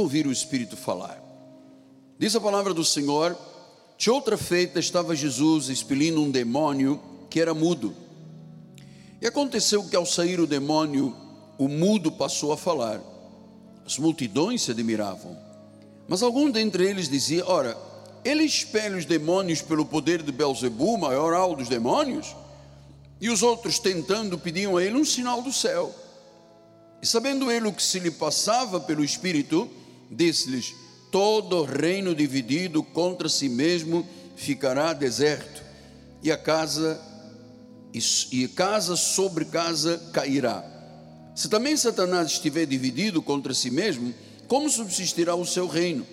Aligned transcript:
ouvir 0.00 0.26
o 0.26 0.32
Espírito 0.32 0.74
falar. 0.74 1.22
Diz 2.18 2.34
a 2.34 2.40
palavra 2.40 2.72
do 2.72 2.82
Senhor: 2.82 3.36
de 3.98 4.10
outra 4.10 4.38
feita 4.38 4.80
estava 4.80 5.14
Jesus 5.14 5.68
expelindo 5.68 6.22
um 6.22 6.30
demônio 6.30 6.98
que 7.28 7.38
era 7.38 7.52
mudo. 7.52 7.94
E 9.20 9.26
aconteceu 9.26 9.86
que 9.86 9.94
ao 9.94 10.06
sair 10.06 10.40
o 10.40 10.46
demônio, 10.46 11.14
o 11.58 11.68
mudo 11.68 12.10
passou 12.10 12.52
a 12.52 12.56
falar. 12.56 13.02
As 13.84 13.98
multidões 13.98 14.62
se 14.62 14.70
admiravam. 14.70 15.36
Mas 16.08 16.22
algum 16.22 16.50
dentre 16.50 16.88
eles 16.88 17.06
dizia: 17.06 17.46
Ora, 17.46 17.76
ele 18.24 18.44
expele 18.44 18.96
os 18.96 19.04
demônios 19.04 19.60
pelo 19.60 19.84
poder 19.84 20.22
de 20.22 20.32
Belzebu, 20.32 20.96
maioral 20.96 21.54
dos 21.54 21.68
demônios? 21.68 22.34
E 23.20 23.28
os 23.28 23.42
outros, 23.42 23.78
tentando, 23.78 24.38
pediam 24.38 24.78
a 24.78 24.82
ele 24.82 24.96
um 24.96 25.04
sinal 25.04 25.42
do 25.42 25.52
céu. 25.52 25.94
E 27.02 27.06
sabendo 27.06 27.50
ele 27.50 27.68
o 27.68 27.72
que 27.74 27.82
se 27.82 27.98
lhe 27.98 28.10
passava 28.10 28.80
pelo 28.80 29.04
Espírito, 29.04 29.68
disse-lhes: 30.12 30.74
Todo 31.10 31.64
reino 31.64 32.14
dividido 32.14 32.82
contra 32.82 33.28
si 33.28 33.48
mesmo 33.48 34.06
ficará 34.36 34.92
deserto, 34.92 35.62
e 36.22 36.30
a 36.30 36.36
casa 36.36 37.00
e 37.94 38.48
casa 38.48 38.96
sobre 38.96 39.44
casa 39.44 39.98
cairá. 40.12 40.64
Se 41.34 41.48
também 41.48 41.76
Satanás 41.76 42.32
estiver 42.32 42.66
dividido 42.66 43.20
contra 43.20 43.52
si 43.52 43.70
mesmo, 43.70 44.14
como 44.48 44.70
subsistirá 44.70 45.34
o 45.34 45.44
seu 45.44 45.66
reino? 45.66 46.06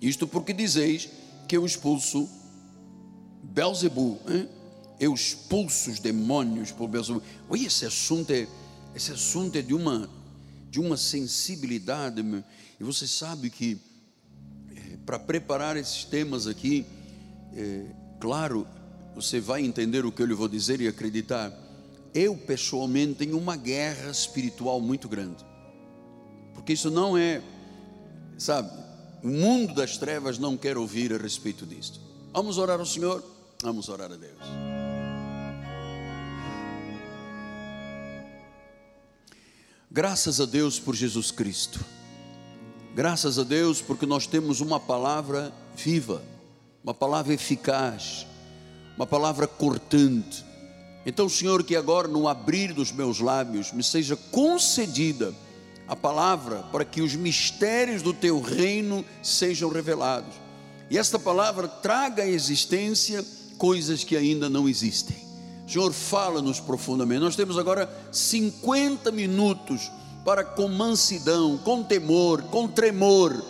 Isto 0.00 0.26
porque 0.26 0.52
dizeis 0.52 1.08
que 1.46 1.56
eu 1.56 1.64
expulso 1.64 2.28
Belzebu, 3.42 4.18
hein? 4.28 4.48
eu 4.98 5.14
expulso 5.14 5.90
os 5.90 5.98
demônios 5.98 6.70
por 6.72 6.88
Belzebu. 6.88 7.22
Oi, 7.48 7.64
esse 7.64 7.84
assunto 7.84 8.32
é, 8.32 8.46
esse 8.94 9.12
assunto 9.12 9.56
é 9.56 9.62
de 9.62 9.74
uma 9.74 10.08
de 10.70 10.78
uma 10.78 10.96
sensibilidade, 10.96 12.22
meu. 12.22 12.44
E 12.80 12.84
você 12.84 13.06
sabe 13.06 13.50
que 13.50 13.78
é, 14.74 14.96
para 15.04 15.18
preparar 15.18 15.76
esses 15.76 16.02
temas 16.02 16.46
aqui, 16.46 16.86
é, 17.54 17.84
claro, 18.18 18.66
você 19.14 19.38
vai 19.38 19.62
entender 19.62 20.06
o 20.06 20.10
que 20.10 20.22
eu 20.22 20.26
lhe 20.26 20.32
vou 20.32 20.48
dizer 20.48 20.80
e 20.80 20.88
acreditar. 20.88 21.52
Eu 22.14 22.34
pessoalmente 22.34 23.16
tenho 23.16 23.36
uma 23.36 23.54
guerra 23.54 24.10
espiritual 24.10 24.80
muito 24.80 25.10
grande, 25.10 25.44
porque 26.54 26.72
isso 26.72 26.90
não 26.90 27.18
é, 27.18 27.42
sabe, 28.38 28.70
o 29.22 29.28
mundo 29.28 29.74
das 29.74 29.98
trevas 29.98 30.38
não 30.38 30.56
quer 30.56 30.78
ouvir 30.78 31.12
a 31.12 31.18
respeito 31.18 31.66
disto. 31.66 32.00
Vamos 32.32 32.56
orar 32.56 32.80
ao 32.80 32.86
Senhor? 32.86 33.22
Vamos 33.62 33.90
orar 33.90 34.10
a 34.10 34.16
Deus. 34.16 34.38
Graças 39.90 40.40
a 40.40 40.46
Deus 40.46 40.80
por 40.80 40.94
Jesus 40.94 41.30
Cristo. 41.30 41.84
Graças 42.94 43.38
a 43.38 43.44
Deus 43.44 43.80
porque 43.80 44.04
nós 44.04 44.26
temos 44.26 44.60
uma 44.60 44.80
palavra 44.80 45.52
viva, 45.76 46.22
uma 46.82 46.92
palavra 46.92 47.32
eficaz, 47.32 48.26
uma 48.96 49.06
palavra 49.06 49.46
cortante. 49.46 50.44
Então, 51.06 51.28
Senhor, 51.28 51.62
que 51.62 51.76
agora 51.76 52.08
no 52.08 52.26
abrir 52.26 52.72
dos 52.72 52.90
meus 52.90 53.20
lábios 53.20 53.72
me 53.72 53.82
seja 53.82 54.16
concedida 54.16 55.32
a 55.86 55.94
palavra 55.94 56.64
para 56.72 56.84
que 56.84 57.00
os 57.00 57.14
mistérios 57.14 58.02
do 58.02 58.12
teu 58.12 58.40
reino 58.40 59.04
sejam 59.22 59.70
revelados. 59.70 60.34
E 60.90 60.98
esta 60.98 61.18
palavra 61.18 61.68
traga 61.68 62.24
à 62.24 62.28
existência 62.28 63.24
coisas 63.56 64.02
que 64.02 64.16
ainda 64.16 64.50
não 64.50 64.68
existem. 64.68 65.16
Senhor, 65.66 65.92
fala-nos 65.92 66.58
profundamente. 66.58 67.20
Nós 67.20 67.36
temos 67.36 67.56
agora 67.56 67.88
50 68.10 69.12
minutos 69.12 69.90
para, 70.24 70.44
com 70.44 70.68
mansidão, 70.68 71.56
com 71.58 71.82
temor, 71.82 72.42
com 72.44 72.68
tremor, 72.68 73.44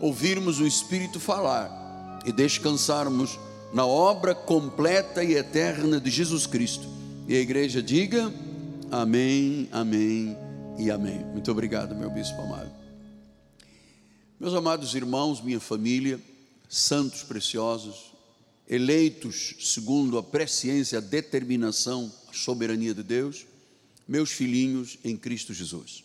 ouvirmos 0.00 0.60
o 0.60 0.66
Espírito 0.66 1.18
falar 1.18 2.20
e 2.24 2.32
descansarmos 2.32 3.38
na 3.72 3.86
obra 3.86 4.34
completa 4.34 5.24
e 5.24 5.34
eterna 5.34 6.00
de 6.00 6.10
Jesus 6.10 6.46
Cristo. 6.46 6.86
E 7.26 7.34
a 7.34 7.40
igreja 7.40 7.82
diga: 7.82 8.32
Amém, 8.90 9.68
Amém 9.72 10.36
e 10.78 10.90
Amém. 10.90 11.24
Muito 11.32 11.50
obrigado, 11.50 11.94
meu 11.94 12.10
bispo 12.10 12.40
amado. 12.40 12.70
Meus 14.38 14.54
amados 14.54 14.94
irmãos, 14.94 15.40
minha 15.40 15.60
família, 15.60 16.20
santos 16.68 17.22
preciosos, 17.22 18.12
eleitos 18.68 19.54
segundo 19.60 20.18
a 20.18 20.22
presciência, 20.22 20.98
a 20.98 21.00
determinação, 21.00 22.12
a 22.28 22.34
soberania 22.34 22.94
de 22.94 23.02
Deus, 23.02 23.46
meus 24.06 24.32
filhinhos 24.32 24.98
em 25.04 25.16
Cristo 25.16 25.54
Jesus. 25.54 26.04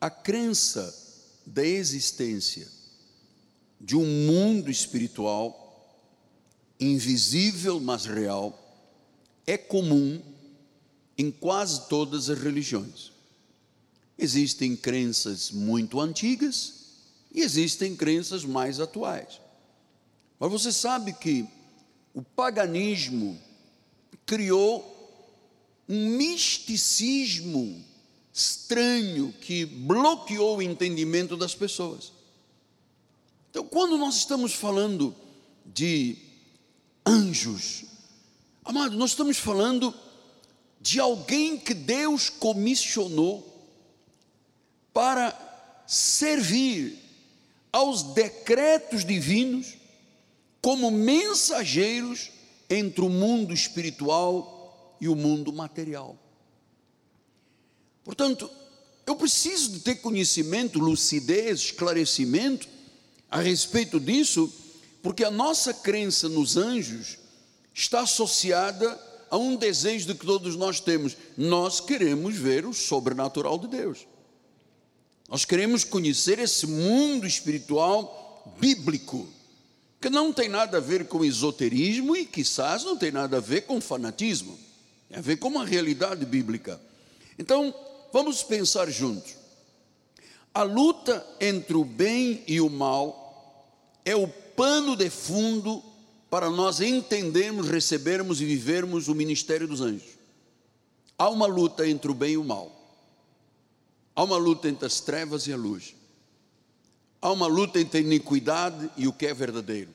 A 0.00 0.08
crença 0.08 0.94
da 1.44 1.64
existência 1.64 2.66
de 3.78 3.96
um 3.96 4.06
mundo 4.26 4.70
espiritual, 4.70 5.94
invisível 6.78 7.78
mas 7.80 8.06
real, 8.06 8.58
é 9.46 9.58
comum 9.58 10.22
em 11.18 11.30
quase 11.30 11.88
todas 11.88 12.30
as 12.30 12.38
religiões. 12.38 13.12
Existem 14.16 14.74
crenças 14.74 15.50
muito 15.50 16.00
antigas 16.00 16.80
e 17.32 17.42
existem 17.42 17.94
crenças 17.94 18.44
mais 18.44 18.80
atuais. 18.80 19.40
Mas 20.38 20.50
você 20.50 20.72
sabe 20.72 21.12
que 21.12 21.46
o 22.14 22.22
paganismo 22.22 23.38
criou 24.24 24.96
um 25.88 26.16
misticismo 26.16 27.84
estranho 28.32 29.32
que 29.40 29.64
bloqueou 29.64 30.58
o 30.58 30.62
entendimento 30.62 31.36
das 31.36 31.54
pessoas. 31.54 32.12
Então, 33.50 33.64
quando 33.64 33.98
nós 33.98 34.16
estamos 34.16 34.54
falando 34.54 35.14
de 35.66 36.16
anjos, 37.04 37.84
amado, 38.64 38.96
nós 38.96 39.10
estamos 39.10 39.38
falando 39.38 39.92
de 40.80 41.00
alguém 41.00 41.58
que 41.58 41.74
Deus 41.74 42.30
comissionou 42.30 43.46
para 44.92 45.36
servir 45.86 46.98
aos 47.72 48.02
decretos 48.02 49.04
divinos 49.04 49.74
como 50.62 50.90
mensageiros 50.90 52.30
entre 52.68 53.04
o 53.04 53.08
mundo 53.08 53.52
espiritual 53.52 54.96
e 55.00 55.08
o 55.08 55.16
mundo 55.16 55.52
material. 55.52 56.16
Portanto, 58.04 58.50
eu 59.06 59.16
preciso 59.16 59.70
de 59.72 59.80
ter 59.80 59.96
conhecimento, 59.96 60.78
lucidez, 60.78 61.60
esclarecimento 61.60 62.68
a 63.30 63.40
respeito 63.40 63.98
disso, 63.98 64.52
porque 65.02 65.24
a 65.24 65.30
nossa 65.30 65.72
crença 65.72 66.28
nos 66.28 66.56
anjos 66.56 67.18
está 67.74 68.00
associada 68.00 68.98
a 69.30 69.36
um 69.36 69.56
desejo 69.56 70.14
que 70.14 70.26
todos 70.26 70.56
nós 70.56 70.80
temos. 70.80 71.16
Nós 71.36 71.80
queremos 71.80 72.36
ver 72.36 72.66
o 72.66 72.74
sobrenatural 72.74 73.58
de 73.58 73.68
Deus. 73.68 74.06
Nós 75.28 75.44
queremos 75.44 75.84
conhecer 75.84 76.38
esse 76.40 76.66
mundo 76.66 77.26
espiritual 77.26 78.44
bíblico 78.58 79.28
que 80.00 80.10
não 80.10 80.32
tem 80.32 80.48
nada 80.48 80.78
a 80.78 80.80
ver 80.80 81.06
com 81.06 81.24
esoterismo 81.24 82.16
e 82.16 82.24
quizás 82.24 82.82
não 82.84 82.96
tem 82.96 83.12
nada 83.12 83.36
a 83.36 83.40
ver 83.40 83.62
com 83.62 83.80
fanatismo, 83.80 84.58
tem 85.08 85.18
a 85.18 85.20
ver 85.20 85.36
com 85.36 85.48
uma 85.48 85.64
realidade 85.64 86.24
bíblica. 86.24 86.80
Então, 87.38 87.74
vamos 88.12 88.42
pensar 88.42 88.90
juntos. 88.90 89.34
A 90.52 90.62
luta 90.62 91.24
entre 91.40 91.76
o 91.76 91.84
bem 91.84 92.42
e 92.46 92.60
o 92.60 92.68
mal 92.68 93.70
é 94.04 94.16
o 94.16 94.26
pano 94.26 94.96
de 94.96 95.08
fundo 95.08 95.82
para 96.28 96.50
nós 96.50 96.80
entendermos, 96.80 97.68
recebermos 97.68 98.40
e 98.40 98.44
vivermos 98.44 99.08
o 99.08 99.14
ministério 99.14 99.68
dos 99.68 99.80
anjos. 99.80 100.18
Há 101.16 101.28
uma 101.28 101.46
luta 101.46 101.86
entre 101.86 102.10
o 102.10 102.14
bem 102.14 102.32
e 102.32 102.36
o 102.36 102.44
mal. 102.44 102.76
Há 104.14 104.24
uma 104.24 104.36
luta 104.36 104.68
entre 104.68 104.86
as 104.86 105.00
trevas 105.00 105.46
e 105.46 105.52
a 105.52 105.56
luz. 105.56 105.94
Há 107.22 107.30
uma 107.30 107.46
luta 107.46 107.80
entre 107.80 107.98
a 107.98 108.02
iniquidade 108.02 108.90
e 108.96 109.06
o 109.06 109.12
que 109.12 109.26
é 109.26 109.34
verdadeiro, 109.34 109.90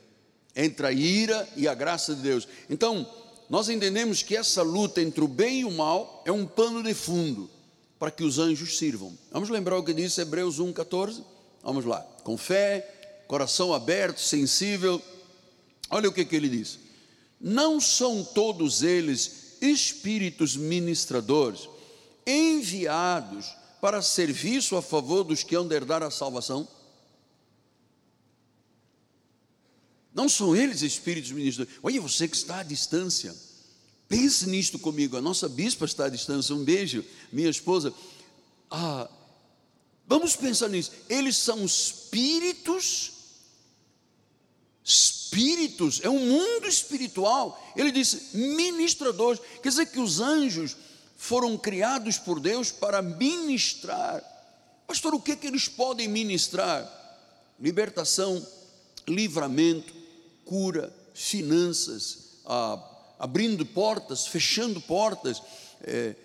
entre 0.55 0.87
a 0.87 0.91
ira 0.91 1.49
e 1.55 1.67
a 1.67 1.73
graça 1.73 2.15
de 2.15 2.21
Deus. 2.21 2.47
Então, 2.69 3.05
nós 3.49 3.67
entendemos 3.67 4.21
que 4.21 4.37
essa 4.37 4.61
luta 4.61 5.01
entre 5.01 5.23
o 5.23 5.27
bem 5.27 5.61
e 5.61 5.65
o 5.65 5.71
mal 5.71 6.21
é 6.25 6.31
um 6.31 6.45
pano 6.45 6.83
de 6.83 6.93
fundo 6.93 7.49
para 7.97 8.11
que 8.11 8.23
os 8.23 8.39
anjos 8.39 8.77
sirvam. 8.77 9.17
Vamos 9.31 9.49
lembrar 9.49 9.77
o 9.77 9.83
que 9.83 9.93
disse 9.93 10.21
Hebreus 10.21 10.59
1,14? 10.59 11.23
Vamos 11.63 11.85
lá. 11.85 12.01
Com 12.23 12.37
fé, 12.37 13.23
coração 13.27 13.73
aberto, 13.73 14.19
sensível. 14.19 15.01
Olha 15.89 16.09
o 16.09 16.13
que, 16.13 16.25
que 16.25 16.35
ele 16.35 16.49
diz: 16.49 16.79
Não 17.39 17.79
são 17.79 18.23
todos 18.23 18.83
eles 18.83 19.57
espíritos 19.61 20.55
ministradores, 20.55 21.69
enviados 22.25 23.55
para 23.81 24.01
serviço 24.01 24.75
a 24.75 24.81
favor 24.81 25.23
dos 25.23 25.43
que 25.43 25.55
hão 25.55 25.67
de 25.67 25.75
herdar 25.75 26.03
a 26.03 26.11
salvação? 26.11 26.67
Não 30.13 30.29
são 30.29 30.55
eles 30.55 30.81
espíritos 30.81 31.31
ministros. 31.31 31.67
Olha, 31.83 31.99
você 31.99 32.27
que 32.27 32.37
está 32.37 32.59
à 32.59 32.63
distância. 32.63 33.35
Pense 34.07 34.47
nisto 34.47 34.77
comigo. 34.77 35.17
A 35.17 35.21
nossa 35.21 35.49
bispa 35.49 35.85
está 35.85 36.05
à 36.05 36.09
distância. 36.09 36.55
Um 36.55 36.63
beijo, 36.63 37.03
minha 37.31 37.49
esposa. 37.49 37.93
Ah, 38.69 39.09
Vamos 40.07 40.35
pensar 40.35 40.69
nisso. 40.69 40.91
Eles 41.09 41.35
são 41.37 41.65
espíritos, 41.65 43.11
espíritos, 44.83 45.99
é 46.03 46.09
um 46.09 46.19
mundo 46.19 46.67
espiritual. 46.67 47.59
Ele 47.75 47.91
disse 47.91 48.37
ministradores, 48.37 49.41
quer 49.61 49.69
dizer 49.69 49.87
que 49.87 49.99
os 49.99 50.19
anjos 50.19 50.77
foram 51.17 51.57
criados 51.57 52.17
por 52.17 52.39
Deus 52.39 52.71
para 52.71 53.01
ministrar. 53.01 54.23
Pastor, 54.85 55.15
o 55.15 55.19
que, 55.19 55.31
é 55.31 55.35
que 55.35 55.47
eles 55.47 55.67
podem 55.67 56.07
ministrar? 56.07 56.91
Libertação, 57.59 58.45
livramento, 59.07 59.91
cura, 60.43 60.93
finanças, 61.15 62.35
ah, 62.45 62.77
abrindo 63.19 63.65
portas, 63.65 64.27
fechando 64.27 64.79
portas, 64.81 65.41
é, 65.83 66.15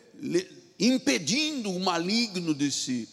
impedindo 0.79 1.71
o 1.71 1.81
maligno 1.81 2.55
de 2.55 2.71
se 2.71 3.09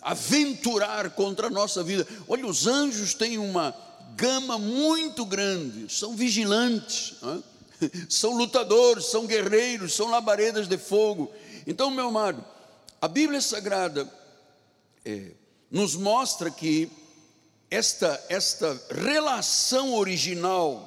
aventurar 0.00 1.10
contra 1.10 1.48
a 1.48 1.50
nossa 1.50 1.82
vida. 1.82 2.06
Olha, 2.26 2.46
os 2.46 2.66
anjos 2.66 3.14
têm 3.14 3.38
uma 3.38 3.74
gama 4.16 4.58
muito 4.58 5.24
grande, 5.24 5.92
são 5.92 6.16
vigilantes, 6.16 7.14
é? 7.22 7.50
são 8.08 8.36
lutadores, 8.36 9.06
são 9.06 9.26
guerreiros, 9.26 9.94
são 9.94 10.10
labaredas 10.10 10.68
de 10.68 10.76
fogo. 10.76 11.32
Então, 11.66 11.90
meu 11.90 12.08
amado, 12.08 12.44
a 13.00 13.08
Bíblia 13.08 13.40
Sagrada 13.40 14.10
é, 15.04 15.32
nos 15.70 15.94
mostra 15.94 16.50
que 16.50 16.90
esta, 17.70 18.22
esta 18.28 18.78
relação 18.90 19.94
original 19.94 20.86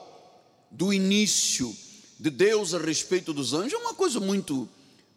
do 0.70 0.94
início 0.94 1.76
de 2.24 2.30
Deus 2.30 2.74
a 2.74 2.78
respeito 2.78 3.34
dos 3.34 3.54
anjos 3.54 3.74
é 3.74 3.78
uma 3.78 3.94
coisa 3.94 4.18
muito, 4.18 4.70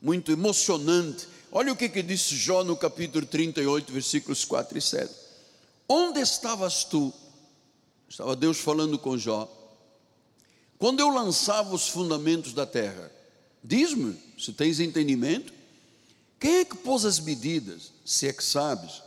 muito 0.03 0.32
emocionante. 0.32 1.29
Olha 1.53 1.73
o 1.73 1.76
que, 1.76 1.88
que 1.88 2.03
disse 2.03 2.35
Jó 2.35 2.64
no 2.64 2.76
capítulo 2.76 3.25
38, 3.25 3.93
versículos 3.93 4.44
4 4.44 4.76
e 4.76 4.82
7. 4.82 5.14
Onde 5.88 6.19
estavas 6.19 6.82
tu? 6.82 7.14
Estava 8.08 8.35
Deus 8.35 8.58
falando 8.58 8.99
com 8.99 9.17
Jó. 9.17 9.49
Quando 10.81 10.99
eu 10.99 11.08
lançava 11.08 11.73
os 11.73 11.87
fundamentos 11.87 12.53
da 12.53 12.67
terra, 12.67 13.12
diz-me, 13.62 14.20
se 14.37 14.52
tens 14.52 14.81
entendimento, 14.81 15.55
quem 16.41 16.56
é 16.56 16.64
que 16.64 16.76
pôs 16.76 17.05
as 17.05 17.20
medidas, 17.20 17.93
se 18.05 18.26
é 18.26 18.32
que 18.32 18.43
sabes? 18.43 19.00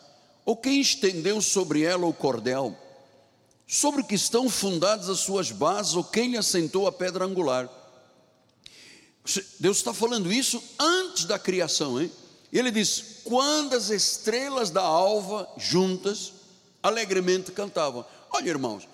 Ou 0.46 0.56
quem 0.56 0.80
estendeu 0.80 1.42
sobre 1.42 1.82
ela 1.82 2.08
o 2.08 2.14
cordel? 2.14 2.78
Sobre 3.68 4.04
que 4.04 4.16
estão 4.16 4.50
fundadas 4.50 5.10
as 5.10 5.20
suas 5.20 5.52
bases, 5.52 5.96
ou 5.96 6.04
quem 6.06 6.32
lhe 6.32 6.38
assentou 6.38 6.88
a 6.88 6.94
pedra 6.94 7.26
angular? 7.26 7.70
Deus 9.60 9.78
está 9.78 9.94
falando 9.94 10.32
isso 10.32 10.62
antes 10.80 11.26
da 11.26 11.38
criação, 11.38 12.02
hein? 12.02 12.12
Ele 12.52 12.72
diz: 12.72 13.22
quando 13.24 13.74
as 13.76 13.90
estrelas 13.90 14.70
da 14.70 14.82
alva 14.82 15.48
juntas 15.58 16.34
alegremente 16.82 17.52
cantavam. 17.52 18.06
Olha, 18.32 18.50
irmãos, 18.50 18.88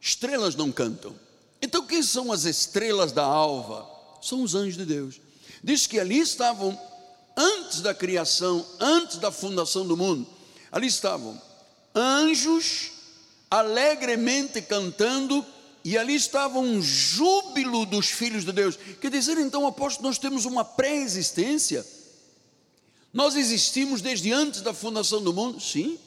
estrelas 0.00 0.54
não 0.54 0.72
cantam. 0.72 1.14
Então, 1.62 1.86
quem 1.86 2.02
são 2.02 2.32
as 2.32 2.44
estrelas 2.44 3.12
da 3.12 3.22
alva? 3.22 3.88
São 4.22 4.42
os 4.42 4.54
anjos 4.54 4.76
de 4.76 4.84
Deus. 4.84 5.20
Diz 5.62 5.86
que 5.86 6.00
ali 6.00 6.18
estavam, 6.18 6.78
antes 7.36 7.80
da 7.80 7.94
criação, 7.94 8.66
antes 8.78 9.18
da 9.18 9.30
fundação 9.30 9.86
do 9.86 9.96
mundo, 9.96 10.26
ali 10.72 10.86
estavam 10.86 11.40
anjos 11.94 12.92
alegremente 13.50 14.62
cantando, 14.62 15.44
e 15.84 15.96
ali 15.96 16.14
estava 16.14 16.58
um 16.58 16.82
júbilo 16.82 17.86
dos 17.86 18.08
filhos 18.08 18.44
de 18.44 18.52
Deus. 18.52 18.78
Quer 19.00 19.10
dizer, 19.10 19.38
então, 19.38 19.66
apóstolo, 19.66 20.08
nós 20.08 20.18
temos 20.18 20.44
uma 20.44 20.64
pré-existência 20.64 21.84
nós 23.12 23.34
existimos 23.34 24.00
desde 24.00 24.32
antes 24.32 24.60
da 24.60 24.72
fundação 24.72 25.22
do 25.22 25.32
mundo? 25.32 25.60
Sim, 25.60 25.98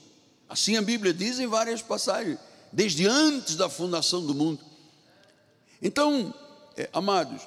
assim 0.48 0.78
a 0.78 0.82
Bíblia 0.82 1.14
diz 1.14 1.38
em 1.40 1.48
várias 1.48 1.82
passagens, 1.82 2.40
desde 2.72 3.06
antes 3.06 3.56
da 3.56 3.70
fundação 3.70 4.26
do 4.26 4.34
mundo. 4.34 4.64
Então, 5.82 6.34
é, 6.78 6.90
amados, 6.94 7.42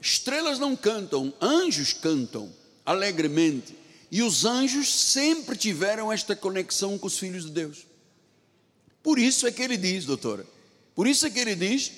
estrelas 0.00 0.58
não 0.58 0.74
cantam, 0.74 1.32
anjos 1.40 1.92
cantam 1.92 2.52
alegremente, 2.84 3.76
e 4.10 4.22
os 4.22 4.44
anjos 4.44 4.92
sempre 4.92 5.56
tiveram 5.56 6.10
esta 6.10 6.34
conexão 6.34 6.98
com 6.98 7.06
os 7.06 7.18
filhos 7.18 7.44
de 7.44 7.52
Deus. 7.52 7.86
Por 9.02 9.18
isso 9.18 9.46
é 9.46 9.52
que 9.52 9.62
ele 9.62 9.76
diz, 9.76 10.04
doutora, 10.04 10.44
por 10.98 11.06
isso 11.06 11.24
é 11.24 11.30
que 11.30 11.38
ele 11.38 11.54
diz 11.54 11.92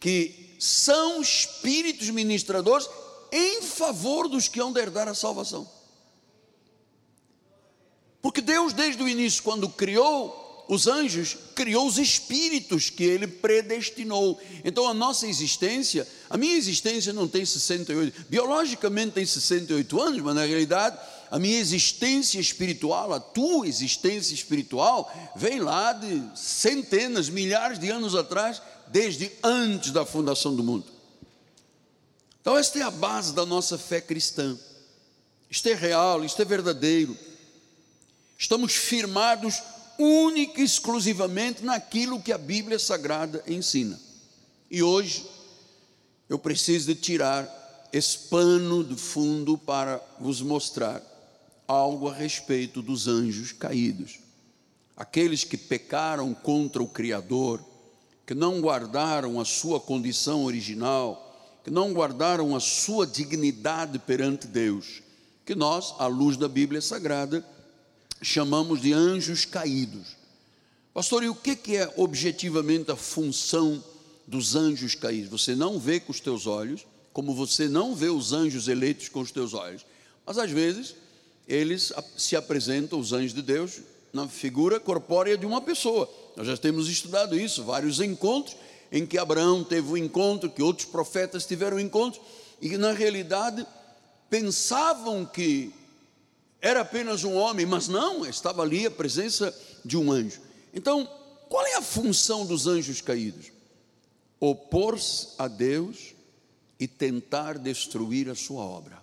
que 0.00 0.56
são 0.58 1.22
espíritos 1.22 2.10
ministradores 2.10 2.88
em 3.30 3.62
favor 3.62 4.26
dos 4.26 4.48
que 4.48 4.60
hão 4.60 4.72
de 4.72 4.80
herdar 4.80 5.06
a 5.06 5.14
salvação. 5.14 5.70
Porque 8.20 8.40
Deus, 8.40 8.72
desde 8.72 9.00
o 9.00 9.08
início, 9.08 9.44
quando 9.44 9.68
criou 9.68 10.64
os 10.68 10.88
anjos, 10.88 11.36
criou 11.54 11.86
os 11.86 11.98
espíritos 11.98 12.90
que 12.90 13.04
ele 13.04 13.28
predestinou. 13.28 14.40
Então 14.64 14.88
a 14.88 14.94
nossa 14.94 15.28
existência, 15.28 16.04
a 16.28 16.36
minha 16.36 16.56
existência 16.56 17.12
não 17.12 17.28
tem 17.28 17.46
68, 17.46 18.26
biologicamente 18.28 19.12
tem 19.12 19.24
68 19.24 20.00
anos, 20.00 20.20
mas 20.20 20.34
na 20.34 20.44
realidade 20.44 20.98
a 21.32 21.38
minha 21.38 21.58
existência 21.58 22.38
espiritual, 22.38 23.10
a 23.10 23.18
tua 23.18 23.66
existência 23.66 24.34
espiritual, 24.34 25.10
vem 25.34 25.60
lá 25.60 25.94
de 25.94 26.22
centenas, 26.38 27.30
milhares 27.30 27.78
de 27.78 27.88
anos 27.88 28.14
atrás, 28.14 28.60
desde 28.88 29.32
antes 29.42 29.92
da 29.92 30.04
fundação 30.04 30.54
do 30.54 30.62
mundo. 30.62 30.84
Então, 32.38 32.58
esta 32.58 32.78
é 32.78 32.82
a 32.82 32.90
base 32.90 33.32
da 33.32 33.46
nossa 33.46 33.78
fé 33.78 33.98
cristã. 33.98 34.58
Isto 35.48 35.70
é 35.70 35.72
real, 35.72 36.22
isto 36.22 36.42
é 36.42 36.44
verdadeiro. 36.44 37.16
Estamos 38.36 38.74
firmados 38.74 39.62
única 39.98 40.60
e 40.60 40.64
exclusivamente 40.64 41.64
naquilo 41.64 42.20
que 42.20 42.30
a 42.30 42.36
Bíblia 42.36 42.78
Sagrada 42.78 43.42
ensina. 43.46 43.98
E 44.70 44.82
hoje 44.82 45.26
eu 46.28 46.38
preciso 46.38 46.88
de 46.88 46.94
tirar 46.94 47.88
esse 47.90 48.18
pano 48.18 48.84
do 48.84 48.98
fundo 48.98 49.56
para 49.56 49.98
vos 50.20 50.42
mostrar 50.42 51.10
algo 51.72 52.08
a 52.08 52.14
respeito 52.14 52.82
dos 52.82 53.08
anjos 53.08 53.52
caídos. 53.52 54.18
Aqueles 54.96 55.44
que 55.44 55.56
pecaram 55.56 56.34
contra 56.34 56.82
o 56.82 56.88
Criador, 56.88 57.64
que 58.26 58.34
não 58.34 58.60
guardaram 58.60 59.40
a 59.40 59.44
sua 59.44 59.80
condição 59.80 60.44
original, 60.44 61.60
que 61.64 61.70
não 61.70 61.92
guardaram 61.92 62.54
a 62.54 62.60
sua 62.60 63.06
dignidade 63.06 63.98
perante 63.98 64.46
Deus, 64.46 65.02
que 65.44 65.54
nós, 65.54 65.94
à 65.98 66.06
luz 66.06 66.36
da 66.36 66.48
Bíblia 66.48 66.80
Sagrada, 66.80 67.44
chamamos 68.20 68.80
de 68.80 68.92
anjos 68.92 69.44
caídos. 69.44 70.16
Pastor, 70.94 71.24
e 71.24 71.28
o 71.28 71.34
que 71.34 71.76
é 71.76 71.92
objetivamente 71.96 72.90
a 72.90 72.96
função 72.96 73.82
dos 74.26 74.54
anjos 74.54 74.94
caídos? 74.94 75.30
Você 75.30 75.54
não 75.54 75.78
vê 75.78 75.98
com 75.98 76.12
os 76.12 76.20
teus 76.20 76.46
olhos, 76.46 76.86
como 77.12 77.34
você 77.34 77.68
não 77.68 77.94
vê 77.94 78.08
os 78.08 78.32
anjos 78.32 78.68
eleitos 78.68 79.08
com 79.08 79.20
os 79.20 79.30
teus 79.30 79.54
olhos, 79.54 79.84
mas 80.24 80.38
às 80.38 80.50
vezes 80.50 80.94
eles 81.52 81.92
se 82.16 82.34
apresentam, 82.34 82.98
os 82.98 83.12
anjos 83.12 83.34
de 83.34 83.42
Deus, 83.42 83.80
na 84.10 84.26
figura 84.26 84.80
corpórea 84.80 85.36
de 85.36 85.44
uma 85.44 85.60
pessoa. 85.60 86.08
Nós 86.34 86.46
já 86.46 86.56
temos 86.56 86.88
estudado 86.88 87.38
isso, 87.38 87.62
vários 87.62 88.00
encontros 88.00 88.56
em 88.90 89.04
que 89.06 89.18
Abraão 89.18 89.62
teve 89.62 89.90
um 89.90 89.96
encontro, 89.96 90.50
que 90.50 90.62
outros 90.62 90.86
profetas 90.86 91.44
tiveram 91.44 91.76
um 91.76 91.80
encontro, 91.80 92.22
e 92.60 92.70
que 92.70 92.78
na 92.78 92.92
realidade 92.92 93.66
pensavam 94.30 95.26
que 95.26 95.74
era 96.60 96.80
apenas 96.80 97.22
um 97.22 97.34
homem, 97.34 97.66
mas 97.66 97.86
não, 97.86 98.24
estava 98.24 98.62
ali 98.62 98.86
a 98.86 98.90
presença 98.90 99.54
de 99.84 99.98
um 99.98 100.10
anjo. 100.10 100.40
Então, 100.72 101.06
qual 101.50 101.66
é 101.66 101.74
a 101.74 101.82
função 101.82 102.46
dos 102.46 102.66
anjos 102.66 103.02
caídos? 103.02 103.52
Opor-se 104.40 105.28
a 105.38 105.48
Deus 105.48 106.14
e 106.80 106.88
tentar 106.88 107.58
destruir 107.58 108.30
a 108.30 108.34
sua 108.34 108.62
obra. 108.62 109.01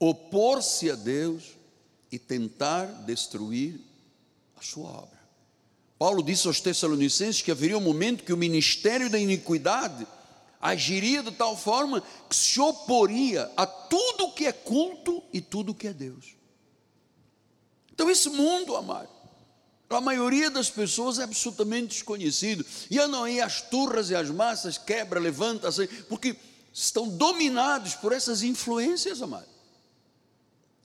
Opor-se 0.00 0.90
a 0.90 0.96
Deus 0.96 1.56
e 2.10 2.18
tentar 2.18 2.86
destruir 3.04 3.78
a 4.56 4.62
sua 4.62 4.88
obra. 4.88 5.20
Paulo 5.98 6.22
disse 6.22 6.46
aos 6.46 6.60
Tessalonicenses 6.60 7.42
que 7.42 7.50
haveria 7.50 7.76
um 7.76 7.82
momento 7.82 8.24
que 8.24 8.32
o 8.32 8.36
ministério 8.36 9.10
da 9.10 9.18
iniquidade 9.18 10.06
agiria 10.58 11.22
de 11.22 11.30
tal 11.30 11.54
forma 11.54 12.02
que 12.28 12.34
se 12.34 12.58
oporia 12.58 13.50
a 13.56 13.66
tudo 13.66 14.32
que 14.32 14.46
é 14.46 14.52
culto 14.52 15.22
e 15.32 15.40
tudo 15.42 15.74
que 15.74 15.88
é 15.88 15.92
Deus. 15.92 16.34
Então, 17.92 18.10
esse 18.10 18.30
mundo, 18.30 18.74
amado, 18.76 19.10
a 19.90 20.00
maioria 20.00 20.50
das 20.50 20.70
pessoas 20.70 21.18
é 21.18 21.24
absolutamente 21.24 21.88
desconhecido. 21.88 22.64
E 22.90 22.98
andam 22.98 23.24
aí 23.24 23.40
as 23.40 23.60
turras 23.60 24.08
e 24.08 24.14
as 24.14 24.30
massas, 24.30 24.78
quebra, 24.78 25.20
levanta, 25.20 25.68
assim, 25.68 25.86
porque 26.08 26.34
estão 26.72 27.06
dominados 27.08 27.94
por 27.94 28.12
essas 28.12 28.42
influências, 28.42 29.20
amado. 29.20 29.59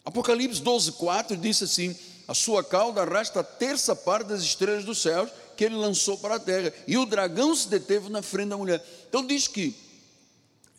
Apocalipse 0.05 0.61
12, 0.61 0.93
4 0.93 1.35
diz 1.35 1.61
assim: 1.63 1.95
A 2.27 2.33
sua 2.33 2.63
cauda 2.63 3.01
arrasta 3.01 3.39
a 3.39 3.43
terça 3.43 3.95
parte 3.95 4.27
das 4.27 4.41
estrelas 4.41 4.85
dos 4.85 5.01
céus 5.01 5.29
que 5.57 5.65
ele 5.65 5.75
lançou 5.75 6.17
para 6.17 6.35
a 6.35 6.39
terra. 6.39 6.71
E 6.87 6.97
o 6.97 7.05
dragão 7.05 7.55
se 7.55 7.67
deteve 7.67 8.09
na 8.09 8.21
frente 8.21 8.49
da 8.49 8.57
mulher. 8.57 8.85
Então 9.09 9.25
diz 9.25 9.47
que 9.47 9.75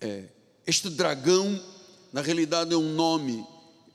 é, 0.00 0.24
este 0.66 0.88
dragão, 0.88 1.60
na 2.12 2.20
realidade, 2.20 2.72
é 2.72 2.76
um 2.76 2.94
nome 2.94 3.44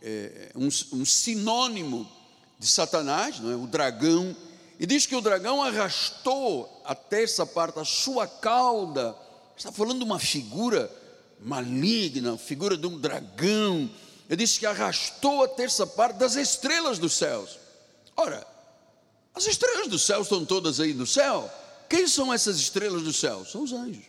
é, 0.02 0.52
um, 0.56 0.68
um 0.68 1.06
sinônimo 1.06 2.10
de 2.58 2.68
Satanás, 2.68 3.40
não 3.40 3.52
é? 3.52 3.56
o 3.56 3.68
dragão, 3.68 4.36
e 4.80 4.86
diz 4.86 5.06
que 5.06 5.16
o 5.16 5.22
dragão 5.22 5.62
arrastou 5.62 6.82
a 6.84 6.96
terça 6.96 7.46
parte, 7.46 7.80
a 7.80 7.86
sua 7.86 8.28
cauda, 8.28 9.16
está 9.56 9.72
falando 9.72 10.00
de 10.00 10.04
uma 10.04 10.20
figura 10.20 10.92
maligna, 11.40 12.38
figura 12.38 12.76
de 12.76 12.88
um 12.88 13.00
dragão, 13.00 13.90
ele 14.32 14.46
disse 14.46 14.58
que 14.58 14.66
arrastou 14.66 15.44
a 15.44 15.48
terça 15.50 15.86
parte 15.86 16.16
das 16.16 16.36
estrelas 16.36 16.98
dos 16.98 17.12
céus. 17.12 17.60
Ora, 18.16 18.48
as 19.36 19.46
estrelas 19.46 19.90
do 19.90 20.00
céu 20.00 20.22
estão 20.22 20.46
todas 20.46 20.80
aí 20.80 20.94
no 20.94 21.06
céu. 21.06 21.52
Quem 21.90 22.08
são 22.08 22.34
essas 22.34 22.56
estrelas 22.56 23.04
do 23.04 23.12
céu? 23.12 23.44
São 23.44 23.62
os 23.62 23.74
anjos. 23.74 24.06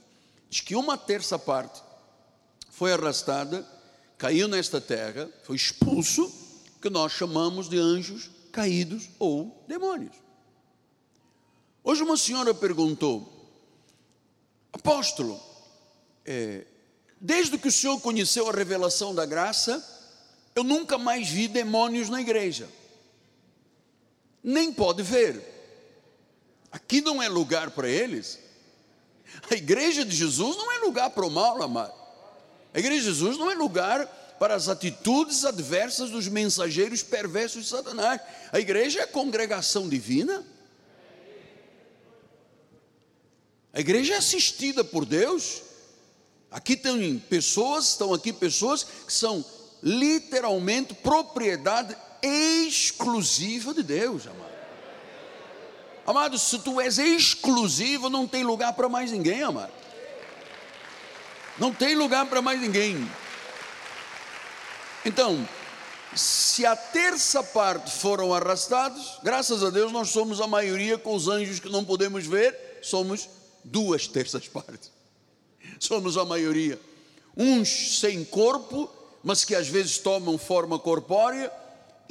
Diz 0.49 0.61
que 0.61 0.77
uma 0.77 0.97
terça 0.97 1.37
parte 1.41 1.83
foi 2.71 2.93
arrastada, 2.93 3.67
caiu 4.17 4.47
nesta 4.47 4.81
terra, 4.81 5.29
foi 5.43 5.57
expulso, 5.57 6.33
que 6.81 6.89
nós 6.89 7.11
chamamos 7.11 7.69
de 7.69 7.79
anjos 7.79 8.31
caídos 8.53 9.09
ou 9.19 9.65
demônios. 9.67 10.15
Hoje 11.83 12.01
uma 12.01 12.17
senhora 12.17 12.55
perguntou, 12.55 13.51
apóstolo, 14.73 15.43
é, 16.25 16.65
desde 17.21 17.59
que 17.59 17.67
o 17.67 17.73
senhor 17.73 18.01
conheceu 18.01 18.49
a 18.49 18.53
revelação 18.53 19.13
da 19.13 19.27
graça, 19.27 19.92
eu 20.55 20.65
nunca 20.65 20.99
mais 20.99 21.29
vi 21.29 21.49
demônios 21.49 22.09
na 22.09 22.21
igreja 22.21 22.69
nem 24.43 24.73
pode 24.73 25.03
ver. 25.03 25.41
Aqui 26.71 27.01
não 27.01 27.23
é 27.23 27.29
lugar 27.29 27.71
para 27.71 27.89
eles. 27.89 28.39
A 29.51 29.55
igreja 29.55 30.05
de 30.05 30.15
Jesus 30.15 30.57
não 30.57 30.73
é 30.73 30.79
lugar 30.79 31.11
para 31.11 31.25
o 31.25 31.31
mal, 31.31 31.63
amado. 31.63 31.95
A 32.75 32.79
igreja 32.79 33.01
de 33.01 33.07
Jesus 33.07 33.39
não 33.39 33.51
é 33.51 33.55
lugar 33.55 34.07
para 34.39 34.55
as 34.55 34.69
atitudes 34.69 35.45
adversas 35.45 36.11
dos 36.11 36.27
mensageiros 36.27 37.03
perversos 37.03 37.65
de 37.65 37.69
Satanás. 37.69 38.21
A 38.51 38.59
igreja 38.59 39.01
é 39.01 39.03
a 39.05 39.07
congregação 39.07 39.89
divina. 39.89 40.45
A 43.73 43.81
igreja 43.81 44.15
é 44.15 44.17
assistida 44.17 44.83
por 44.83 45.05
Deus. 45.05 45.63
Aqui 46.51 46.77
tem 46.77 47.19
pessoas, 47.19 47.89
estão 47.91 48.13
aqui 48.13 48.33
pessoas 48.33 48.83
que 48.83 49.13
são 49.13 49.45
literalmente 49.83 50.95
propriedade 50.95 51.97
exclusiva 52.23 53.75
de 53.75 53.83
Deus, 53.83 54.27
amado. 54.27 54.53
Amado, 56.07 56.39
se 56.39 56.59
tu 56.59 56.81
és 56.81 56.99
exclusivo, 56.99 58.09
não 58.09 58.27
tem 58.27 58.43
lugar 58.43 58.73
para 58.73 58.89
mais 58.89 59.11
ninguém, 59.11 59.43
amado. 59.43 59.73
Não 61.59 61.73
tem 61.73 61.95
lugar 61.95 62.27
para 62.27 62.43
mais 62.43 62.61
ninguém. 62.61 63.09
Então, 65.05 65.47
se 66.15 66.67
a 66.67 66.77
terça 66.77 67.43
parte 67.43 67.91
foram 67.91 68.35
arrastados, 68.35 69.19
graças 69.23 69.63
a 69.63 69.71
Deus 69.71 69.91
nós 69.93 70.11
somos 70.11 70.41
a 70.41 70.47
maioria 70.47 70.99
com 70.99 71.15
os 71.15 71.29
anjos 71.29 71.59
que 71.59 71.69
não 71.69 71.85
podemos 71.85 72.27
ver, 72.27 72.81
somos 72.83 73.29
duas 73.65 74.07
terças 74.07 74.47
partes. 74.49 74.91
Somos 75.79 76.17
a 76.17 76.25
maioria. 76.25 76.81
Uns 77.37 78.01
sem 78.01 78.25
corpo, 78.25 78.91
mas 79.23 79.45
que 79.45 79.55
às 79.55 79.69
vezes 79.69 79.99
tomam 79.99 80.37
forma 80.37 80.79
corpórea, 80.79 81.51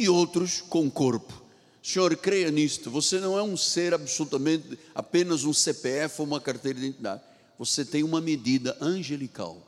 e 0.02 0.10
outros 0.10 0.62
com 0.62 0.90
corpo. 0.90 1.42
Senhor, 1.84 2.16
creia 2.16 2.50
nisto. 2.50 2.90
Você 2.90 3.20
não 3.20 3.38
é 3.38 3.44
um 3.44 3.56
ser 3.56 3.94
absolutamente 3.94 4.80
apenas 4.96 5.44
um 5.44 5.54
CPF 5.54 6.22
ou 6.22 6.28
uma 6.28 6.42
carteira 6.42 6.80
de 6.80 6.88
identidade. 6.88 7.22
Você 7.58 7.86
tem 7.86 8.04
uma 8.04 8.20
medida 8.20 8.76
angelical. 8.82 9.62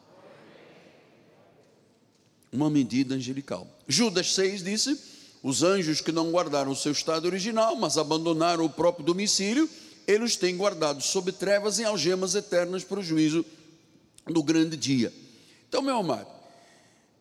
Uma 2.52 2.70
medida 2.70 3.16
angelical. 3.16 3.68
Judas 3.88 4.34
6 4.34 4.64
disse: 4.64 5.00
Os 5.42 5.62
anjos 5.62 6.02
que 6.02 6.12
não 6.12 6.32
guardaram 6.32 6.72
o 6.72 6.76
seu 6.76 6.92
estado 6.92 7.26
original, 7.26 7.76
mas 7.76 7.98
abandonaram 7.98 8.66
o 8.66 8.70
próprio 8.70 9.06
domicílio, 9.06 9.70
eles 10.08 10.36
têm 10.36 10.58
guardado 10.58 11.02
sob 11.02 11.32
trevas 11.32 11.80
e 11.80 11.84
algemas 11.84 12.36
eternas 12.36 12.84
para 12.84 13.00
o 13.00 13.04
juízo 13.04 13.46
do 14.26 14.42
grande 14.44 14.78
dia. 14.78 15.12
Então, 15.68 15.82
meu 15.82 15.98
amado, 15.98 16.28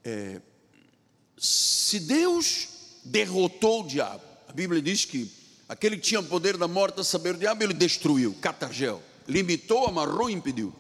é, 0.04 0.40
se 1.38 2.00
Deus 2.00 2.68
derrotou 3.04 3.82
o 3.82 3.86
diabo. 3.86 4.22
A 4.48 4.52
Bíblia 4.52 4.80
diz 4.80 5.04
que 5.04 5.30
aquele 5.68 5.96
que 5.96 6.02
tinha 6.02 6.22
poder 6.22 6.56
da 6.56 6.68
morte 6.68 7.00
a 7.00 7.04
saber 7.04 7.34
o 7.34 7.38
diabo, 7.38 7.62
ele 7.62 7.74
destruiu, 7.74 8.34
catargel, 8.40 9.02
limitou, 9.26 9.86
amarrou 9.86 10.30
e 10.30 10.34
impediu. 10.34 10.74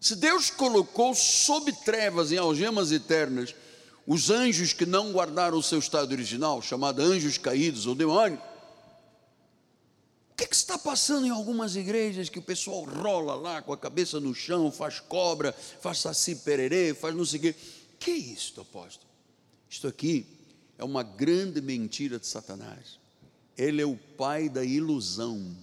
Se 0.00 0.16
Deus 0.16 0.50
colocou 0.50 1.14
sob 1.14 1.72
trevas 1.84 2.30
em 2.30 2.36
algemas 2.36 2.92
eternas 2.92 3.54
os 4.06 4.28
anjos 4.28 4.72
que 4.72 4.84
não 4.84 5.12
guardaram 5.12 5.56
o 5.56 5.62
seu 5.62 5.78
estado 5.78 6.12
original, 6.12 6.60
chamado 6.60 7.00
anjos 7.00 7.38
caídos 7.38 7.86
ou 7.86 7.94
demônios, 7.94 8.38
o 10.30 10.36
que, 10.36 10.46
que, 10.46 10.54
está 10.54 10.76
passando 10.76 11.26
em 11.26 11.30
algumas 11.30 11.76
igrejas 11.76 12.28
que 12.28 12.40
o 12.40 12.42
pessoal 12.42 12.82
rola 12.82 13.36
lá 13.36 13.62
com 13.62 13.72
a 13.72 13.78
cabeça 13.78 14.18
no 14.18 14.34
chão, 14.34 14.70
faz 14.70 14.98
cobra, 14.98 15.54
faz 15.80 16.00
saci 16.00 16.34
pererê, 16.34 16.92
faz 16.92 17.14
não 17.14 17.24
sei 17.24 17.38
o 17.38 17.42
quê? 17.42 17.54
Que 18.04 18.10
é 18.10 18.16
isso, 18.16 18.60
apóstolo? 18.60 19.10
Isto 19.66 19.88
aqui 19.88 20.26
é 20.76 20.84
uma 20.84 21.02
grande 21.02 21.62
mentira 21.62 22.18
de 22.18 22.26
Satanás. 22.26 22.98
Ele 23.56 23.80
é 23.80 23.86
o 23.86 23.96
pai 23.96 24.46
da 24.46 24.62
ilusão. 24.62 25.56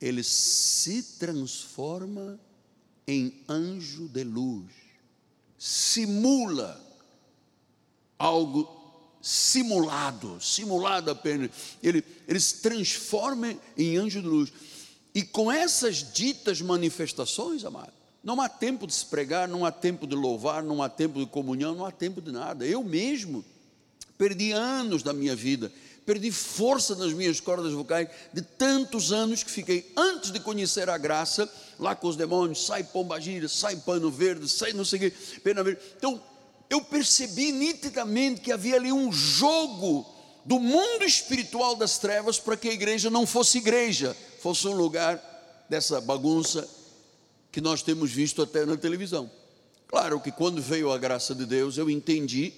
Ele 0.00 0.24
se 0.24 1.02
transforma 1.18 2.40
em 3.06 3.44
anjo 3.46 4.08
de 4.08 4.24
luz, 4.24 4.72
simula 5.58 6.82
algo 8.18 8.66
simulado, 9.20 10.40
simulado 10.40 11.10
apenas. 11.10 11.50
Ele, 11.82 12.02
ele 12.26 12.40
se 12.40 12.62
transforma 12.62 13.54
em 13.76 13.98
anjo 13.98 14.22
de 14.22 14.26
luz. 14.26 14.50
E 15.14 15.22
com 15.22 15.52
essas 15.52 16.10
ditas 16.14 16.62
manifestações, 16.62 17.66
amado, 17.66 17.92
não 18.24 18.40
há 18.40 18.48
tempo 18.48 18.86
de 18.86 18.94
se 18.94 19.04
pregar, 19.04 19.46
não 19.46 19.66
há 19.66 19.70
tempo 19.70 20.06
de 20.06 20.16
louvar, 20.16 20.62
não 20.62 20.82
há 20.82 20.88
tempo 20.88 21.20
de 21.20 21.26
comunhão, 21.26 21.74
não 21.74 21.84
há 21.84 21.92
tempo 21.92 22.22
de 22.22 22.32
nada. 22.32 22.66
Eu 22.66 22.82
mesmo 22.82 23.44
perdi 24.16 24.50
anos 24.50 25.02
da 25.02 25.12
minha 25.12 25.36
vida, 25.36 25.70
perdi 26.06 26.32
força 26.32 26.94
nas 26.94 27.12
minhas 27.12 27.38
cordas 27.38 27.74
vocais 27.74 28.08
de 28.32 28.40
tantos 28.40 29.12
anos 29.12 29.42
que 29.42 29.50
fiquei 29.50 29.92
antes 29.94 30.30
de 30.30 30.40
conhecer 30.40 30.88
a 30.88 30.96
graça, 30.96 31.46
lá 31.78 31.94
com 31.94 32.08
os 32.08 32.16
demônios, 32.16 32.64
sai 32.64 32.82
pombagira, 32.82 33.46
sai 33.46 33.76
pano 33.76 34.10
verde, 34.10 34.48
sai 34.48 34.72
não 34.72 34.86
sei 34.86 34.98
o 34.98 35.02
que, 35.02 35.40
pena 35.40 35.62
verde. 35.62 35.82
Então, 35.98 36.20
eu 36.70 36.80
percebi 36.80 37.52
nitidamente 37.52 38.40
que 38.40 38.50
havia 38.50 38.76
ali 38.76 38.90
um 38.90 39.12
jogo 39.12 40.06
do 40.46 40.58
mundo 40.58 41.04
espiritual 41.04 41.76
das 41.76 41.98
trevas 41.98 42.38
para 42.38 42.56
que 42.56 42.70
a 42.70 42.72
igreja 42.72 43.10
não 43.10 43.26
fosse 43.26 43.58
igreja, 43.58 44.16
fosse 44.40 44.66
um 44.66 44.74
lugar 44.74 45.22
dessa 45.68 46.00
bagunça 46.00 46.66
que 47.54 47.60
nós 47.60 47.82
temos 47.82 48.10
visto 48.10 48.42
até 48.42 48.66
na 48.66 48.76
televisão. 48.76 49.30
Claro 49.86 50.18
que 50.18 50.32
quando 50.32 50.60
veio 50.60 50.90
a 50.90 50.98
graça 50.98 51.36
de 51.36 51.46
Deus, 51.46 51.78
eu 51.78 51.88
entendi 51.88 52.52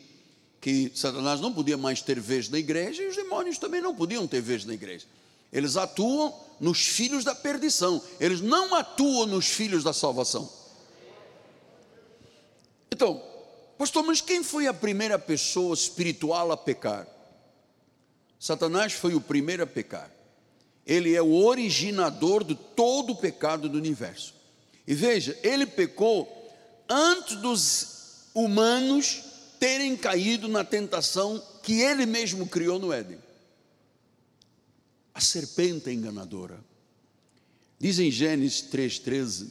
que 0.59 0.91
Satanás 0.95 1.39
não 1.39 1.53
podia 1.53 1.77
mais 1.77 2.01
ter 2.01 2.19
vez 2.19 2.49
na 2.49 2.59
igreja 2.59 3.03
e 3.03 3.07
os 3.07 3.15
demônios 3.15 3.59
também 3.59 3.83
não 3.83 3.95
podiam 3.95 4.27
ter 4.27 4.41
vez 4.41 4.65
na 4.65 4.73
igreja. 4.73 5.05
Eles 5.53 5.77
atuam 5.77 6.35
nos 6.59 6.79
filhos 6.87 7.25
da 7.25 7.35
perdição, 7.35 8.03
eles 8.19 8.41
não 8.41 8.75
atuam 8.75 9.27
nos 9.27 9.49
filhos 9.49 9.85
da 9.85 9.93
salvação. 9.93 10.51
Então, 12.91 13.23
pastor, 13.77 14.03
mas 14.03 14.23
quem 14.23 14.43
foi 14.43 14.67
a 14.67 14.73
primeira 14.73 15.19
pessoa 15.19 15.75
espiritual 15.75 16.51
a 16.51 16.57
pecar? 16.57 17.07
Satanás 18.41 18.95
foi 18.95 19.15
o 19.15 19.21
primeiro 19.21 19.63
a 19.63 19.67
pecar. 19.67 20.11
Ele 20.87 21.15
é 21.15 21.21
o 21.21 21.35
originador 21.35 22.43
de 22.43 22.55
todo 22.55 23.13
o 23.13 23.17
pecado 23.17 23.69
do 23.69 23.77
universo. 23.77 24.36
E 24.87 24.95
veja, 24.95 25.39
ele 25.43 25.67
pecou 25.67 26.33
antes 26.89 27.37
dos 27.37 28.29
humanos 28.35 29.23
terem 29.59 29.97
caído 29.97 30.49
na 30.49 30.65
tentação 30.65 31.43
que 31.63 31.81
ele 31.81 32.07
mesmo 32.07 32.47
criou 32.47 32.79
no 32.79 32.93
Éden. 32.93 33.19
A 35.13 35.21
serpente 35.21 35.89
é 35.89 35.93
enganadora. 35.93 36.63
Diz 37.79 37.99
em 37.99 38.11
Gênesis 38.11 38.63
3,13: 38.63 39.49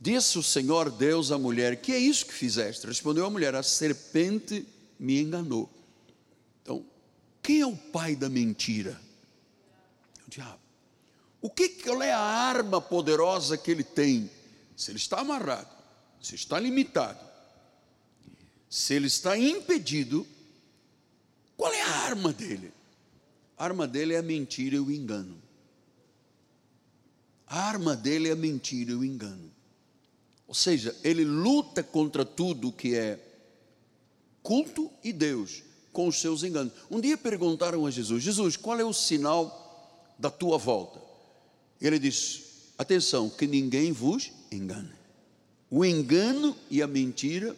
Disse 0.00 0.38
o 0.38 0.42
Senhor 0.42 0.90
Deus 0.90 1.30
à 1.30 1.38
mulher: 1.38 1.76
Que 1.80 1.92
é 1.92 1.98
isso 1.98 2.26
que 2.26 2.32
fizeste? 2.32 2.86
Respondeu 2.86 3.24
a 3.24 3.30
mulher: 3.30 3.54
A 3.54 3.62
serpente 3.62 4.66
me 4.98 5.20
enganou. 5.20 5.70
Então, 6.62 6.84
quem 7.42 7.60
é 7.60 7.66
o 7.66 7.76
pai 7.76 8.16
da 8.16 8.28
mentira? 8.28 9.00
É 10.18 10.26
o 10.26 10.30
diabo. 10.30 10.60
O 11.40 11.50
que, 11.50 11.68
qual 11.68 12.02
é 12.02 12.12
a 12.12 12.18
arma 12.18 12.80
poderosa 12.80 13.56
que 13.56 13.70
ele 13.70 13.84
tem? 13.84 14.30
Se 14.76 14.90
ele 14.90 14.98
está 14.98 15.20
amarrado, 15.20 15.68
se 16.20 16.34
está 16.34 16.58
limitado, 16.58 17.20
se 18.68 18.94
ele 18.94 19.06
está 19.06 19.36
impedido, 19.36 20.26
qual 21.56 21.72
é 21.72 21.82
a 21.82 21.90
arma 22.06 22.32
dele? 22.32 22.72
A 23.56 23.64
arma 23.64 23.86
dele 23.86 24.14
é 24.14 24.18
a 24.18 24.22
mentira 24.22 24.76
e 24.76 24.80
o 24.80 24.90
engano. 24.90 25.40
A 27.46 27.60
arma 27.60 27.94
dele 27.94 28.28
é 28.28 28.32
a 28.32 28.36
mentira 28.36 28.92
e 28.92 28.94
o 28.94 29.04
engano. 29.04 29.52
Ou 30.48 30.54
seja, 30.54 30.96
ele 31.04 31.24
luta 31.24 31.82
contra 31.82 32.24
tudo 32.24 32.72
que 32.72 32.94
é 32.94 33.18
culto 34.42 34.90
e 35.04 35.12
Deus 35.12 35.62
com 35.92 36.08
os 36.08 36.20
seus 36.20 36.42
enganos. 36.42 36.72
Um 36.90 37.00
dia 37.00 37.16
perguntaram 37.16 37.86
a 37.86 37.90
Jesus: 37.90 38.22
Jesus, 38.22 38.56
qual 38.56 38.80
é 38.80 38.84
o 38.84 38.92
sinal 38.92 40.14
da 40.18 40.30
tua 40.30 40.58
volta? 40.58 41.00
Ele 41.80 41.98
disse: 41.98 42.42
Atenção, 42.78 43.28
que 43.28 43.46
ninguém 43.46 43.92
vos 43.92 44.32
engane. 44.56 44.92
O 45.70 45.84
engano 45.84 46.56
e 46.70 46.82
a 46.82 46.86
mentira 46.86 47.56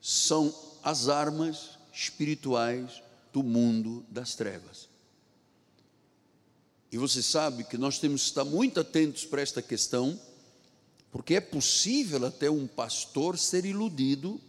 são 0.00 0.54
as 0.82 1.08
armas 1.08 1.70
espirituais 1.92 3.02
do 3.32 3.42
mundo 3.42 4.04
das 4.08 4.34
trevas. 4.34 4.88
E 6.92 6.98
você 6.98 7.22
sabe 7.22 7.64
que 7.64 7.78
nós 7.78 7.98
temos 7.98 8.22
que 8.22 8.28
estar 8.28 8.44
muito 8.44 8.80
atentos 8.80 9.24
para 9.24 9.42
esta 9.42 9.62
questão, 9.62 10.18
porque 11.12 11.34
é 11.34 11.40
possível 11.40 12.26
até 12.26 12.50
um 12.50 12.66
pastor 12.66 13.38
ser 13.38 13.64
iludido 13.64 14.40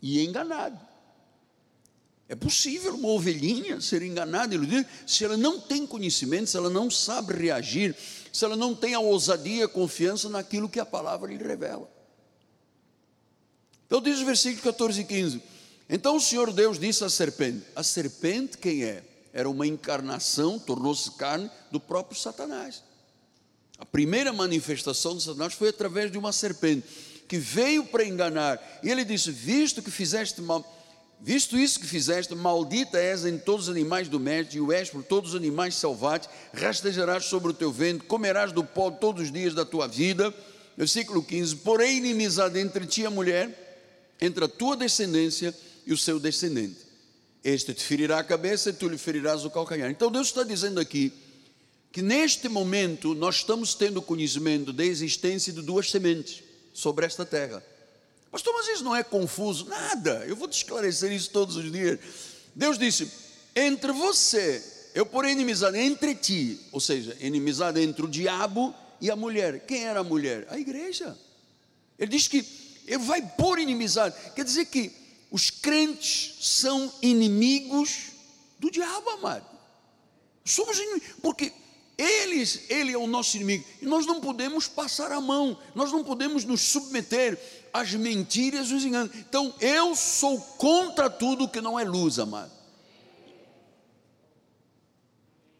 e 0.00 0.24
enganado. 0.24 0.78
É 2.26 2.34
possível 2.34 2.94
uma 2.94 3.08
ovelhinha 3.08 3.80
ser 3.82 4.02
enganada, 4.02 4.54
iludida, 4.54 4.88
se 5.06 5.24
ela 5.24 5.36
não 5.36 5.60
tem 5.60 5.86
conhecimento, 5.86 6.48
se 6.48 6.56
ela 6.56 6.70
não 6.70 6.90
sabe 6.90 7.34
reagir, 7.34 7.94
se 8.34 8.44
ela 8.44 8.56
não 8.56 8.74
tem 8.74 8.94
a 8.94 8.98
ousadia, 8.98 9.66
a 9.66 9.68
confiança 9.68 10.28
naquilo 10.28 10.68
que 10.68 10.80
a 10.80 10.84
palavra 10.84 11.32
lhe 11.32 11.40
revela. 11.40 11.88
Então 13.86 14.02
diz 14.02 14.18
o 14.18 14.24
versículo 14.24 14.60
14 14.60 15.02
e 15.02 15.04
15: 15.04 15.42
Então 15.88 16.16
o 16.16 16.20
Senhor 16.20 16.52
Deus 16.52 16.76
disse 16.76 17.04
à 17.04 17.08
serpente: 17.08 17.64
A 17.76 17.84
serpente 17.84 18.58
quem 18.58 18.82
é? 18.82 19.04
Era 19.32 19.48
uma 19.48 19.64
encarnação, 19.68 20.58
tornou-se 20.58 21.12
carne 21.12 21.48
do 21.70 21.78
próprio 21.78 22.18
Satanás. 22.18 22.82
A 23.78 23.86
primeira 23.86 24.32
manifestação 24.32 25.16
de 25.16 25.22
Satanás 25.22 25.54
foi 25.54 25.68
através 25.68 26.10
de 26.10 26.18
uma 26.18 26.32
serpente 26.32 26.88
que 27.28 27.38
veio 27.38 27.86
para 27.86 28.04
enganar. 28.04 28.60
E 28.82 28.90
ele 28.90 29.04
disse: 29.04 29.30
Visto 29.30 29.80
que 29.80 29.92
fizeste 29.92 30.42
mal 30.42 30.60
Visto 31.24 31.58
isso 31.58 31.80
que 31.80 31.86
fizeste, 31.86 32.34
maldita 32.34 32.98
és 32.98 33.24
em 33.24 33.38
todos 33.38 33.68
os 33.68 33.74
animais 33.74 34.10
domésticos, 34.10 34.56
e 34.56 34.60
o 34.60 34.70
és 34.70 34.90
por 34.90 35.02
todos 35.02 35.30
os 35.30 35.36
animais 35.36 35.74
selvagens, 35.74 36.28
rastejarás 36.52 37.24
sobre 37.24 37.50
o 37.50 37.54
teu 37.54 37.72
vento, 37.72 38.04
comerás 38.04 38.52
do 38.52 38.62
pó 38.62 38.90
todos 38.90 39.22
os 39.22 39.32
dias 39.32 39.54
da 39.54 39.64
tua 39.64 39.88
vida. 39.88 40.34
Versículo 40.76 41.22
15: 41.22 41.56
Porém, 41.56 41.96
inimizade 41.96 42.58
entre 42.58 42.84
ti 42.84 43.00
e 43.00 43.06
a 43.06 43.10
mulher, 43.10 44.14
entre 44.20 44.44
a 44.44 44.48
tua 44.48 44.76
descendência 44.76 45.54
e 45.86 45.94
o 45.94 45.96
seu 45.96 46.20
descendente. 46.20 46.76
Este 47.42 47.72
te 47.72 47.82
ferirá 47.82 48.18
a 48.18 48.24
cabeça 48.24 48.68
e 48.68 48.74
tu 48.74 48.86
lhe 48.86 48.98
ferirás 48.98 49.46
o 49.46 49.50
calcanhar. 49.50 49.90
Então, 49.90 50.10
Deus 50.10 50.26
está 50.26 50.42
dizendo 50.42 50.78
aqui 50.78 51.10
que 51.90 52.02
neste 52.02 52.50
momento 52.50 53.14
nós 53.14 53.36
estamos 53.36 53.74
tendo 53.74 54.02
conhecimento 54.02 54.74
da 54.74 54.84
existência 54.84 55.54
de 55.54 55.62
duas 55.62 55.90
sementes 55.90 56.42
sobre 56.74 57.06
esta 57.06 57.24
terra 57.24 57.64
Pastor, 58.34 58.52
mas 58.52 58.66
isso 58.66 58.82
não 58.82 58.96
é 58.96 59.04
confuso? 59.04 59.66
Nada, 59.66 60.24
eu 60.26 60.34
vou 60.34 60.48
te 60.48 60.56
esclarecer 60.56 61.12
isso 61.12 61.30
todos 61.30 61.54
os 61.54 61.70
dias. 61.70 62.00
Deus 62.52 62.76
disse: 62.76 63.08
entre 63.54 63.92
você, 63.92 64.90
eu 64.92 65.06
porei 65.06 65.30
inimizade 65.30 65.78
entre 65.78 66.16
ti, 66.16 66.58
ou 66.72 66.80
seja, 66.80 67.16
inimizade 67.20 67.80
entre 67.80 68.04
o 68.04 68.08
diabo 68.08 68.74
e 69.00 69.08
a 69.08 69.14
mulher. 69.14 69.64
Quem 69.66 69.84
era 69.84 70.00
a 70.00 70.02
mulher? 70.02 70.48
A 70.50 70.58
igreja. 70.58 71.16
Ele 71.96 72.10
diz 72.10 72.26
que 72.26 72.44
ele 72.88 73.04
vai 73.04 73.22
pôr 73.22 73.60
inimizade, 73.60 74.16
quer 74.34 74.44
dizer 74.44 74.64
que 74.64 74.90
os 75.30 75.48
crentes 75.50 76.34
são 76.40 76.92
inimigos 77.02 78.06
do 78.58 78.68
diabo, 78.68 79.10
amado. 79.10 79.46
Somos 80.44 80.76
inimigos, 80.76 81.06
porque 81.22 81.52
eles, 81.96 82.62
ele 82.68 82.92
é 82.92 82.98
o 82.98 83.06
nosso 83.06 83.36
inimigo, 83.36 83.64
e 83.80 83.86
nós 83.86 84.06
não 84.06 84.20
podemos 84.20 84.66
passar 84.66 85.12
a 85.12 85.20
mão, 85.20 85.56
nós 85.72 85.92
não 85.92 86.02
podemos 86.02 86.44
nos 86.44 86.62
submeter 86.62 87.38
as 87.74 87.92
mentiras 87.92 88.68
e 88.68 88.74
os 88.74 88.84
enganos. 88.84 89.12
Então, 89.16 89.52
eu 89.60 89.96
sou 89.96 90.40
contra 90.40 91.10
tudo 91.10 91.48
que 91.48 91.60
não 91.60 91.76
é 91.76 91.82
luz, 91.82 92.20
amado. 92.20 92.52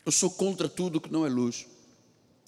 Eu 0.07 0.13
sou 0.13 0.31
contra 0.31 0.69
tudo 0.69 1.01
que 1.01 1.13
não 1.13 1.27
é 1.27 1.29
luz. 1.29 1.67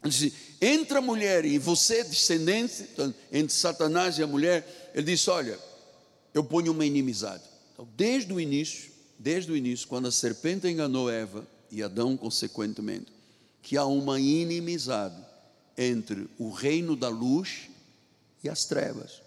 Ele 0.04 0.12
disse, 0.12 0.32
entre 0.60 0.98
a 0.98 1.00
mulher 1.00 1.44
e 1.44 1.58
você, 1.58 2.04
descendente, 2.04 2.82
então, 2.82 3.12
entre 3.32 3.52
Satanás 3.52 4.18
e 4.18 4.22
a 4.22 4.26
mulher, 4.26 4.92
ele 4.94 5.06
disse: 5.06 5.28
Olha, 5.30 5.58
eu 6.32 6.44
ponho 6.44 6.70
uma 6.70 6.86
inimizade. 6.86 7.42
Então, 7.72 7.88
desde 7.96 8.32
o 8.32 8.38
início, 8.38 8.92
desde 9.18 9.50
o 9.50 9.56
início, 9.56 9.88
quando 9.88 10.06
a 10.06 10.12
serpente 10.12 10.68
enganou 10.68 11.10
Eva 11.10 11.44
e 11.72 11.82
Adão, 11.82 12.16
consequentemente, 12.16 13.06
que 13.62 13.76
há 13.76 13.84
uma 13.84 14.20
inimizade 14.20 15.20
entre 15.76 16.28
o 16.38 16.50
reino 16.50 16.94
da 16.94 17.08
luz 17.08 17.68
e 18.44 18.48
as 18.48 18.64
trevas 18.64 19.25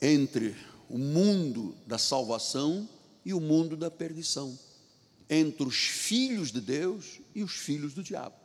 entre 0.00 0.56
o 0.88 0.98
mundo 0.98 1.74
da 1.86 1.98
salvação 1.98 2.88
e 3.24 3.32
o 3.32 3.40
mundo 3.40 3.76
da 3.76 3.90
perdição, 3.90 4.56
entre 5.28 5.64
os 5.64 5.76
filhos 5.76 6.52
de 6.52 6.60
Deus 6.60 7.20
e 7.34 7.42
os 7.42 7.52
filhos 7.52 7.94
do 7.94 8.02
diabo, 8.02 8.36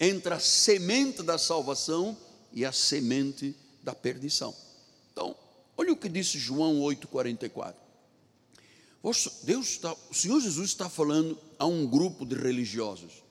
entre 0.00 0.34
a 0.34 0.40
semente 0.40 1.22
da 1.22 1.38
salvação 1.38 2.16
e 2.52 2.64
a 2.64 2.72
semente 2.72 3.54
da 3.82 3.94
perdição. 3.94 4.54
Então, 5.12 5.36
olha 5.76 5.92
o 5.92 5.96
que 5.96 6.08
disse 6.08 6.38
João 6.38 6.80
8,44. 6.80 7.74
Deus 9.44 9.68
está, 9.68 9.94
o 10.10 10.14
Senhor 10.14 10.40
Jesus 10.40 10.70
está 10.70 10.88
falando 10.88 11.38
a 11.58 11.66
um 11.66 11.86
grupo 11.86 12.26
de 12.26 12.34
religiosos. 12.34 13.22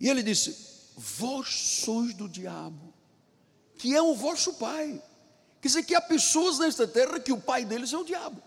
E 0.00 0.08
ele 0.08 0.22
disse: 0.22 0.56
Vós 0.96 1.48
sois 1.48 2.14
do 2.14 2.28
diabo, 2.28 2.92
que 3.76 3.94
é 3.94 4.02
o 4.02 4.14
vosso 4.14 4.54
pai 4.54 5.00
Quer 5.62 5.68
dizer 5.68 5.84
que 5.84 5.94
há 5.94 6.00
pessoas 6.00 6.58
nesta 6.58 6.88
terra 6.88 7.20
que 7.20 7.32
o 7.32 7.40
pai 7.40 7.64
deles 7.64 7.92
é 7.92 7.96
o 7.96 8.04
diabo, 8.04 8.42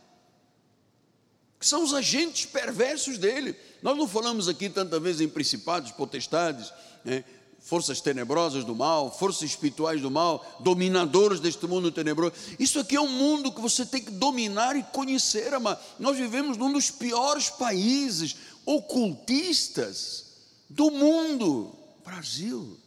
que 1.57 1.65
são 1.65 1.81
os 1.81 1.93
agentes 1.93 2.45
perversos 2.45 3.17
dele. 3.17 3.55
Nós 3.81 3.97
não 3.97 4.05
falamos 4.05 4.49
aqui 4.49 4.69
tanta 4.69 4.99
vez 4.99 5.21
em 5.21 5.29
principados, 5.29 5.91
potestades, 5.91 6.73
né? 7.05 7.23
forças 7.61 8.01
tenebrosas 8.01 8.65
do 8.65 8.75
mal, 8.75 9.17
forças 9.17 9.43
espirituais 9.43 10.01
do 10.01 10.11
mal, 10.11 10.45
dominadores 10.59 11.39
deste 11.39 11.65
mundo 11.65 11.89
tenebroso. 11.89 12.33
Isso 12.59 12.81
aqui 12.81 12.97
é 12.97 13.01
um 13.01 13.07
mundo 13.07 13.49
que 13.49 13.61
você 13.61 13.85
tem 13.85 14.03
que 14.03 14.11
dominar 14.11 14.75
e 14.75 14.83
conhecer. 14.83 15.51
Nós 15.97 16.17
vivemos 16.17 16.57
num 16.57 16.73
dos 16.73 16.91
piores 16.91 17.49
países 17.49 18.35
ocultistas 18.65 20.25
do 20.69 20.91
mundo, 20.91 21.73
Brasil. 22.03 22.77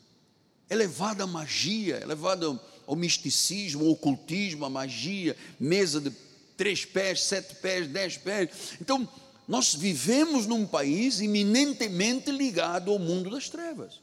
Elevada 0.68 1.26
magia, 1.26 1.98
elevada 2.02 2.60
ao 2.88 2.96
misticismo, 2.96 3.84
ao 3.84 3.90
ocultismo, 3.90 4.64
à 4.64 4.70
magia, 4.70 5.36
mesa 5.60 6.00
de 6.00 6.10
três 6.56 6.86
pés, 6.86 7.22
sete 7.22 7.54
pés, 7.56 7.86
dez 7.86 8.16
pés. 8.16 8.48
Então, 8.80 9.06
nós 9.46 9.74
vivemos 9.74 10.46
num 10.46 10.66
país 10.66 11.20
eminentemente 11.20 12.30
ligado 12.30 12.90
ao 12.90 12.98
mundo 12.98 13.28
das 13.28 13.50
trevas. 13.50 14.00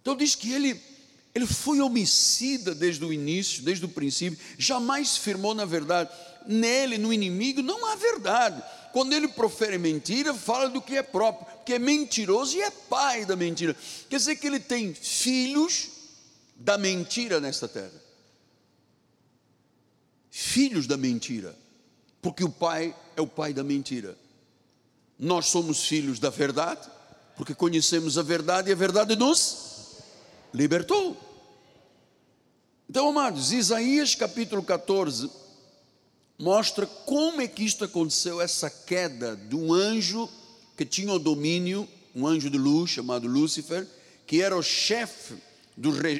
Então 0.00 0.16
diz 0.16 0.34
que 0.34 0.52
ele, 0.52 0.80
ele 1.32 1.46
foi 1.46 1.80
homicida 1.80 2.74
desde 2.74 3.04
o 3.04 3.12
início, 3.12 3.62
desde 3.62 3.84
o 3.84 3.88
princípio, 3.88 4.38
jamais 4.58 5.16
firmou 5.16 5.54
na 5.54 5.64
verdade. 5.64 6.10
Nele, 6.46 6.98
no 6.98 7.12
inimigo, 7.12 7.62
não 7.62 7.86
há 7.86 7.94
verdade. 7.94 8.62
Quando 8.92 9.12
ele 9.12 9.28
profere 9.28 9.78
mentira, 9.78 10.34
fala 10.34 10.68
do 10.68 10.80
que 10.80 10.96
é 10.96 11.02
próprio, 11.02 11.46
que 11.64 11.74
é 11.74 11.78
mentiroso 11.78 12.56
e 12.56 12.62
é 12.62 12.70
pai 12.70 13.24
da 13.24 13.36
mentira. 13.36 13.76
Quer 14.08 14.16
dizer 14.16 14.36
que 14.36 14.46
ele 14.46 14.60
tem 14.60 14.94
filhos 14.94 15.90
da 16.56 16.78
mentira 16.78 17.40
nesta 17.40 17.68
terra. 17.68 18.02
Filhos 20.30 20.86
da 20.86 20.96
mentira, 20.96 21.56
porque 22.22 22.44
o 22.44 22.50
pai 22.50 22.94
é 23.16 23.20
o 23.20 23.26
pai 23.26 23.52
da 23.52 23.64
mentira. 23.64 24.16
Nós 25.18 25.46
somos 25.46 25.84
filhos 25.84 26.18
da 26.18 26.30
verdade, 26.30 26.88
porque 27.36 27.54
conhecemos 27.54 28.16
a 28.16 28.22
verdade 28.22 28.70
e 28.70 28.72
a 28.72 28.76
verdade 28.76 29.16
nos 29.16 29.96
libertou. 30.54 31.16
Então, 32.88 33.08
amados, 33.08 33.52
Isaías 33.52 34.14
capítulo 34.14 34.62
14 34.62 35.47
mostra 36.38 36.86
como 36.86 37.40
é 37.40 37.48
que 37.48 37.64
isto 37.64 37.84
aconteceu, 37.84 38.40
essa 38.40 38.70
queda 38.70 39.34
de 39.36 39.56
um 39.56 39.72
anjo 39.72 40.28
que 40.76 40.84
tinha 40.84 41.12
o 41.12 41.18
domínio, 41.18 41.88
um 42.14 42.26
anjo 42.26 42.48
de 42.48 42.56
luz 42.56 42.90
chamado 42.90 43.26
Lúcifer, 43.26 43.86
que 44.26 44.40
era 44.40 44.56
o 44.56 44.62
chefe 44.62 45.34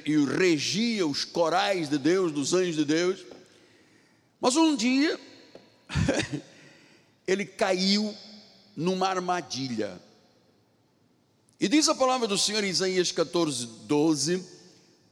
e 0.04 0.16
regia 0.24 1.06
os 1.06 1.24
corais 1.24 1.88
de 1.88 1.98
Deus, 1.98 2.32
dos 2.32 2.52
anjos 2.52 2.76
de 2.76 2.84
Deus. 2.84 3.20
Mas 4.40 4.56
um 4.56 4.74
dia 4.74 5.18
ele 7.26 7.44
caiu 7.44 8.14
numa 8.76 9.08
armadilha. 9.08 10.00
E 11.60 11.68
diz 11.68 11.88
a 11.88 11.94
palavra 11.94 12.28
do 12.28 12.38
Senhor 12.38 12.62
em 12.62 12.68
Isaías 12.68 13.10
14, 13.10 13.66
12: 13.84 14.44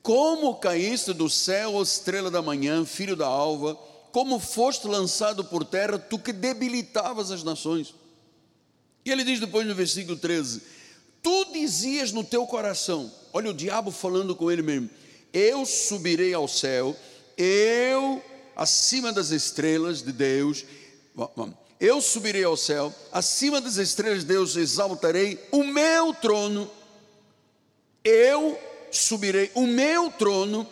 Como 0.03 0.55
caíste 0.57 1.13
do 1.13 1.29
céu, 1.29 1.83
estrela 1.83 2.31
da 2.31 2.41
manhã, 2.41 2.85
filho 2.85 3.17
da 3.17 3.27
alva, 3.27 3.77
como 4.17 4.41
foste 4.41 4.89
lançado 4.89 5.45
por 5.45 5.63
terra, 5.63 5.99
tu 5.99 6.19
que 6.19 6.33
debilitavas 6.33 7.31
as 7.31 7.43
nações. 7.43 7.95
E 9.05 9.13
ele 9.13 9.23
diz 9.23 9.39
depois 9.39 9.67
no 9.67 9.75
versículo 9.75 10.17
13: 10.17 10.63
Tu 11.23 11.45
dizias 11.53 12.13
no 12.13 12.25
teu 12.25 12.47
coração, 12.47 13.13
olha 13.31 13.51
o 13.51 13.53
diabo 13.53 13.91
falando 13.91 14.35
com 14.35 14.51
ele 14.51 14.63
mesmo: 14.63 14.89
Eu 15.35 15.67
subirei 15.67 16.33
ao 16.33 16.49
céu, 16.49 16.97
Eu, 17.37 18.25
acima 18.57 19.13
das 19.13 19.29
estrelas 19.33 20.01
de 20.01 20.13
Deus, 20.13 20.65
eu 21.79 22.01
subirei 22.01 22.45
ao 22.45 22.57
céu, 22.57 22.95
acima 23.13 23.61
das 23.61 23.77
estrelas 23.77 24.21
de 24.21 24.29
Deus 24.29 24.57
exaltarei 24.57 25.39
o 25.53 25.63
meu 25.63 26.15
trono. 26.15 26.71
Eu 28.03 28.59
subirei 28.91 29.51
o 29.55 29.67
meu 29.67 30.11
trono 30.11 30.67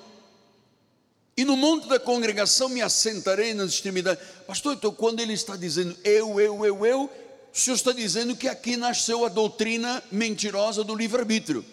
e 1.37 1.45
no 1.45 1.57
monte 1.57 1.89
da 1.89 1.99
congregação 1.99 2.69
me 2.69 2.81
assentarei 2.81 3.55
nas 3.55 3.71
extremidades. 3.71 4.25
Pastor, 4.47 4.75
então 4.75 4.93
quando 4.93 5.21
ele 5.21 5.33
está 5.33 5.57
dizendo 5.57 5.97
eu, 6.05 6.41
eu, 6.41 6.65
eu, 6.65 6.87
eu, 6.87 7.11
o 7.53 7.59
senhor 7.59 7.77
está 7.77 7.93
dizendo 7.93 8.37
que 8.37 8.49
aqui 8.49 8.77
nasceu 8.77 9.25
a 9.25 9.29
doutrina 9.29 10.03
mentirosa 10.11 10.85
do 10.85 10.95
livre-arbítrio. 10.95 11.65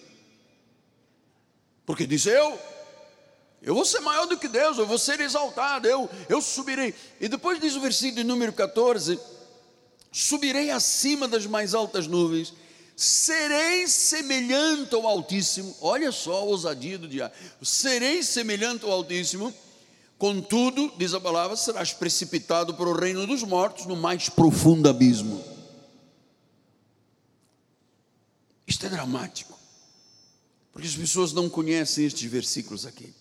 Porque 1.85 2.07
diz 2.07 2.25
eu, 2.25 2.59
eu 3.61 3.75
vou 3.75 3.85
ser 3.85 3.99
maior 3.99 4.25
do 4.25 4.37
que 4.37 4.47
Deus, 4.47 4.77
eu 4.79 4.87
vou 4.87 4.97
ser 4.97 5.19
exaltado, 5.19 5.87
eu, 5.87 6.09
eu 6.27 6.41
subirei. 6.41 6.95
E 7.19 7.27
depois 7.27 7.59
diz 7.59 7.75
o 7.75 7.81
versículo 7.81 8.23
número 8.23 8.51
14: 8.53 9.19
subirei 10.11 10.71
acima 10.71 11.27
das 11.27 11.45
mais 11.45 11.75
altas 11.75 12.07
nuvens, 12.07 12.53
serei 13.01 13.87
semelhante 13.87 14.93
ao 14.93 15.07
Altíssimo. 15.07 15.75
Olha 15.81 16.11
só 16.11 16.37
a 16.37 16.41
ousadia 16.41 16.99
do 16.99 17.07
diabo. 17.07 17.33
Serei 17.63 18.21
semelhante 18.21 18.85
ao 18.85 18.91
Altíssimo, 18.91 19.51
contudo, 20.19 20.93
diz 20.97 21.15
a 21.15 21.19
palavra, 21.19 21.57
serás 21.57 21.91
precipitado 21.91 22.75
para 22.75 22.87
o 22.87 22.93
reino 22.93 23.25
dos 23.25 23.41
mortos 23.41 23.87
no 23.87 23.95
mais 23.95 24.29
profundo 24.29 24.87
abismo. 24.87 25.43
Isto 28.67 28.85
é 28.85 28.89
dramático, 28.89 29.57
porque 30.71 30.87
as 30.87 30.95
pessoas 30.95 31.33
não 31.33 31.49
conhecem 31.49 32.05
estes 32.05 32.29
versículos 32.29 32.85
aqui 32.85 33.11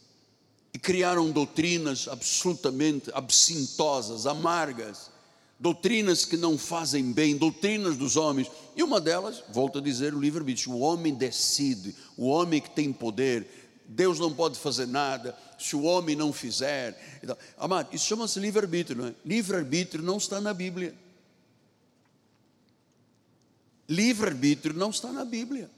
e 0.74 0.78
criaram 0.78 1.30
doutrinas 1.30 2.06
absolutamente 2.06 3.10
absintosas, 3.14 4.26
amargas 4.26 5.10
doutrinas 5.60 6.24
que 6.24 6.38
não 6.38 6.56
fazem 6.56 7.12
bem, 7.12 7.36
doutrinas 7.36 7.98
dos 7.98 8.16
homens. 8.16 8.50
E 8.74 8.82
uma 8.82 8.98
delas, 8.98 9.44
volto 9.50 9.78
a 9.78 9.82
dizer, 9.82 10.14
o 10.14 10.20
livre-arbítrio. 10.20 10.72
O 10.72 10.80
homem 10.80 11.14
decide, 11.14 11.94
o 12.16 12.26
homem 12.26 12.62
que 12.62 12.70
tem 12.70 12.90
poder. 12.90 13.46
Deus 13.86 14.18
não 14.18 14.32
pode 14.32 14.58
fazer 14.58 14.86
nada 14.86 15.36
se 15.58 15.76
o 15.76 15.82
homem 15.82 16.16
não 16.16 16.32
fizer. 16.32 16.98
Então, 17.22 17.36
amado, 17.58 17.94
isso 17.94 18.06
chama-se 18.06 18.40
livre-arbítrio, 18.40 18.96
não 19.02 19.08
é? 19.08 19.14
Livre-arbítrio 19.24 20.02
não 20.02 20.16
está 20.16 20.40
na 20.40 20.54
Bíblia. 20.54 20.94
Livre-arbítrio 23.86 24.74
não 24.74 24.88
está 24.88 25.12
na 25.12 25.24
Bíblia. 25.26 25.70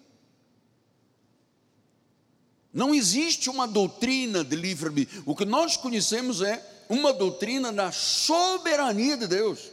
Não 2.72 2.94
existe 2.94 3.50
uma 3.50 3.66
doutrina 3.66 4.44
de 4.44 4.54
livre-arbítrio. 4.54 5.22
O 5.26 5.34
que 5.34 5.44
nós 5.44 5.76
conhecemos 5.76 6.40
é 6.40 6.64
uma 6.88 7.12
doutrina 7.12 7.72
da 7.72 7.90
soberania 7.90 9.16
de 9.16 9.26
Deus. 9.26 9.71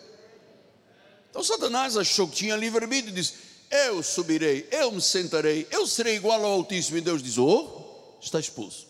Então 1.29 1.43
Satanás 1.43 1.95
achou 1.95 2.27
que 2.27 2.35
tinha 2.35 2.55
livre-arbítrio 2.55 3.11
e 3.11 3.15
disse: 3.15 3.33
Eu 3.69 4.01
subirei, 4.01 4.67
eu 4.71 4.91
me 4.91 5.01
sentarei, 5.01 5.67
eu 5.71 5.85
serei 5.85 6.15
igual 6.15 6.43
ao 6.43 6.53
Altíssimo. 6.53 6.97
E 6.97 7.01
Deus 7.01 7.21
diz: 7.21 7.37
Oh, 7.37 8.17
está 8.21 8.39
expulso. 8.39 8.87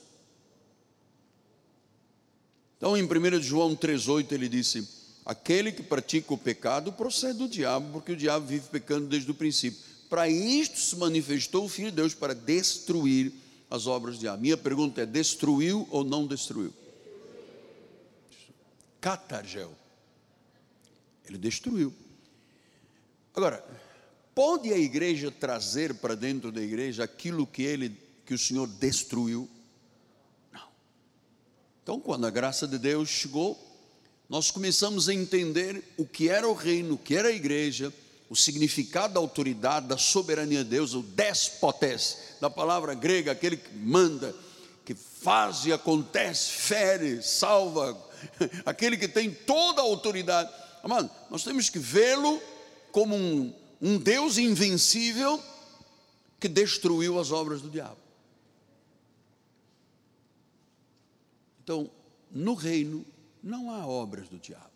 Então 2.77 2.95
em 2.95 3.03
1 3.03 3.41
João 3.41 3.75
3,8 3.75 4.31
ele 4.31 4.47
disse: 4.47 4.87
Aquele 5.25 5.71
que 5.71 5.83
pratica 5.83 6.33
o 6.33 6.37
pecado 6.37 6.93
procede 6.93 7.39
do 7.39 7.47
diabo, 7.47 7.91
porque 7.91 8.13
o 8.13 8.17
diabo 8.17 8.47
vive 8.47 8.67
pecando 8.69 9.07
desde 9.07 9.29
o 9.29 9.35
princípio. 9.35 9.79
Para 10.09 10.27
isto 10.27 10.79
se 10.79 10.95
manifestou 10.95 11.65
o 11.65 11.69
Filho 11.69 11.91
de 11.91 11.97
Deus 11.97 12.15
para 12.15 12.33
destruir 12.33 13.31
as 13.69 13.85
obras 13.85 14.15
do 14.15 14.21
diabo. 14.21 14.41
Minha 14.41 14.57
pergunta 14.57 15.01
é: 15.01 15.05
destruiu 15.05 15.87
ou 15.91 16.03
não 16.03 16.25
destruiu? 16.25 16.73
Catargel. 19.01 19.73
Ele 21.27 21.37
destruiu. 21.37 21.93
Agora, 23.39 23.63
pode 24.35 24.73
a 24.73 24.77
igreja 24.77 25.31
trazer 25.31 25.93
para 25.93 26.13
dentro 26.13 26.51
da 26.51 26.59
igreja 26.59 27.05
aquilo 27.05 27.47
que 27.47 27.63
ele 27.63 27.97
que 28.25 28.33
o 28.33 28.37
Senhor 28.37 28.67
destruiu? 28.67 29.49
Não. 30.51 30.67
Então, 31.81 32.01
quando 32.01 32.27
a 32.27 32.29
graça 32.29 32.67
de 32.67 32.77
Deus 32.77 33.07
chegou, 33.07 33.57
nós 34.27 34.51
começamos 34.51 35.07
a 35.07 35.13
entender 35.13 35.81
o 35.95 36.05
que 36.05 36.27
era 36.27 36.49
o 36.49 36.53
reino, 36.53 36.95
o 36.95 36.97
que 36.97 37.15
era 37.15 37.29
a 37.29 37.31
igreja, 37.31 37.93
o 38.29 38.35
significado 38.35 39.13
da 39.13 39.21
autoridade, 39.21 39.87
da 39.87 39.97
soberania 39.97 40.61
de 40.65 40.71
Deus, 40.71 40.93
o 40.93 41.01
despotes, 41.01 42.17
da 42.41 42.49
palavra 42.49 42.93
grega, 42.93 43.31
aquele 43.31 43.55
que 43.55 43.73
manda, 43.73 44.35
que 44.83 44.93
faz 44.93 45.65
e 45.65 45.71
acontece, 45.71 46.51
fere, 46.51 47.23
salva, 47.23 47.97
aquele 48.65 48.97
que 48.97 49.07
tem 49.07 49.31
toda 49.31 49.79
a 49.79 49.85
autoridade. 49.85 50.51
Amado, 50.83 51.09
nós 51.29 51.45
temos 51.45 51.69
que 51.69 51.79
vê-lo 51.79 52.41
como 52.91 53.15
um, 53.15 53.53
um 53.81 53.97
Deus 53.97 54.37
invencível 54.37 55.41
que 56.39 56.47
destruiu 56.47 57.19
as 57.19 57.31
obras 57.31 57.61
do 57.61 57.69
diabo. 57.69 57.97
Então, 61.63 61.89
no 62.31 62.53
reino 62.53 63.05
não 63.43 63.71
há 63.71 63.85
obras 63.85 64.27
do 64.27 64.37
diabo, 64.37 64.71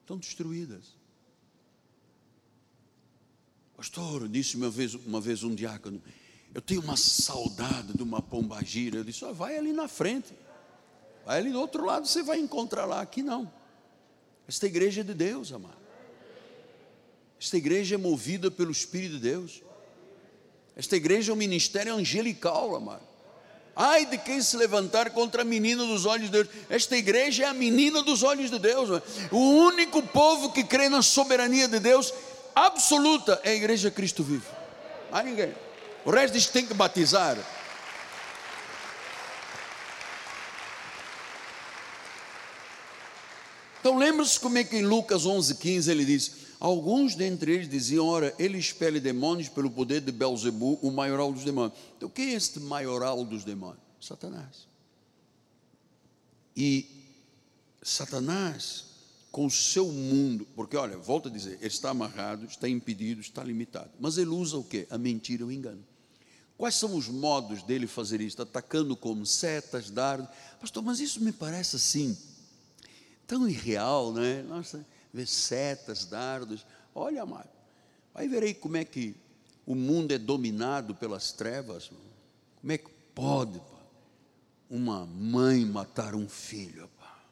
estão 0.00 0.16
destruídas. 0.18 0.98
Pastor, 3.76 4.28
disse 4.28 4.56
uma 4.56 4.68
vez, 4.68 4.94
uma 4.94 5.20
vez 5.20 5.42
um 5.42 5.54
diácono, 5.54 6.02
eu 6.52 6.60
tenho 6.60 6.82
uma 6.82 6.96
saudade 6.96 7.94
de 7.94 8.02
uma 8.02 8.20
pombagira. 8.20 8.98
Eu 8.98 9.04
disse, 9.04 9.24
oh, 9.24 9.32
vai 9.32 9.56
ali 9.56 9.72
na 9.72 9.88
frente, 9.88 10.34
vai 11.24 11.38
ali 11.38 11.50
do 11.50 11.60
outro 11.60 11.86
lado, 11.86 12.06
você 12.06 12.22
vai 12.22 12.38
encontrar 12.38 12.84
lá. 12.84 13.00
Aqui 13.00 13.22
não. 13.22 13.50
Esta 14.46 14.66
igreja 14.66 15.00
é 15.00 15.04
de 15.04 15.14
Deus, 15.14 15.52
amado. 15.52 15.79
Esta 17.40 17.56
igreja 17.56 17.94
é 17.94 17.98
movida 17.98 18.50
pelo 18.50 18.70
Espírito 18.70 19.14
de 19.14 19.20
Deus. 19.20 19.62
Esta 20.76 20.94
igreja 20.94 21.32
é 21.32 21.34
um 21.34 21.38
ministério 21.38 21.94
angelical, 21.94 22.76
amado. 22.76 23.08
Ai 23.74 24.04
de 24.04 24.18
quem 24.18 24.42
se 24.42 24.58
levantar 24.58 25.10
contra 25.10 25.40
a 25.40 25.44
menina 25.44 25.86
dos 25.86 26.04
olhos 26.04 26.26
de 26.26 26.32
Deus. 26.32 26.48
Esta 26.68 26.96
igreja 26.96 27.44
é 27.44 27.46
a 27.46 27.54
menina 27.54 28.02
dos 28.02 28.22
olhos 28.22 28.50
de 28.50 28.58
Deus. 28.58 29.02
O 29.30 29.38
único 29.38 30.02
povo 30.02 30.52
que 30.52 30.62
crê 30.62 30.90
na 30.90 31.00
soberania 31.00 31.66
de 31.66 31.78
Deus 31.78 32.12
absoluta 32.54 33.40
é 33.42 33.52
a 33.52 33.54
igreja 33.54 33.90
Cristo 33.90 34.22
vivo. 34.22 34.46
Há 35.10 35.22
ninguém. 35.22 35.54
O 36.04 36.10
resto 36.10 36.34
diz 36.34 36.46
que 36.46 36.52
tem 36.52 36.66
que 36.66 36.74
batizar. 36.74 37.38
Então 43.80 43.96
lembre-se 43.96 44.38
como 44.38 44.58
é 44.58 44.64
que 44.64 44.76
em 44.76 44.82
Lucas 44.82 45.22
11,15 45.22 45.88
ele 45.88 46.04
diz: 46.04 46.49
Alguns 46.60 47.14
dentre 47.14 47.54
eles 47.54 47.70
diziam: 47.70 48.06
Ora, 48.06 48.34
ele 48.38 48.58
expele 48.58 49.00
demônios 49.00 49.48
pelo 49.48 49.70
poder 49.70 50.02
de 50.02 50.12
Belzebu, 50.12 50.78
o 50.82 50.90
maioral 50.90 51.32
dos 51.32 51.42
demônios. 51.42 51.78
Então, 51.96 52.06
o 52.06 52.12
que 52.12 52.20
é 52.20 52.32
este 52.34 52.60
maioral 52.60 53.24
dos 53.24 53.44
demônios? 53.44 53.82
Satanás. 53.98 54.68
E 56.54 56.86
Satanás, 57.82 58.84
com 59.32 59.46
o 59.46 59.50
seu 59.50 59.90
mundo, 59.90 60.46
porque 60.54 60.76
olha, 60.76 60.98
volta 60.98 61.30
a 61.30 61.32
dizer, 61.32 61.56
ele 61.60 61.66
está 61.66 61.90
amarrado, 61.90 62.44
está 62.44 62.68
impedido, 62.68 63.22
está 63.22 63.42
limitado. 63.42 63.90
Mas 63.98 64.18
ele 64.18 64.28
usa 64.28 64.58
o 64.58 64.64
que? 64.64 64.86
A 64.90 64.98
mentira 64.98 65.42
e 65.42 65.46
o 65.46 65.50
engano. 65.50 65.82
Quais 66.58 66.74
são 66.74 66.94
os 66.94 67.08
modos 67.08 67.62
dele 67.62 67.86
fazer 67.86 68.20
isso? 68.20 68.42
Atacando 68.42 68.94
com 68.94 69.24
setas, 69.24 69.88
dardos. 69.88 70.28
Pastor, 70.60 70.82
mas 70.82 71.00
isso 71.00 71.24
me 71.24 71.32
parece 71.32 71.76
assim, 71.76 72.14
tão 73.26 73.48
irreal, 73.48 74.12
não 74.12 74.22
é? 74.22 74.42
Nossa 74.42 74.84
ver 75.12 75.26
setas, 75.26 76.04
dardos. 76.04 76.66
Olha, 76.94 77.22
amado, 77.22 77.48
aí 78.14 78.54
como 78.54 78.76
é 78.76 78.84
que 78.84 79.16
o 79.70 79.74
mundo 79.76 80.10
é 80.10 80.18
dominado 80.18 80.96
pelas 80.96 81.30
trevas. 81.30 81.92
Como 82.60 82.72
é 82.72 82.76
que 82.76 82.90
pode 83.14 83.58
pá, 83.60 83.80
uma 84.68 85.06
mãe 85.06 85.64
matar 85.64 86.16
um 86.16 86.28
filho? 86.28 86.90
Pá? 86.98 87.22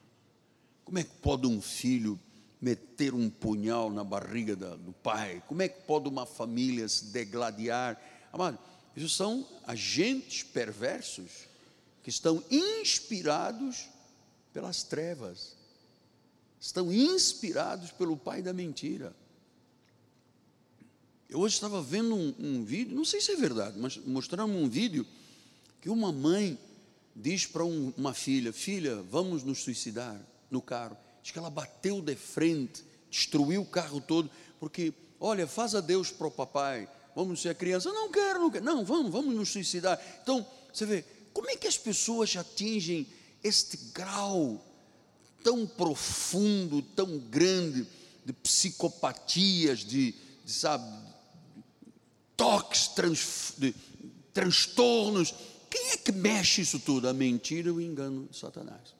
Como 0.85 0.99
é 0.99 1.03
que 1.03 1.15
pode 1.21 1.47
um 1.47 1.61
filho 1.61 2.17
meter 2.61 3.13
um 3.13 3.29
punhal 3.29 3.91
na 3.91 4.05
barriga 4.05 4.55
da, 4.55 4.73
do 4.75 4.93
pai? 4.93 5.43
Como 5.47 5.61
é 5.61 5.67
que 5.67 5.81
pode 5.81 6.07
uma 6.07 6.25
família 6.25 6.87
se 6.87 7.07
degladiar? 7.07 7.99
Amado, 8.31 8.57
isso 8.95 9.09
são 9.09 9.45
agentes 9.67 10.43
perversos 10.43 11.49
que 12.01 12.09
estão 12.09 12.41
inspirados 12.49 13.89
pelas 14.53 14.81
trevas 14.81 15.57
estão 16.59 16.91
inspirados 16.91 17.91
pelo 17.91 18.17
pai 18.17 18.41
da 18.41 18.53
mentira. 18.53 19.15
Eu 21.29 21.39
hoje 21.39 21.55
estava 21.55 21.81
vendo 21.81 22.15
um, 22.15 22.33
um 22.39 22.63
vídeo, 22.65 22.95
não 22.95 23.05
sei 23.05 23.21
se 23.21 23.31
é 23.31 23.35
verdade, 23.35 23.77
mas 23.77 23.97
mostrando 23.97 24.51
um 24.51 24.67
vídeo 24.67 25.05
que 25.79 25.89
uma 25.89 26.11
mãe 26.11 26.57
diz 27.15 27.45
para 27.45 27.63
um, 27.63 27.93
uma 27.95 28.13
filha: 28.13 28.51
Filha, 28.51 29.01
vamos 29.03 29.43
nos 29.43 29.59
suicidar 29.59 30.19
no 30.49 30.61
carro. 30.61 30.97
Diz 31.21 31.31
que 31.31 31.37
ela 31.37 31.49
bateu 31.49 32.01
de 32.01 32.15
frente, 32.15 32.83
destruiu 33.09 33.61
o 33.61 33.65
carro 33.65 34.01
todo, 34.01 34.29
porque, 34.59 34.93
olha, 35.19 35.45
faz 35.45 35.75
a 35.75 35.81
Deus 35.81 36.09
para 36.11 36.27
o 36.27 36.31
papai, 36.31 36.89
vamos 37.15 37.41
ser 37.41 37.49
a 37.49 37.55
criança. 37.55 37.91
Não 37.93 38.09
quero, 38.09 38.39
não 38.39 38.49
quero. 38.49 38.65
Não, 38.65 38.83
vamos, 38.83 39.11
vamos 39.11 39.35
nos 39.35 39.49
suicidar. 39.49 40.01
Então, 40.23 40.45
você 40.73 40.85
vê, 40.85 41.05
como 41.31 41.49
é 41.49 41.55
que 41.55 41.67
as 41.67 41.77
pessoas 41.77 42.35
atingem 42.35 43.07
este 43.43 43.77
grau 43.93 44.65
tão 45.43 45.65
profundo, 45.65 46.81
tão 46.81 47.17
grande 47.17 47.85
de 48.25 48.33
psicopatias, 48.33 49.79
de, 49.79 50.13
de 50.45 50.51
sabe, 50.51 50.85
toques, 52.35 52.87
trans, 52.89 53.53
de 53.57 53.73
transtornos. 54.33 55.33
Quem 55.69 55.91
é 55.91 55.97
que 55.97 56.11
mexe 56.11 56.61
isso 56.61 56.79
tudo? 56.79 57.07
A 57.07 57.13
mentira 57.13 57.69
e 57.69 57.71
o 57.71 57.81
engano 57.81 58.27
de 58.29 58.37
Satanás. 58.37 58.95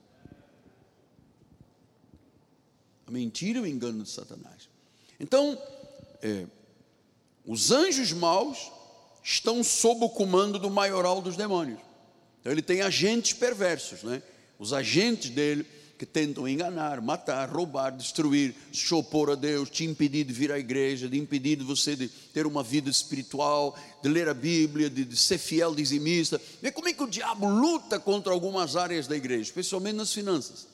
A 3.08 3.12
mentira 3.12 3.60
e 3.60 3.62
o 3.62 3.66
engano 3.66 4.04
de 4.04 4.10
Satanás. 4.10 4.70
Então, 5.20 5.62
é, 6.22 6.46
os 7.46 7.72
anjos 7.72 8.12
maus 8.12 8.72
estão 9.24 9.64
sob 9.64 10.06
o 10.06 10.10
comando 10.10 10.60
do 10.60 10.70
maioral 10.70 11.22
dos 11.22 11.36
demônios. 11.36 11.80
Então, 12.40 12.52
ele 12.52 12.62
tem 12.62 12.82
agentes 12.82 13.34
perversos, 13.34 14.04
né? 14.04 14.22
Os 14.58 14.74
agentes 14.74 15.30
dele 15.30 15.66
que 16.00 16.06
tentam 16.06 16.48
enganar, 16.48 17.02
matar, 17.02 17.50
roubar, 17.50 17.92
destruir, 17.92 18.56
se 18.72 18.94
opor 18.94 19.32
a 19.32 19.36
Deus, 19.36 19.70
te 19.70 19.84
impedir 19.84 20.24
de 20.24 20.32
vir 20.32 20.50
à 20.50 20.58
igreja, 20.58 21.10
de 21.10 21.20
impedir 21.20 21.58
de 21.58 21.66
você 21.66 21.94
de 21.94 22.08
ter 22.08 22.48
uma 22.48 22.64
vida 22.64 22.90
espiritual, 22.90 23.78
de 24.02 24.08
ler 24.08 24.30
a 24.30 24.34
Bíblia, 24.34 24.90
de, 24.90 25.04
de 25.04 25.18
ser 25.18 25.38
fiel 25.38 25.76
dizimista. 25.76 26.40
Vê 26.62 26.72
como 26.72 26.88
é 26.88 26.94
que 26.94 27.04
o 27.04 27.08
diabo 27.08 27.50
luta 27.50 28.00
contra 28.00 28.32
algumas 28.32 28.78
áreas 28.78 29.08
da 29.08 29.18
igreja, 29.18 29.42
especialmente 29.42 29.98
nas 29.98 30.14
finanças. 30.14 30.70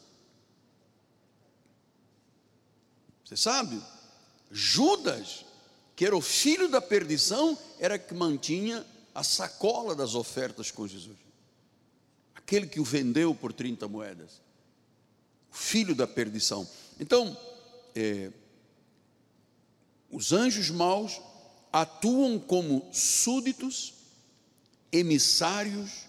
Você 3.26 3.36
sabe? 3.36 3.82
Judas, 4.52 5.44
que 5.96 6.06
era 6.06 6.16
o 6.16 6.22
filho 6.22 6.70
da 6.70 6.80
perdição, 6.80 7.58
era 7.80 7.98
que 7.98 8.14
mantinha 8.14 8.86
a 9.16 9.24
sacola 9.24 9.96
das 9.96 10.14
ofertas 10.14 10.70
com 10.70 10.88
Jesus. 10.88 11.18
Aquele 12.36 12.68
que 12.68 12.80
o 12.80 12.84
vendeu 12.84 13.34
por 13.34 13.52
30 13.52 13.88
moedas 13.88 14.45
filho 15.56 15.96
da 15.96 16.06
perdição. 16.06 16.68
Então, 17.00 17.36
é, 17.96 18.30
os 20.12 20.34
anjos 20.34 20.70
maus 20.70 21.22
atuam 21.72 22.38
como 22.38 22.88
súditos, 22.91 23.94
emissários, 24.91 26.06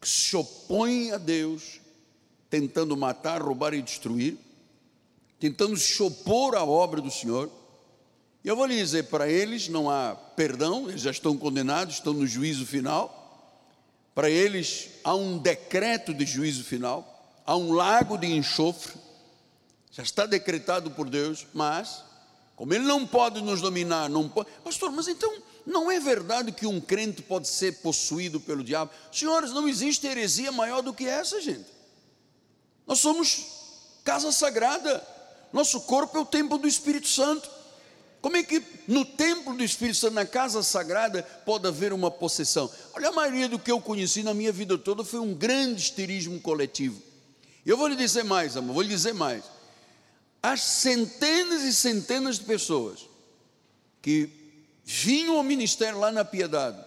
que 0.00 0.08
se 0.08 0.36
opõem 0.36 1.12
a 1.12 1.18
Deus, 1.18 1.80
tentando 2.48 2.96
matar, 2.96 3.42
roubar 3.42 3.74
e 3.74 3.82
destruir, 3.82 4.38
tentando 5.38 5.76
se 5.76 6.02
opor 6.02 6.54
à 6.54 6.64
obra 6.64 7.00
do 7.00 7.10
Senhor. 7.10 7.50
E 8.44 8.48
eu 8.48 8.56
vou 8.56 8.66
lhe 8.66 8.76
dizer, 8.76 9.04
para 9.04 9.28
eles 9.28 9.68
não 9.68 9.90
há 9.90 10.14
perdão, 10.14 10.88
eles 10.88 11.02
já 11.02 11.10
estão 11.10 11.36
condenados, 11.36 11.96
estão 11.96 12.12
no 12.12 12.26
juízo 12.26 12.64
final. 12.64 13.12
Para 14.14 14.30
eles 14.30 14.88
há 15.04 15.14
um 15.14 15.38
decreto 15.38 16.14
de 16.14 16.24
juízo 16.24 16.64
final 16.64 17.15
há 17.46 17.56
um 17.56 17.72
lago 17.72 18.18
de 18.18 18.26
enxofre, 18.26 18.94
já 19.92 20.02
está 20.02 20.26
decretado 20.26 20.90
por 20.90 21.08
Deus, 21.08 21.46
mas, 21.54 22.02
como 22.56 22.74
Ele 22.74 22.84
não 22.84 23.06
pode 23.06 23.40
nos 23.40 23.60
dominar, 23.60 24.10
não 24.10 24.28
pode. 24.28 24.50
Pastor, 24.64 24.90
mas 24.90 25.06
então 25.06 25.32
não 25.64 25.90
é 25.90 26.00
verdade 26.00 26.52
que 26.52 26.66
um 26.66 26.80
crente 26.80 27.22
pode 27.22 27.48
ser 27.48 27.80
possuído 27.80 28.40
pelo 28.40 28.64
diabo? 28.64 28.90
Senhores, 29.12 29.52
não 29.52 29.68
existe 29.68 30.06
heresia 30.06 30.50
maior 30.50 30.82
do 30.82 30.92
que 30.92 31.06
essa, 31.06 31.40
gente. 31.40 31.66
Nós 32.86 32.98
somos 32.98 33.46
casa 34.04 34.30
sagrada, 34.30 35.04
nosso 35.52 35.80
corpo 35.82 36.18
é 36.18 36.20
o 36.20 36.26
templo 36.26 36.58
do 36.58 36.68
Espírito 36.68 37.08
Santo. 37.08 37.48
Como 38.20 38.36
é 38.36 38.42
que 38.42 38.62
no 38.88 39.04
templo 39.04 39.54
do 39.54 39.62
Espírito 39.62 39.98
Santo, 39.98 40.14
na 40.14 40.26
casa 40.26 40.62
sagrada, 40.62 41.22
pode 41.44 41.66
haver 41.66 41.92
uma 41.92 42.10
possessão? 42.10 42.70
Olha, 42.92 43.08
a 43.08 43.12
maioria 43.12 43.48
do 43.48 43.58
que 43.58 43.70
eu 43.70 43.80
conheci 43.80 44.22
na 44.22 44.34
minha 44.34 44.52
vida 44.52 44.76
toda 44.76 45.04
foi 45.04 45.20
um 45.20 45.32
grande 45.32 45.82
esterismo 45.82 46.40
coletivo. 46.40 47.05
Eu 47.66 47.76
vou 47.76 47.88
lhe 47.88 47.96
dizer 47.96 48.22
mais, 48.22 48.56
amor, 48.56 48.74
vou 48.74 48.82
lhe 48.82 48.88
dizer 48.88 49.12
mais. 49.12 49.42
As 50.40 50.62
centenas 50.62 51.64
e 51.64 51.74
centenas 51.74 52.38
de 52.38 52.44
pessoas 52.44 53.08
que 54.00 54.30
vinham 54.84 55.36
ao 55.36 55.42
ministério 55.42 55.98
lá 55.98 56.12
na 56.12 56.24
piedade, 56.24 56.78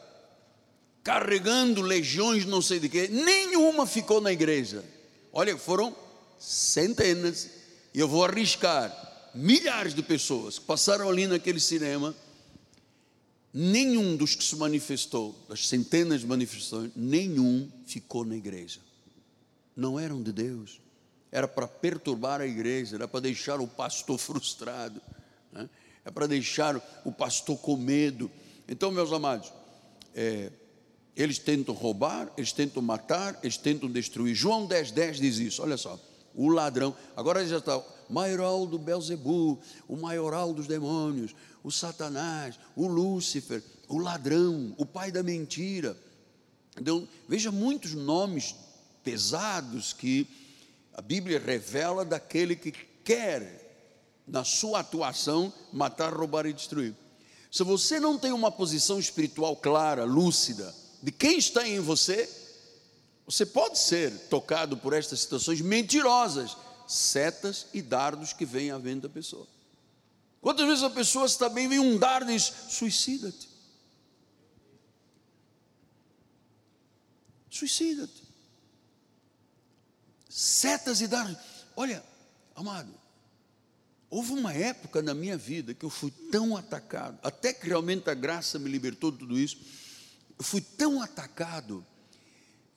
carregando 1.04 1.82
legiões 1.82 2.46
não 2.46 2.62
sei 2.62 2.80
de 2.80 2.88
quê, 2.88 3.10
nenhuma 3.10 3.86
ficou 3.86 4.22
na 4.22 4.32
igreja. 4.32 4.86
Olha, 5.34 5.58
foram 5.58 5.94
centenas, 6.40 7.50
e 7.94 8.00
eu 8.00 8.08
vou 8.08 8.24
arriscar, 8.24 9.30
milhares 9.36 9.94
de 9.94 10.02
pessoas 10.02 10.58
que 10.58 10.66
passaram 10.66 11.10
ali 11.10 11.28
naquele 11.28 11.60
cinema, 11.60 12.16
nenhum 13.54 14.16
dos 14.16 14.34
que 14.34 14.44
se 14.46 14.56
manifestou, 14.56 15.36
das 15.50 15.68
centenas 15.68 16.22
de 16.22 16.28
manifestações, 16.28 16.92
nenhum 16.96 17.70
ficou 17.86 18.24
na 18.24 18.38
igreja 18.38 18.80
não 19.76 20.00
eram 20.00 20.22
de 20.22 20.32
Deus. 20.32 20.82
Era 21.32 21.48
para 21.48 21.68
perturbar 21.68 22.42
a 22.42 22.48
igreja, 22.48 22.96
era 22.96 23.08
para 23.08 23.20
deixar 23.20 23.60
o 23.60 23.68
pastor 23.68 24.18
frustrado, 24.20 25.02
né? 25.52 25.70
é 26.04 26.12
para 26.12 26.28
deixar 26.28 26.82
o 27.06 27.12
pastor 27.12 27.58
com 27.58 27.76
medo. 27.76 28.32
Então, 28.68 28.92
meus 28.92 29.12
amados, 29.12 29.52
é, 30.16 30.52
eles 31.16 31.38
tentam 31.38 31.76
roubar, 31.76 32.32
eles 32.38 32.52
tentam 32.52 32.82
matar, 32.82 33.38
eles 33.44 33.58
tentam 33.58 33.90
destruir. 33.92 34.34
João 34.34 34.66
10, 34.66 34.92
10 34.92 35.18
diz 35.18 35.38
isso, 35.38 35.62
olha 35.62 35.78
só. 35.78 36.00
O 36.34 36.50
ladrão, 36.50 36.96
agora 37.16 37.46
já 37.46 37.58
está, 37.58 37.78
o 37.78 37.86
maioral 38.10 38.66
do 38.66 38.80
Belzebu, 38.80 39.60
o 39.88 39.98
maioral 39.98 40.54
dos 40.54 40.68
demônios, 40.68 41.36
o 41.64 41.72
Satanás, 41.72 42.58
o 42.76 42.88
Lúcifer, 42.88 43.62
o 43.88 43.98
ladrão, 43.98 44.74
o 44.78 44.86
pai 44.86 45.12
da 45.12 45.22
mentira. 45.22 45.98
Então, 46.80 47.08
veja 47.28 47.52
muitos 47.52 47.94
nomes 47.94 48.56
pesados 49.10 49.92
que 49.92 50.28
a 50.94 51.02
Bíblia 51.02 51.40
revela 51.40 52.06
daquele 52.06 52.56
que 52.56 52.72
quer, 53.04 53.66
na 54.28 54.44
sua 54.44 54.82
atuação, 54.82 55.52
matar, 55.74 56.14
roubar 56.14 56.46
e 56.46 56.54
destruir. 56.54 56.96
Se 57.52 57.64
você 57.64 58.00
não 58.00 58.20
tem 58.20 58.32
uma 58.32 58.52
posição 58.52 59.00
espiritual 59.00 59.56
clara, 59.56 60.04
lúcida, 60.04 60.76
de 61.02 61.12
quem 61.12 61.40
está 61.40 61.68
em 61.68 61.80
você, 61.80 62.30
você 63.26 63.48
pode 63.48 63.80
ser 63.80 64.12
tocado 64.28 64.78
por 64.78 64.94
estas 64.94 65.22
situações 65.22 65.60
mentirosas, 65.60 66.56
setas 66.88 67.66
e 67.74 67.82
dardos 67.82 68.32
que 68.32 68.46
vêm 68.46 68.70
à 68.70 68.78
venda 68.78 69.08
da 69.08 69.14
pessoa. 69.14 69.48
Quantas 70.40 70.68
vezes 70.68 70.84
a 70.84 70.90
pessoa 70.92 71.26
está 71.26 71.50
bem, 71.50 71.68
vem 71.68 71.80
um 71.80 71.98
dardo 71.98 72.30
e 72.30 72.36
diz: 72.36 72.54
suicida-te. 72.70 73.50
Suicida-te 77.50 78.29
setas 80.40 81.02
e 81.02 81.08
dar. 81.08 81.30
Olha, 81.76 82.02
amado, 82.56 82.94
houve 84.10 84.32
uma 84.32 84.54
época 84.54 85.02
na 85.02 85.14
minha 85.14 85.38
vida 85.38 85.74
que 85.74 85.84
eu 85.84 85.90
fui 85.90 86.12
tão 86.32 86.56
atacado, 86.56 87.20
até 87.22 87.52
que 87.52 87.68
realmente 87.68 88.10
a 88.10 88.14
graça 88.14 88.58
me 88.58 88.70
libertou 88.70 89.12
de 89.12 89.18
tudo 89.18 89.38
isso. 89.38 89.58
Eu 90.38 90.46
fui 90.46 90.62
tão 90.62 91.02
atacado 91.02 91.86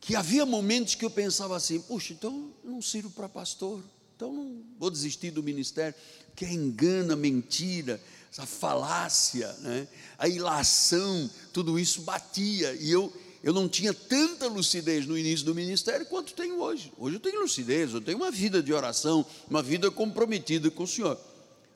que 0.01 0.17
havia 0.17 0.45
momentos 0.45 0.97
que 0.97 1.05
eu 1.05 1.11
pensava 1.11 1.57
assim: 1.57 1.81
puxa, 1.81 2.13
então 2.13 2.53
não 2.65 2.83
sirvo 2.83 3.11
para 3.11 3.29
pastor, 3.29 3.81
então 4.17 4.33
não 4.33 4.65
vou 4.77 4.91
desistir 4.91 5.31
do 5.31 5.43
ministério, 5.43 5.95
que 6.35 6.45
é 6.45 6.53
engano, 6.53 7.17
mentira, 7.17 8.01
essa 8.33 8.45
falácia, 8.45 9.53
né? 9.61 9.87
a 10.19 10.27
ilação, 10.27 11.31
tudo 11.53 11.79
isso 11.79 12.03
batia 12.03 12.75
e 12.75 12.91
eu 12.91 13.13
eu 13.43 13.53
não 13.53 13.69
tinha 13.69 13.93
tanta 13.93 14.47
lucidez 14.47 15.05
no 15.05 15.19
início 15.19 15.45
do 15.45 15.55
ministério 15.55 16.07
quanto 16.07 16.33
tenho 16.33 16.61
hoje. 16.61 16.93
Hoje 16.97 17.17
eu 17.17 17.21
tenho 17.21 17.41
lucidez, 17.41 17.93
eu 17.93 18.01
tenho 18.01 18.19
uma 18.19 18.31
vida 18.31 18.63
de 18.63 18.73
oração, 18.73 19.27
uma 19.51 19.63
vida 19.63 19.91
comprometida 19.91 20.71
com 20.71 20.85
o 20.85 20.87
Senhor. 20.87 21.19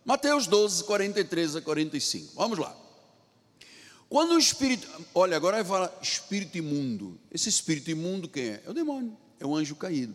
Mateus 0.05 0.47
12, 0.47 0.85
43 0.85 1.57
a 1.57 1.61
45. 1.61 2.35
Vamos 2.37 2.59
lá. 2.59 2.77
Quando 4.09 4.35
o 4.35 4.39
espírito, 4.39 4.89
olha, 5.13 5.37
agora 5.37 5.57
vai 5.57 5.65
falar 5.65 5.99
espírito 6.01 6.57
imundo. 6.57 7.19
Esse 7.33 7.49
espírito 7.49 7.91
imundo 7.91 8.29
quem 8.29 8.51
é? 8.51 8.63
É 8.65 8.71
o 8.71 8.75
demônio, 8.75 9.17
é 9.41 9.45
o 9.45 9.57
anjo 9.57 9.75
caído. 9.75 10.15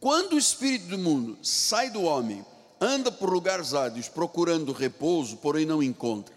Quando 0.00 0.34
o 0.34 0.38
espírito 0.38 0.86
do 0.86 0.96
mundo 0.96 1.36
sai 1.42 1.90
do 1.90 2.02
homem, 2.02 2.42
anda 2.80 3.12
por 3.12 3.30
lugares 3.30 3.74
áridos 3.74 4.08
procurando 4.08 4.72
repouso, 4.72 5.36
porém 5.36 5.66
não 5.66 5.82
encontra. 5.82 6.34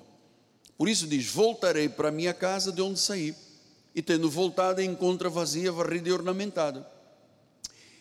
Por 0.78 0.90
isso 0.90 1.08
diz: 1.08 1.28
Voltarei 1.28 1.88
para 1.88 2.12
minha 2.12 2.34
casa 2.34 2.70
de 2.70 2.82
onde 2.82 3.00
saí 3.00 3.34
e 3.94 4.02
tendo 4.02 4.30
voltado 4.30 4.82
encontra 4.82 5.30
vazia, 5.30 5.72
varrida 5.72 6.10
e 6.10 6.14
ornamentada. 6.14 6.90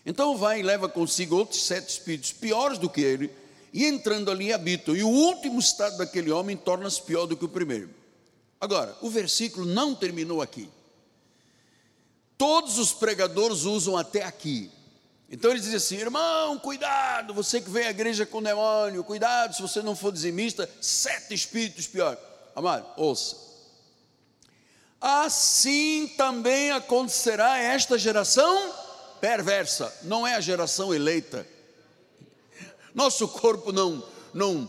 Então 0.06 0.36
vai 0.36 0.60
e 0.60 0.62
leva 0.62 0.88
consigo 0.88 1.36
outros 1.36 1.64
sete 1.64 1.90
espíritos 1.90 2.32
piores 2.32 2.78
do 2.78 2.88
que 2.88 3.00
ele, 3.00 3.30
e 3.72 3.84
entrando 3.84 4.30
ali 4.30 4.52
habitam. 4.52 4.96
E 4.96 5.02
o 5.02 5.08
último 5.08 5.58
estado 5.58 5.98
daquele 5.98 6.30
homem 6.30 6.56
torna-se 6.56 7.02
pior 7.02 7.26
do 7.26 7.36
que 7.36 7.44
o 7.44 7.48
primeiro. 7.48 7.90
Agora, 8.60 8.96
o 9.00 9.10
versículo 9.10 9.66
não 9.66 9.94
terminou 9.94 10.42
aqui. 10.42 10.68
Todos 12.36 12.78
os 12.78 12.92
pregadores 12.92 13.64
usam 13.64 13.96
até 13.96 14.24
aqui. 14.24 14.70
Então 15.30 15.50
eles 15.50 15.62
dizem 15.62 15.76
assim: 15.76 15.96
irmão, 15.96 16.58
cuidado, 16.58 17.34
você 17.34 17.60
que 17.60 17.70
vem 17.70 17.86
à 17.86 17.90
igreja 17.90 18.26
com 18.26 18.42
demônio, 18.42 19.04
cuidado 19.04 19.54
se 19.54 19.62
você 19.62 19.82
não 19.82 19.94
for 19.94 20.10
dizimista, 20.10 20.68
sete 20.80 21.34
espíritos 21.34 21.86
piores. 21.86 22.18
Amado, 22.56 22.86
ouça 22.96 23.49
assim 25.00 26.12
também 26.16 26.70
acontecerá 26.70 27.52
a 27.52 27.58
esta 27.58 27.98
geração 27.98 28.74
perversa, 29.20 29.94
não 30.02 30.26
é 30.26 30.34
a 30.34 30.40
geração 30.40 30.94
eleita. 30.94 31.46
Nosso 32.94 33.28
corpo 33.28 33.70
não, 33.70 34.02
não 34.34 34.68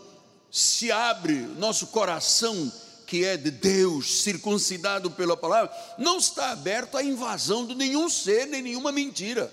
se 0.51 0.91
abre, 0.91 1.33
nosso 1.33 1.87
coração, 1.87 2.71
que 3.07 3.25
é 3.25 3.35
de 3.35 3.49
Deus, 3.49 4.21
circuncidado 4.21 5.09
pela 5.11 5.35
palavra, 5.35 5.73
não 5.97 6.17
está 6.17 6.51
aberto 6.51 6.97
à 6.97 7.03
invasão 7.03 7.65
de 7.65 7.75
nenhum 7.75 8.09
ser, 8.09 8.45
nem 8.47 8.61
nenhuma 8.61 8.91
mentira. 8.91 9.51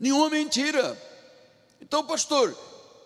Nenhuma 0.00 0.28
mentira. 0.28 1.00
Então, 1.80 2.04
pastor, 2.04 2.56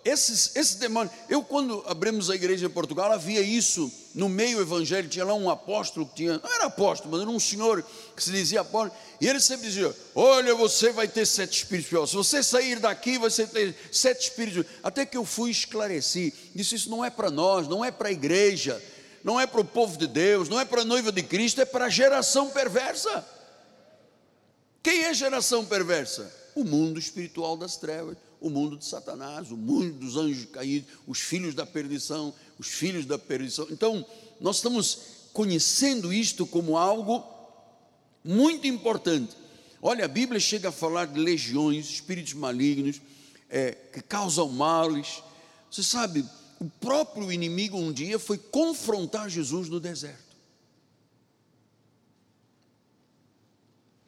esses, 0.07 0.55
esses 0.55 0.77
demônios, 0.77 1.12
eu 1.29 1.42
quando 1.42 1.83
abrimos 1.87 2.31
a 2.31 2.37
igreja 2.37 2.66
em 2.66 2.71
Portugal, 2.71 3.11
havia 3.11 3.40
isso 3.40 3.92
no 4.14 4.29
meio 4.29 4.61
evangélico, 4.61 5.11
tinha 5.11 5.25
lá 5.25 5.35
um 5.35 5.51
apóstolo 5.51 6.07
que 6.07 6.14
tinha, 6.14 6.40
não 6.42 6.55
era 6.55 6.66
apóstolo, 6.66 7.11
mas 7.11 7.23
era 7.23 7.31
um 7.31 7.40
senhor 7.40 7.85
que 8.14 8.23
se 8.23 8.31
dizia 8.31 8.61
apóstolo, 8.61 8.97
e 9.21 9.27
ele 9.27 9.40
sempre 9.40 9.66
dizia: 9.66 9.92
Olha, 10.14 10.55
você 10.55 10.92
vai 10.92 11.09
ter 11.09 11.27
sete 11.27 11.59
espíritos 11.59 12.11
se 12.11 12.16
você 12.16 12.40
sair 12.40 12.79
daqui, 12.79 13.19
você 13.19 13.49
ter 13.49 13.75
sete 13.90 14.29
espíritos. 14.29 14.64
Até 14.81 15.05
que 15.05 15.16
eu 15.16 15.25
fui 15.25 15.51
esclarecer, 15.51 16.33
disse: 16.55 16.77
Isso 16.77 16.88
não 16.88 17.05
é 17.05 17.11
para 17.11 17.29
nós, 17.29 17.66
não 17.66 17.85
é 17.85 17.90
para 17.90 18.09
a 18.09 18.12
igreja, 18.12 18.81
não 19.25 19.40
é 19.40 19.47
para 19.47 19.61
o 19.61 19.64
povo 19.64 19.99
de 19.99 20.07
Deus, 20.07 20.49
não 20.49 20.61
é 20.61 20.64
para 20.64 20.83
a 20.83 20.85
noiva 20.85 21.11
de 21.11 21.23
Cristo, 21.25 21.61
é 21.61 21.64
para 21.64 21.87
a 21.87 21.90
geração 21.90 22.49
perversa. 22.51 23.27
Quem 24.85 25.05
é 25.07 25.12
geração 25.12 25.64
perversa? 25.64 26.33
O 26.55 26.62
mundo 26.62 26.99
espiritual 26.99 27.57
das 27.57 27.77
trevas 27.77 28.16
o 28.40 28.51
mundo 28.51 28.77
de 28.77 28.85
Satanás, 28.85 29.51
o 29.51 29.57
mundo 29.57 29.92
dos 29.94 30.16
anjos 30.16 30.44
caídos, 30.46 30.90
os 31.07 31.18
filhos 31.18 31.55
da 31.55 31.66
perdição, 31.66 32.33
os 32.59 32.68
filhos 32.68 33.07
da 33.07 33.18
perdição. 33.18 33.66
Então, 33.70 34.05
nós 34.40 34.57
estamos 34.57 34.99
conhecendo 35.33 36.12
isto 36.12 36.46
como 36.46 36.77
algo 36.77 37.25
muito 38.25 38.66
importante. 38.66 39.37
Olha, 39.81 40.05
a 40.05 40.09
Bíblia 40.09 40.40
chega 40.40 40.70
a 40.70 40.72
falar 40.72 41.07
de 41.07 41.20
legiões, 41.20 41.88
espíritos 41.90 42.33
malignos, 42.35 43.01
é, 43.49 43.72
que 43.72 44.01
causam 44.01 44.49
males. 44.49 45.22
Você 45.70 45.83
sabe, 45.83 46.25
o 46.59 46.64
próprio 46.64 47.31
inimigo 47.31 47.77
um 47.77 47.92
dia 47.92 48.18
foi 48.18 48.38
confrontar 48.38 49.29
Jesus 49.29 49.68
no 49.68 49.79
deserto. 49.79 50.25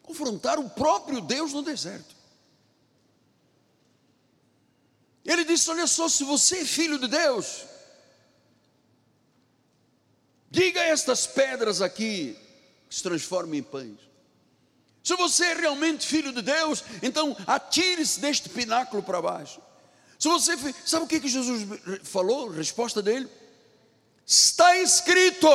Confrontar 0.02 0.58
o 0.58 0.70
próprio 0.70 1.20
Deus 1.20 1.52
no 1.52 1.62
deserto. 1.62 2.16
Ele 5.28 5.44
disse: 5.44 5.70
Olha 5.70 5.86
só, 5.86 6.08
se 6.08 6.24
você 6.24 6.60
é 6.60 6.64
filho 6.64 6.98
de 6.98 7.06
Deus, 7.06 7.66
diga 10.50 10.80
a 10.80 10.84
estas 10.84 11.26
pedras 11.26 11.82
aqui 11.82 12.34
que 12.88 12.94
se 12.94 13.02
transformem 13.02 13.60
em 13.60 13.62
pães. 13.62 13.98
Se 15.04 15.14
você 15.16 15.44
é 15.44 15.54
realmente 15.54 16.06
filho 16.06 16.32
de 16.32 16.40
Deus, 16.40 16.82
então 17.02 17.36
atire-se 17.46 18.18
deste 18.20 18.48
pináculo 18.48 19.02
para 19.02 19.20
baixo. 19.20 19.60
Se 20.18 20.28
você, 20.28 20.56
sabe 20.86 21.04
o 21.04 21.08
que, 21.08 21.20
que 21.20 21.28
Jesus 21.28 21.62
falou? 22.04 22.48
Resposta 22.48 23.02
dele: 23.02 23.28
está 24.26 24.78
escrito. 24.78 25.46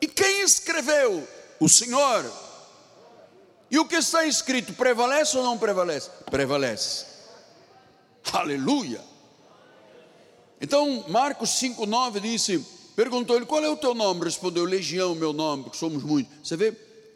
E 0.00 0.08
quem 0.08 0.42
escreveu? 0.42 1.28
O 1.60 1.68
Senhor. 1.68 2.49
E 3.70 3.78
o 3.78 3.84
que 3.86 3.96
está 3.96 4.26
escrito 4.26 4.72
prevalece 4.72 5.36
ou 5.36 5.44
não 5.44 5.56
prevalece? 5.56 6.10
Prevalece. 6.30 7.06
Aleluia. 8.32 9.00
Então, 10.60 11.04
Marcos 11.08 11.50
5,9 11.50 12.20
disse: 12.20 12.64
perguntou 12.96 13.36
ele, 13.36 13.46
qual 13.46 13.64
é 13.64 13.68
o 13.68 13.76
teu 13.76 13.94
nome? 13.94 14.24
Respondeu, 14.24 14.64
Legião, 14.64 15.14
meu 15.14 15.32
nome, 15.32 15.64
porque 15.64 15.78
somos 15.78 16.02
muitos. 16.02 16.32
Você 16.42 16.56
vê, 16.56 16.72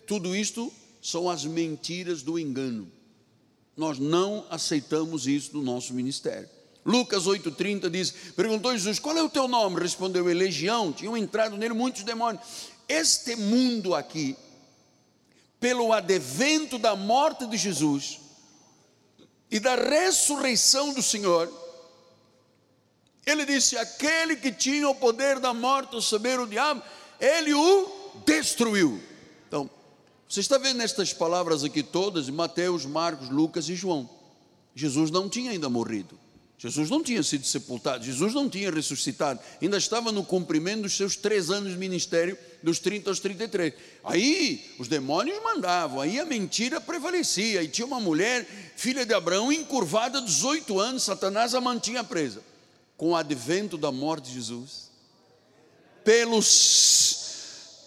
tudo 0.06 0.34
isto 0.34 0.72
são 1.02 1.28
as 1.28 1.44
mentiras 1.44 2.22
do 2.22 2.38
engano. 2.38 2.90
Nós 3.76 3.98
não 3.98 4.46
aceitamos 4.48 5.26
isso 5.26 5.56
no 5.56 5.62
nosso 5.62 5.92
ministério. 5.92 6.48
Lucas 6.84 7.24
8,30 7.24 7.90
diz: 7.90 8.14
perguntou 8.36 8.72
Jesus, 8.72 8.98
qual 8.98 9.16
é 9.16 9.22
o 9.22 9.28
teu 9.28 9.48
nome? 9.48 9.80
Respondeu 9.80 10.24
Legião, 10.24 10.92
tinham 10.92 11.16
entrado 11.16 11.56
nele 11.56 11.74
muitos 11.74 12.04
demônios. 12.04 12.44
Este 12.88 13.34
mundo 13.34 13.94
aqui 13.94 14.36
pelo 15.64 15.94
advento 15.94 16.78
da 16.78 16.94
morte 16.94 17.46
de 17.46 17.56
Jesus 17.56 18.20
e 19.50 19.58
da 19.58 19.74
ressurreição 19.74 20.92
do 20.92 21.02
Senhor, 21.02 21.50
ele 23.24 23.46
disse: 23.46 23.74
aquele 23.78 24.36
que 24.36 24.52
tinha 24.52 24.86
o 24.86 24.94
poder 24.94 25.40
da 25.40 25.54
morte, 25.54 25.96
o 25.96 26.02
saber 26.02 26.38
o 26.38 26.46
diabo, 26.46 26.82
ele 27.18 27.54
o 27.54 27.90
destruiu. 28.26 29.02
Então, 29.48 29.70
você 30.28 30.40
está 30.40 30.58
vendo 30.58 30.82
estas 30.82 31.14
palavras 31.14 31.64
aqui 31.64 31.82
todas, 31.82 32.28
Mateus, 32.28 32.84
Marcos, 32.84 33.30
Lucas 33.30 33.66
e 33.70 33.74
João. 33.74 34.06
Jesus 34.74 35.10
não 35.10 35.30
tinha 35.30 35.50
ainda 35.50 35.70
morrido. 35.70 36.20
Jesus 36.68 36.88
não 36.88 37.02
tinha 37.02 37.22
sido 37.22 37.46
sepultado, 37.46 38.04
Jesus 38.04 38.32
não 38.32 38.48
tinha 38.48 38.70
ressuscitado, 38.70 39.38
ainda 39.60 39.76
estava 39.76 40.10
no 40.10 40.24
cumprimento 40.24 40.82
dos 40.82 40.96
seus 40.96 41.14
três 41.14 41.50
anos 41.50 41.72
de 41.72 41.78
ministério, 41.78 42.38
dos 42.62 42.78
30 42.78 43.10
aos 43.10 43.20
33. 43.20 43.74
Aí 44.02 44.74
os 44.78 44.88
demônios 44.88 45.42
mandavam, 45.42 46.00
aí 46.00 46.18
a 46.18 46.24
mentira 46.24 46.80
prevalecia, 46.80 47.62
e 47.62 47.68
tinha 47.68 47.86
uma 47.86 48.00
mulher, 48.00 48.46
filha 48.76 49.04
de 49.04 49.12
Abraão, 49.12 49.52
encurvada 49.52 50.22
18 50.22 50.80
anos, 50.80 51.02
Satanás 51.02 51.54
a 51.54 51.60
mantinha 51.60 52.02
presa. 52.02 52.40
Com 52.96 53.10
o 53.10 53.16
advento 53.16 53.76
da 53.76 53.92
morte 53.92 54.28
de 54.28 54.34
Jesus, 54.34 54.90
pelos 56.02 57.24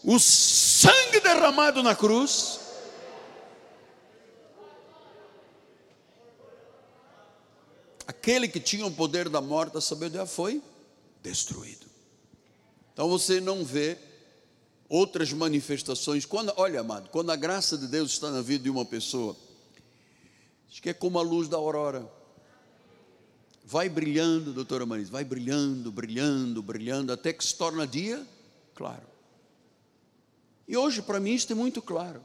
o 0.03 0.19
sangue 0.19 1.19
derramado 1.19 1.81
na 1.81 1.95
cruz, 1.95 2.59
aquele 8.07 8.47
que 8.47 8.59
tinha 8.59 8.85
o 8.85 8.91
poder 8.91 9.27
da 9.27 9.41
morte, 9.41 9.77
a 9.77 9.81
sabedoria 9.81 10.25
foi 10.25 10.63
destruído. 11.21 11.85
Então 12.93 13.09
você 13.09 13.41
não 13.41 13.63
vê 13.63 13.97
outras 14.89 15.33
manifestações. 15.33 16.25
Quando, 16.25 16.53
olha, 16.55 16.79
amado, 16.79 17.09
quando 17.09 17.31
a 17.31 17.35
graça 17.35 17.77
de 17.77 17.87
Deus 17.87 18.11
está 18.11 18.31
na 18.31 18.41
vida 18.41 18.63
de 18.63 18.69
uma 18.69 18.85
pessoa, 18.85 19.35
acho 20.69 20.81
que 20.81 20.89
é 20.89 20.93
como 20.93 21.19
a 21.19 21.21
luz 21.21 21.47
da 21.47 21.57
aurora. 21.57 22.09
Vai 23.63 23.89
brilhando, 23.89 24.53
doutora 24.53 24.85
Marisa, 24.85 25.11
vai 25.11 25.25
brilhando, 25.25 25.91
brilhando, 25.91 26.63
brilhando, 26.63 27.11
até 27.11 27.33
que 27.33 27.43
se 27.43 27.53
torna 27.53 27.85
dia 27.85 28.25
claro. 28.73 29.05
E 30.65 30.77
hoje, 30.77 31.01
para 31.01 31.19
mim, 31.19 31.33
isso 31.33 31.51
é 31.51 31.55
muito 31.55 31.81
claro. 31.81 32.21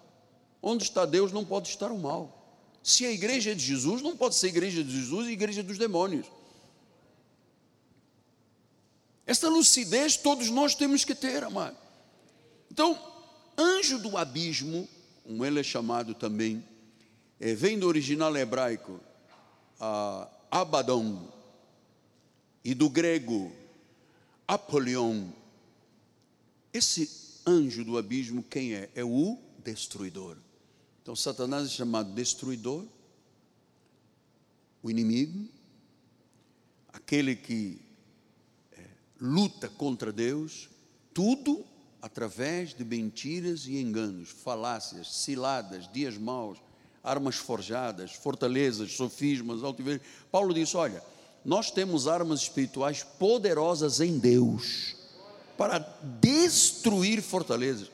Onde 0.62 0.84
está 0.84 1.04
Deus, 1.04 1.32
não 1.32 1.44
pode 1.44 1.68
estar 1.68 1.90
o 1.90 1.98
mal. 1.98 2.41
Se 2.82 3.06
a 3.06 3.12
igreja 3.12 3.52
é 3.52 3.54
de 3.54 3.64
Jesus, 3.64 4.02
não 4.02 4.16
pode 4.16 4.34
ser 4.34 4.48
igreja 4.48 4.82
de 4.82 4.90
Jesus 4.90 5.28
e 5.28 5.32
igreja 5.32 5.62
dos 5.62 5.78
demônios. 5.78 6.26
Esta 9.24 9.48
lucidez 9.48 10.16
todos 10.16 10.50
nós 10.50 10.74
temos 10.74 11.04
que 11.04 11.14
ter, 11.14 11.44
amado. 11.44 11.76
Então, 12.70 12.98
anjo 13.56 13.98
do 13.98 14.16
abismo, 14.16 14.88
como 15.22 15.44
ele 15.44 15.60
é 15.60 15.62
chamado 15.62 16.14
também, 16.14 16.64
é, 17.38 17.54
vem 17.54 17.78
do 17.78 17.86
original 17.86 18.36
hebraico, 18.36 19.00
Abaddon, 20.50 21.28
e 22.64 22.74
do 22.74 22.88
grego, 22.88 23.52
Apolion. 24.46 25.28
Esse 26.72 27.40
anjo 27.46 27.84
do 27.84 27.98
abismo, 27.98 28.42
quem 28.42 28.74
é? 28.74 28.90
É 28.94 29.04
o 29.04 29.38
destruidor. 29.58 30.36
Então, 31.02 31.16
Satanás 31.16 31.66
é 31.66 31.70
chamado 31.70 32.12
destruidor, 32.12 32.84
o 34.82 34.90
inimigo, 34.90 35.48
aquele 36.92 37.34
que 37.34 37.80
é, 38.72 38.84
luta 39.20 39.68
contra 39.68 40.12
Deus, 40.12 40.68
tudo 41.12 41.64
através 42.00 42.74
de 42.74 42.84
mentiras 42.84 43.66
e 43.66 43.80
enganos, 43.80 44.30
falácias, 44.30 45.12
ciladas, 45.12 45.90
dias 45.92 46.16
maus, 46.16 46.58
armas 47.02 47.36
forjadas, 47.36 48.12
fortalezas, 48.12 48.92
sofismas, 48.92 49.64
altivez. 49.64 50.00
Paulo 50.30 50.54
disse: 50.54 50.76
Olha, 50.76 51.02
nós 51.44 51.70
temos 51.70 52.06
armas 52.06 52.42
espirituais 52.42 53.02
poderosas 53.02 54.00
em 54.00 54.18
Deus 54.18 54.96
para 55.56 55.78
destruir 56.20 57.22
fortalezas, 57.22 57.90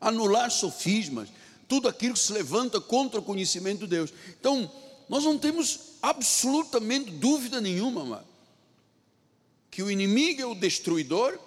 anular 0.00 0.50
sofismas, 0.50 1.28
tudo 1.68 1.88
aquilo 1.88 2.14
que 2.14 2.20
se 2.20 2.32
levanta 2.32 2.80
contra 2.80 3.20
o 3.20 3.22
conhecimento 3.22 3.80
de 3.80 3.88
Deus. 3.88 4.12
Então, 4.40 4.70
nós 5.08 5.24
não 5.24 5.38
temos 5.38 5.80
absolutamente 6.02 7.10
dúvida 7.10 7.60
nenhuma, 7.60 8.24
que 9.70 9.82
o 9.82 9.90
inimigo 9.90 10.40
é 10.40 10.46
o 10.46 10.54
destruidor 10.54 11.38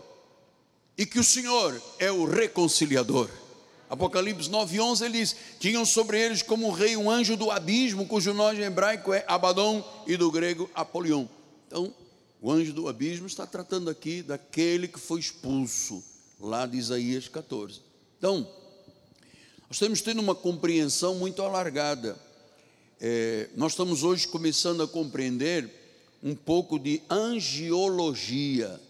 e 0.97 1.05
que 1.05 1.19
o 1.19 1.23
Senhor 1.23 1.81
é 1.97 2.11
o 2.11 2.25
reconciliador. 2.25 3.29
Apocalipse 3.89 4.49
9:11 4.49 5.05
ele 5.05 5.19
diz: 5.19 5.35
Tinham 5.59 5.83
sobre 5.83 6.19
eles 6.19 6.41
como 6.41 6.71
rei 6.71 6.95
um 6.95 7.09
anjo 7.09 7.35
do 7.35 7.49
abismo, 7.49 8.05
cujo 8.05 8.33
nome 8.33 8.61
hebraico 8.61 9.13
é 9.13 9.25
Abaddon 9.27 9.83
e 10.05 10.15
do 10.15 10.29
grego 10.29 10.69
Apolion. 10.75 11.25
Então, 11.67 11.93
O 12.41 12.51
anjo 12.51 12.71
do 12.71 12.87
abismo 12.87 13.27
está 13.27 13.45
tratando 13.45 13.89
aqui 13.89 14.21
daquele 14.21 14.87
que 14.87 14.99
foi 14.99 15.19
expulso, 15.19 16.01
lá 16.39 16.65
de 16.65 16.77
Isaías 16.77 17.27
14. 17.27 17.81
Então, 18.17 18.49
nós 19.69 19.77
temos 19.77 20.01
tendo 20.01 20.19
uma 20.19 20.33
compreensão 20.33 21.13
muito 21.13 21.43
alargada. 21.43 22.17
É, 22.99 23.49
nós 23.55 23.73
estamos 23.73 24.03
hoje 24.03 24.27
começando 24.27 24.81
a 24.81 24.87
compreender 24.87 25.69
um 26.23 26.33
pouco 26.33 26.79
de 26.79 27.03
angiologia, 27.07 28.81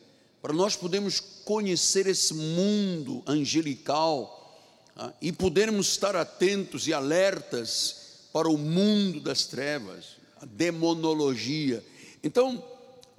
para 0.42 0.54
nós 0.54 0.78
podermos 0.78 1.20
conhecer 1.20 2.08
esse 2.08 2.34
mundo 2.34 3.22
angelical 3.28 4.58
ah, 4.96 5.12
e 5.22 5.34
podermos 5.34 5.90
estar 5.90 6.16
atentos 6.16 6.88
e 6.88 6.94
alertas 6.94 8.30
para 8.32 8.48
o 8.48 8.58
mundo 8.58 9.20
das 9.20 9.46
trevas, 9.46 10.16
a 10.42 10.46
demonologia. 10.46 11.84
Então, 12.24 12.64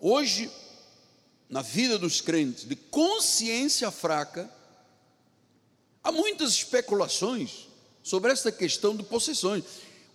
hoje, 0.01 0.51
na 1.49 1.61
vida 1.61 1.99
dos 1.99 2.23
crentes 2.23 2.67
de 2.67 2.75
consciência 2.75 3.91
fraca, 3.91 4.51
há 6.03 6.13
muitas 6.13 6.53
especulações 6.53 7.69
sobre 8.03 8.33
esta 8.33 8.51
questão 8.51 8.97
de 8.97 9.03
possessões. 9.03 9.65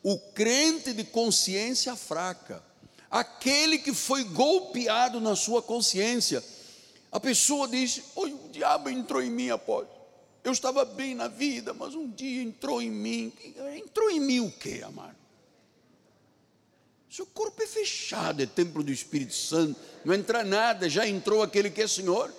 O 0.03 0.17
crente 0.17 0.93
de 0.93 1.03
consciência 1.03 1.95
fraca, 1.95 2.63
aquele 3.09 3.77
que 3.77 3.93
foi 3.93 4.23
golpeado 4.23 5.19
na 5.19 5.35
sua 5.35 5.61
consciência, 5.61 6.43
a 7.11 7.19
pessoa 7.19 7.67
diz: 7.67 8.01
o 8.15 8.27
diabo 8.49 8.89
entrou 8.89 9.21
em 9.21 9.31
mim 9.31 9.49
após. 9.49 9.87
Eu 10.43 10.51
estava 10.51 10.85
bem 10.85 11.15
na 11.15 11.27
vida, 11.27 11.73
mas 11.73 11.95
um 11.95 12.07
dia 12.07 12.43
entrou 12.43 12.79
em 12.81 12.91
mim. 12.91 13.33
Entrou 13.75 14.11
em 14.11 14.19
mim 14.19 14.41
o 14.41 14.51
que, 14.51 14.83
amado? 14.83 15.15
Seu 17.09 17.25
corpo 17.25 17.63
é 17.63 17.65
fechado, 17.65 18.43
é 18.43 18.45
templo 18.45 18.83
do 18.83 18.91
Espírito 18.91 19.33
Santo, 19.33 19.79
não 20.03 20.13
entra 20.13 20.43
nada, 20.43 20.89
já 20.89 21.07
entrou 21.07 21.41
aquele 21.41 21.71
que 21.71 21.81
é 21.81 21.87
Senhor. 21.87 22.31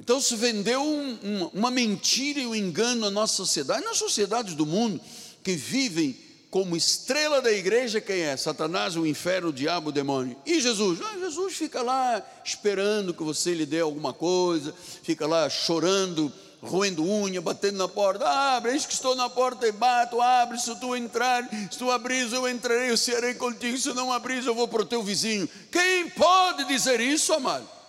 Então 0.00 0.18
se 0.18 0.34
vendeu 0.34 0.82
um, 0.82 1.18
uma, 1.22 1.50
uma 1.52 1.70
mentira 1.70 2.40
e 2.40 2.46
um 2.46 2.54
engano 2.54 3.06
à 3.06 3.10
nossa 3.10 3.34
sociedade, 3.34 3.84
nas 3.84 3.98
sociedades 3.98 4.54
do 4.54 4.64
mundo 4.64 4.98
que 5.44 5.52
vivem 5.52 6.16
como 6.50 6.74
estrela 6.74 7.40
da 7.40 7.52
igreja, 7.52 8.00
quem 8.00 8.22
é? 8.22 8.36
Satanás, 8.36 8.96
o 8.96 9.06
inferno, 9.06 9.50
o 9.50 9.52
diabo, 9.52 9.90
o 9.90 9.92
demônio. 9.92 10.36
E 10.44 10.58
Jesus? 10.58 10.98
Ah, 11.00 11.18
Jesus 11.18 11.54
fica 11.54 11.82
lá 11.82 12.20
esperando 12.42 13.14
que 13.14 13.22
você 13.22 13.54
lhe 13.54 13.66
dê 13.66 13.80
alguma 13.80 14.12
coisa, 14.12 14.74
fica 15.02 15.26
lá 15.26 15.48
chorando 15.48 16.32
roendo 16.62 17.02
unha, 17.02 17.40
batendo 17.40 17.78
na 17.78 17.88
porta, 17.88 18.28
abre, 18.28 18.72
eis 18.72 18.84
que 18.84 18.92
estou 18.92 19.14
na 19.14 19.30
porta 19.30 19.66
e 19.66 19.72
bato, 19.72 20.20
abre, 20.20 20.58
se 20.58 20.74
tu 20.76 20.94
entrar, 20.94 21.48
se 21.70 21.78
tu 21.78 21.90
abris, 21.90 22.34
eu 22.34 22.46
entrarei, 22.46 22.90
eu 22.90 22.98
serei 22.98 23.32
contigo, 23.32 23.78
se 23.78 23.94
não 23.94 24.12
abris, 24.12 24.44
eu 24.44 24.54
vou 24.54 24.68
para 24.68 24.82
o 24.82 24.84
teu 24.84 25.02
vizinho. 25.02 25.48
Quem 25.72 26.10
pode 26.10 26.64
dizer 26.64 27.00
isso, 27.00 27.32
amado? 27.32 27.79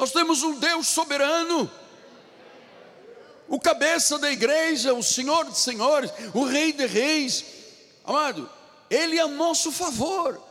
Nós 0.00 0.12
temos 0.12 0.42
um 0.42 0.58
Deus 0.58 0.86
soberano, 0.86 1.70
o 3.46 3.60
cabeça 3.60 4.18
da 4.18 4.32
igreja, 4.32 4.94
o 4.94 5.02
Senhor 5.02 5.44
de 5.50 5.58
senhores, 5.58 6.10
o 6.32 6.42
Rei 6.42 6.72
de 6.72 6.86
reis, 6.86 7.44
amado, 8.02 8.48
Ele 8.88 9.18
é 9.18 9.20
a 9.20 9.28
nosso 9.28 9.70
favor. 9.70 10.42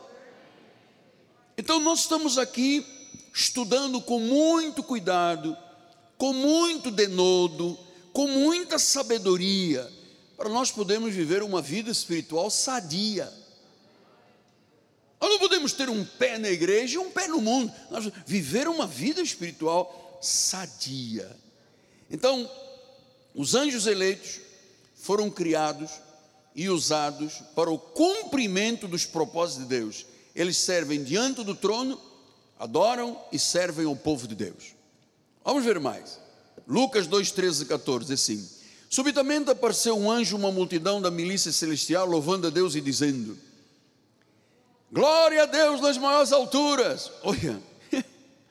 Então 1.58 1.80
nós 1.80 2.02
estamos 2.02 2.38
aqui 2.38 2.86
estudando 3.34 4.00
com 4.00 4.20
muito 4.20 4.84
cuidado, 4.84 5.56
com 6.16 6.32
muito 6.32 6.88
denodo, 6.88 7.76
com 8.12 8.28
muita 8.28 8.78
sabedoria, 8.78 9.90
para 10.36 10.48
nós 10.48 10.70
podermos 10.70 11.12
viver 11.12 11.42
uma 11.42 11.60
vida 11.60 11.90
espiritual 11.90 12.48
sadia. 12.50 13.39
Nós 15.20 15.30
não 15.30 15.38
podemos 15.38 15.72
ter 15.72 15.88
um 15.88 16.04
pé 16.04 16.38
na 16.38 16.48
igreja 16.48 16.94
e 16.94 16.98
um 16.98 17.10
pé 17.10 17.28
no 17.28 17.40
mundo. 17.40 17.72
Nós 17.90 18.10
viver 18.26 18.66
uma 18.68 18.86
vida 18.86 19.20
espiritual 19.20 20.18
sadia. 20.22 21.30
Então, 22.10 22.50
os 23.34 23.54
anjos 23.54 23.86
eleitos 23.86 24.40
foram 24.96 25.30
criados 25.30 25.90
e 26.54 26.68
usados 26.68 27.34
para 27.54 27.70
o 27.70 27.78
cumprimento 27.78 28.88
dos 28.88 29.04
propósitos 29.04 29.64
de 29.64 29.68
Deus. 29.68 30.06
Eles 30.34 30.56
servem 30.56 31.02
diante 31.02 31.44
do 31.44 31.54
trono 31.54 32.00
adoram 32.60 33.18
e 33.32 33.38
servem 33.38 33.86
ao 33.86 33.96
povo 33.96 34.28
de 34.28 34.34
Deus. 34.34 34.74
Vamos 35.42 35.64
ver 35.64 35.80
mais. 35.80 36.20
Lucas 36.68 37.06
2, 37.06 37.32
13 37.32 37.62
e 37.62 37.66
14, 37.66 38.12
assim. 38.12 38.48
Subitamente 38.90 39.50
apareceu 39.50 39.96
um 39.96 40.10
anjo, 40.10 40.36
uma 40.36 40.52
multidão 40.52 41.00
da 41.00 41.10
milícia 41.10 41.50
celestial, 41.50 42.06
louvando 42.06 42.48
a 42.48 42.50
Deus 42.50 42.74
e 42.74 42.80
dizendo: 42.82 43.38
Glória 44.92 45.44
a 45.44 45.46
Deus 45.46 45.80
nas 45.80 45.96
maiores 45.96 46.32
alturas. 46.32 47.10
Olha, 47.22 47.60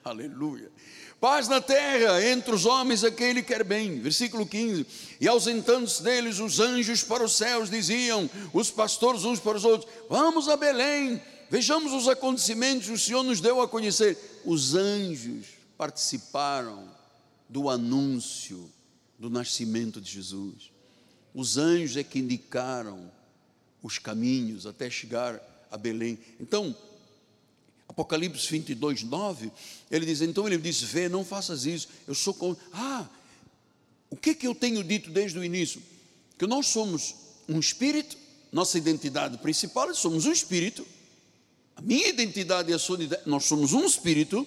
aleluia. 0.04 0.72
Paz 1.20 1.48
na 1.50 1.60
terra 1.60 2.24
entre 2.26 2.56
os 2.56 2.66
homens 2.66 3.04
a 3.04 3.12
quem 3.12 3.32
ele 3.32 3.44
quer 3.44 3.64
bem. 3.64 4.00
Versículo 4.00 4.46
15. 4.46 4.86
E 5.20 5.28
ausentando-se 5.28 6.02
deles 6.02 6.40
os 6.40 6.60
anjos 6.60 7.04
para 7.04 7.24
os 7.24 7.34
céus, 7.34 7.70
diziam 7.70 8.30
os 8.54 8.72
pastores 8.72 9.26
uns 9.26 9.40
para 9.40 9.58
os 9.58 9.66
outros: 9.66 9.92
Vamos 10.10 10.48
a 10.48 10.56
Belém 10.56 11.22
Vejamos 11.50 11.94
os 11.94 12.08
acontecimentos 12.08 12.86
que 12.86 12.94
o 12.94 13.00
Senhor 13.00 13.24
nos 13.24 13.42
deu 13.42 13.60
a 13.60 13.68
conhecer. 13.68 14.42
Os 14.46 14.76
anjos 14.76 15.48
participaram 15.76 16.88
do 17.50 17.70
anúncio 17.70 18.72
do 19.18 19.32
nascimento 19.32 20.00
de 20.00 20.12
Jesus. 20.12 20.72
Os 21.34 21.58
anjos 21.58 21.98
é 21.98 22.04
que 22.04 22.20
indicaram 22.20 23.12
os 23.82 23.98
caminhos 23.98 24.68
até 24.68 24.90
chegar 24.92 25.42
a 25.70 25.78
Belém. 25.78 26.18
Então, 26.40 26.76
Apocalipse 27.88 28.48
22, 28.50 29.04
9, 29.04 29.52
ele 29.90 30.06
diz, 30.06 30.22
então 30.22 30.48
ele 30.48 30.58
diz, 30.58 30.82
vê, 30.82 31.10
não 31.10 31.26
faças 31.26 31.66
isso, 31.66 31.88
eu 32.08 32.14
sou 32.14 32.34
com... 32.34 32.56
Ah, 32.72 33.08
o 34.10 34.16
que 34.16 34.34
que 34.34 34.48
eu 34.48 34.56
tenho 34.56 34.84
dito 34.84 35.10
desde 35.10 35.38
o 35.38 35.44
início? 35.44 35.82
Que 36.38 36.48
nós 36.48 36.68
somos 36.68 37.16
um 37.48 37.60
espírito, 37.60 38.18
nossa 38.52 38.78
identidade 38.78 39.38
principal, 39.38 39.94
somos 39.94 40.26
um 40.26 40.32
espírito, 40.32 40.86
a 41.76 41.82
minha 41.82 42.08
identidade 42.08 42.72
e 42.72 42.74
a 42.74 42.80
sua 42.80 42.96
identidade, 42.96 43.24
nós 43.28 43.46
somos 43.46 43.74
um 43.74 43.86
espírito 43.86 44.46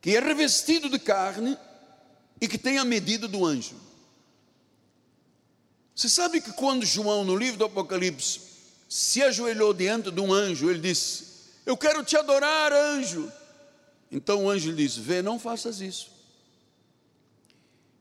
que 0.00 0.16
é 0.16 0.20
revestido 0.20 0.88
de 0.88 0.98
carne 0.98 1.56
e 2.40 2.48
que 2.48 2.56
tem 2.56 2.78
a 2.78 2.84
medida 2.84 3.26
do 3.28 3.44
anjo. 3.44 3.74
Você 5.94 6.08
sabe 6.08 6.40
que 6.40 6.52
quando 6.52 6.86
João, 6.86 7.24
no 7.24 7.36
livro 7.36 7.58
do 7.58 7.64
Apocalipse, 7.64 8.47
se 8.88 9.22
ajoelhou 9.22 9.74
diante 9.74 10.10
de 10.10 10.20
um 10.20 10.32
anjo, 10.32 10.70
ele 10.70 10.80
disse: 10.80 11.24
Eu 11.66 11.76
quero 11.76 12.02
te 12.02 12.16
adorar, 12.16 12.72
anjo. 12.72 13.30
Então 14.10 14.44
o 14.44 14.50
anjo 14.50 14.70
lhe 14.70 14.76
disse: 14.76 15.00
Vê, 15.00 15.20
não 15.20 15.38
faças 15.38 15.80
isso. 15.80 16.10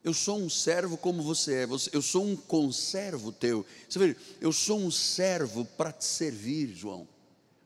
Eu 0.03 0.13
sou 0.13 0.39
um 0.39 0.49
servo 0.49 0.95
como 0.95 1.21
você 1.21 1.65
é, 1.65 1.67
eu 1.91 2.01
sou 2.01 2.23
um 2.23 2.35
conservo 2.35 3.29
teu. 3.29 3.65
Você 3.89 3.99
vê, 3.99 4.15
eu 4.39 4.53
sou 4.53 4.79
um 4.79 4.89
servo 4.89 5.65
para 5.65 5.91
te 5.91 6.05
servir, 6.05 6.73
João. 6.73 7.05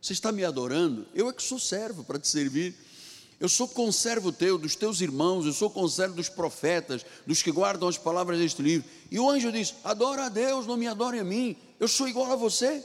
Você 0.01 0.13
está 0.13 0.31
me 0.31 0.43
adorando? 0.43 1.05
Eu 1.13 1.29
é 1.29 1.33
que 1.33 1.43
sou 1.43 1.59
servo 1.59 2.03
para 2.03 2.17
te 2.17 2.27
servir. 2.27 2.73
Eu 3.39 3.47
sou 3.47 3.67
conservo 3.67 4.31
teu, 4.31 4.57
dos 4.57 4.75
teus 4.75 5.01
irmãos, 5.01 5.45
eu 5.45 5.53
sou 5.53 5.69
conservo 5.69 6.15
dos 6.15 6.29
profetas, 6.29 7.05
dos 7.27 7.43
que 7.43 7.51
guardam 7.51 7.87
as 7.87 7.97
palavras 7.97 8.39
deste 8.39 8.61
livro. 8.61 8.89
E 9.11 9.19
o 9.19 9.29
anjo 9.29 9.51
diz: 9.51 9.75
Adora 9.83 10.25
a 10.25 10.29
Deus, 10.29 10.65
não 10.65 10.77
me 10.77 10.87
adore 10.87 11.19
a 11.19 11.23
mim, 11.23 11.55
eu 11.79 11.87
sou 11.87 12.07
igual 12.07 12.31
a 12.31 12.35
você. 12.35 12.83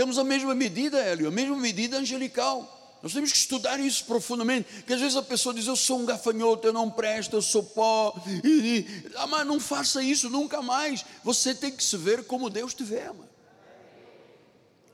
Temos 0.00 0.16
a 0.16 0.24
mesma 0.24 0.54
medida, 0.54 0.98
Hélio, 0.98 1.28
a 1.28 1.30
mesma 1.30 1.56
medida 1.56 1.98
angelical. 1.98 2.96
Nós 3.02 3.12
temos 3.12 3.32
que 3.32 3.36
estudar 3.36 3.78
isso 3.78 4.06
profundamente, 4.06 4.66
porque 4.76 4.94
às 4.94 5.00
vezes 5.00 5.14
a 5.14 5.22
pessoa 5.22 5.54
diz: 5.54 5.66
Eu 5.66 5.76
sou 5.76 5.98
um 5.98 6.06
gafanhoto, 6.06 6.66
eu 6.66 6.72
não 6.72 6.90
presto, 6.90 7.36
eu 7.36 7.42
sou 7.42 7.62
pó. 7.62 8.14
E, 8.42 8.48
e, 8.48 9.10
ah, 9.16 9.26
mas 9.26 9.46
não 9.46 9.60
faça 9.60 10.02
isso 10.02 10.30
nunca 10.30 10.62
mais. 10.62 11.04
Você 11.22 11.54
tem 11.54 11.70
que 11.70 11.84
se 11.84 11.98
ver 11.98 12.24
como 12.24 12.48
Deus 12.48 12.72
te 12.72 12.82
vê, 12.82 13.04
mano 13.08 13.28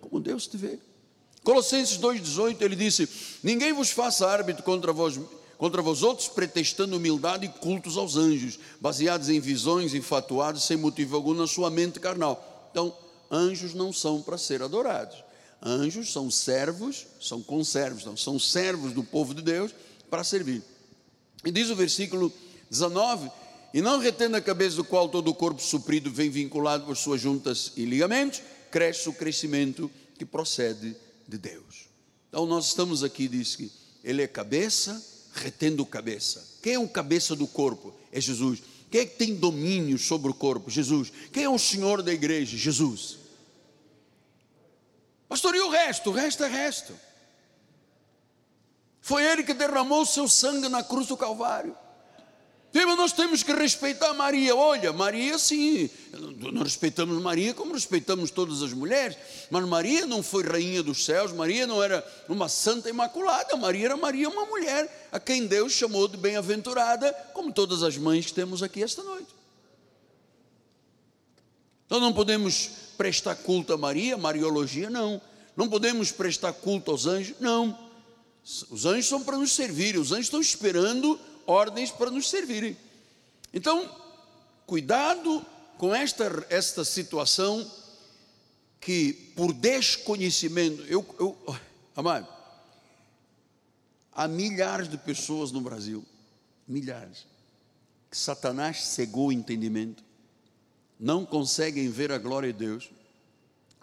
como 0.01 0.21
Deus 0.21 0.49
te 0.49 0.57
vê. 0.57 0.77
Colossenses 1.45 1.99
2,18 1.99 2.63
ele 2.63 2.75
disse: 2.75 3.09
Ninguém 3.45 3.73
vos 3.73 3.91
faça 3.91 4.29
árbitro 4.29 4.65
contra 4.65 4.93
vós, 4.93 5.21
contra 5.57 5.81
vós 5.81 6.03
outros, 6.03 6.27
pretextando 6.27 6.97
humildade 6.97 7.47
e 7.47 7.49
cultos 7.49 7.97
aos 7.97 8.17
anjos, 8.17 8.59
baseados 8.81 9.29
em 9.29 9.39
visões 9.39 9.95
infatuadas 9.95 10.65
sem 10.65 10.77
motivo 10.77 11.15
algum 11.15 11.33
na 11.33 11.47
sua 11.47 11.71
mente 11.71 12.01
carnal. 12.01 12.69
Então, 12.73 12.93
anjos 13.31 13.75
não 13.75 13.93
são 13.93 14.23
para 14.23 14.39
ser 14.39 14.63
adorados. 14.63 15.25
Anjos 15.63 16.13
são 16.13 16.31
servos, 16.31 17.07
são 17.21 17.43
conservos, 17.43 18.05
não, 18.05 18.17
são 18.17 18.39
servos 18.39 18.93
do 18.93 19.03
povo 19.03 19.35
de 19.35 19.43
Deus 19.43 19.73
para 20.11 20.23
servir. 20.23 20.63
E 21.45 21.51
diz 21.51 21.71
o 21.71 21.77
versículo 21.77 22.33
19: 22.71 23.31
E 23.73 23.81
não 23.81 23.99
retendo 23.99 24.37
a 24.37 24.41
cabeça 24.41 24.77
do 24.77 24.85
qual 24.85 25.09
todo 25.09 25.29
o 25.29 25.35
corpo 25.35 25.63
suprido 25.63 26.11
vem 26.11 26.31
vinculado 26.31 26.85
por 26.85 26.97
suas 26.97 27.21
juntas 27.21 27.73
e 27.77 27.85
ligamentos, 27.85 28.43
cresce 28.71 29.09
o 29.09 29.13
crescimento 29.13 29.91
que 30.19 30.25
procede 30.25 30.97
de 31.27 31.39
Deus. 31.39 31.87
Então 32.29 32.47
nós 32.47 32.67
estamos 32.67 33.03
aqui, 33.03 33.29
diz 33.29 33.57
que 33.57 33.71
ele 34.05 34.23
é 34.23 34.27
cabeça, 34.27 35.05
retendo 35.35 35.85
cabeça. 35.87 36.47
Quem 36.63 36.75
é 36.75 36.79
o 36.79 36.89
cabeça 36.89 37.35
do 37.35 37.47
corpo? 37.47 37.95
É 38.13 38.21
Jesus. 38.21 38.63
Quem 38.91 39.01
é 39.01 39.07
que 39.07 39.17
tem 39.17 39.35
domínio 39.35 39.99
sobre 39.99 40.31
o 40.31 40.35
corpo? 40.35 40.71
Jesus. 40.71 41.13
Quem 41.33 41.45
é 41.45 41.49
o 41.49 41.59
Senhor 41.59 42.03
da 42.03 42.13
igreja? 42.13 42.57
Jesus. 42.57 43.19
Pastor, 45.29 45.55
e 45.55 45.61
o 45.61 45.69
resto? 45.69 46.11
O 46.11 46.13
resto 46.13 46.45
é 46.45 46.49
resto. 46.49 46.95
Foi 49.01 49.25
Ele 49.25 49.43
que 49.43 49.55
derramou 49.55 50.03
o 50.03 50.07
seu 50.07 50.29
sangue 50.29 50.69
na 50.69 50.83
cruz 50.83 51.09
do 51.09 51.17
Calvário. 51.17 51.77
Nós 52.85 53.13
temos 53.13 53.43
que 53.43 53.53
respeitar 53.53 54.13
Maria. 54.15 54.55
Olha, 54.55 54.93
Maria 54.93 55.39
sim, 55.39 55.89
nós 56.53 56.65
respeitamos 56.65 57.23
Maria 57.23 57.55
como 57.55 57.73
respeitamos 57.73 58.31
todas 58.31 58.63
as 58.63 58.73
mulheres, 58.73 59.17
mas 59.51 59.65
Maria 59.65 60.05
não 60.07 60.23
foi 60.23 60.43
rainha 60.43 60.83
dos 60.83 61.05
céus, 61.05 61.33
Maria 61.33 61.67
não 61.67 61.83
era 61.83 62.05
uma 62.29 62.49
santa 62.49 62.91
imaculada, 62.91 63.57
Maria 63.57 63.87
era 63.87 63.97
Maria, 63.97 64.29
uma 64.29 64.45
mulher 64.47 65.09
a 65.13 65.21
quem 65.21 65.47
Deus 65.47 65.73
chamou 65.73 66.09
de 66.09 66.17
bem-aventurada, 66.17 67.13
como 67.33 67.53
todas 67.53 67.83
as 67.83 67.97
mães 67.97 68.27
que 68.27 68.35
temos 68.35 68.63
aqui 68.63 68.83
esta 68.83 69.03
noite. 69.03 69.29
Então 71.87 72.01
não 72.01 72.13
podemos 72.13 72.71
prestar 72.99 73.37
culto 73.37 73.73
a 73.73 73.79
Maria, 73.79 74.17
Mariologia, 74.17 74.91
não. 74.91 75.21
Não 75.57 75.69
podemos 75.69 76.11
prestar 76.11 76.53
culto 76.53 76.91
aos 76.91 77.07
anjos, 77.07 77.37
não. 77.39 77.79
Os 78.71 78.85
anjos 78.85 79.07
são 79.07 79.23
para 79.23 79.39
nos 79.39 79.53
servir, 79.53 79.97
os 79.97 80.13
anjos 80.13 80.27
estão 80.27 80.41
esperando 80.41 81.19
ordens 81.47 81.91
para 81.91 82.11
nos 82.11 82.29
servirem. 82.29 82.77
Então, 83.53 83.89
cuidado 84.67 85.45
com 85.79 85.95
esta, 85.95 86.47
esta 86.51 86.85
situação 86.85 87.71
que, 88.81 89.13
por 89.35 89.53
desconhecimento, 89.53 90.83
eu, 90.83 91.05
eu 91.19 91.57
amado, 91.95 92.29
há 94.13 94.29
milhares 94.29 94.89
de 94.89 94.97
pessoas 94.97 95.53
no 95.53 95.61
Brasil, 95.61 96.05
milhares, 96.67 97.27
que 98.11 98.17
Satanás 98.17 98.85
cegou 98.85 99.29
o 99.29 99.33
entendimento, 99.33 100.05
não 100.99 101.25
conseguem 101.25 101.91
ver 101.91 102.11
a 102.13 102.19
glória 102.19 102.53
de 102.53 102.59
Deus, 102.59 102.91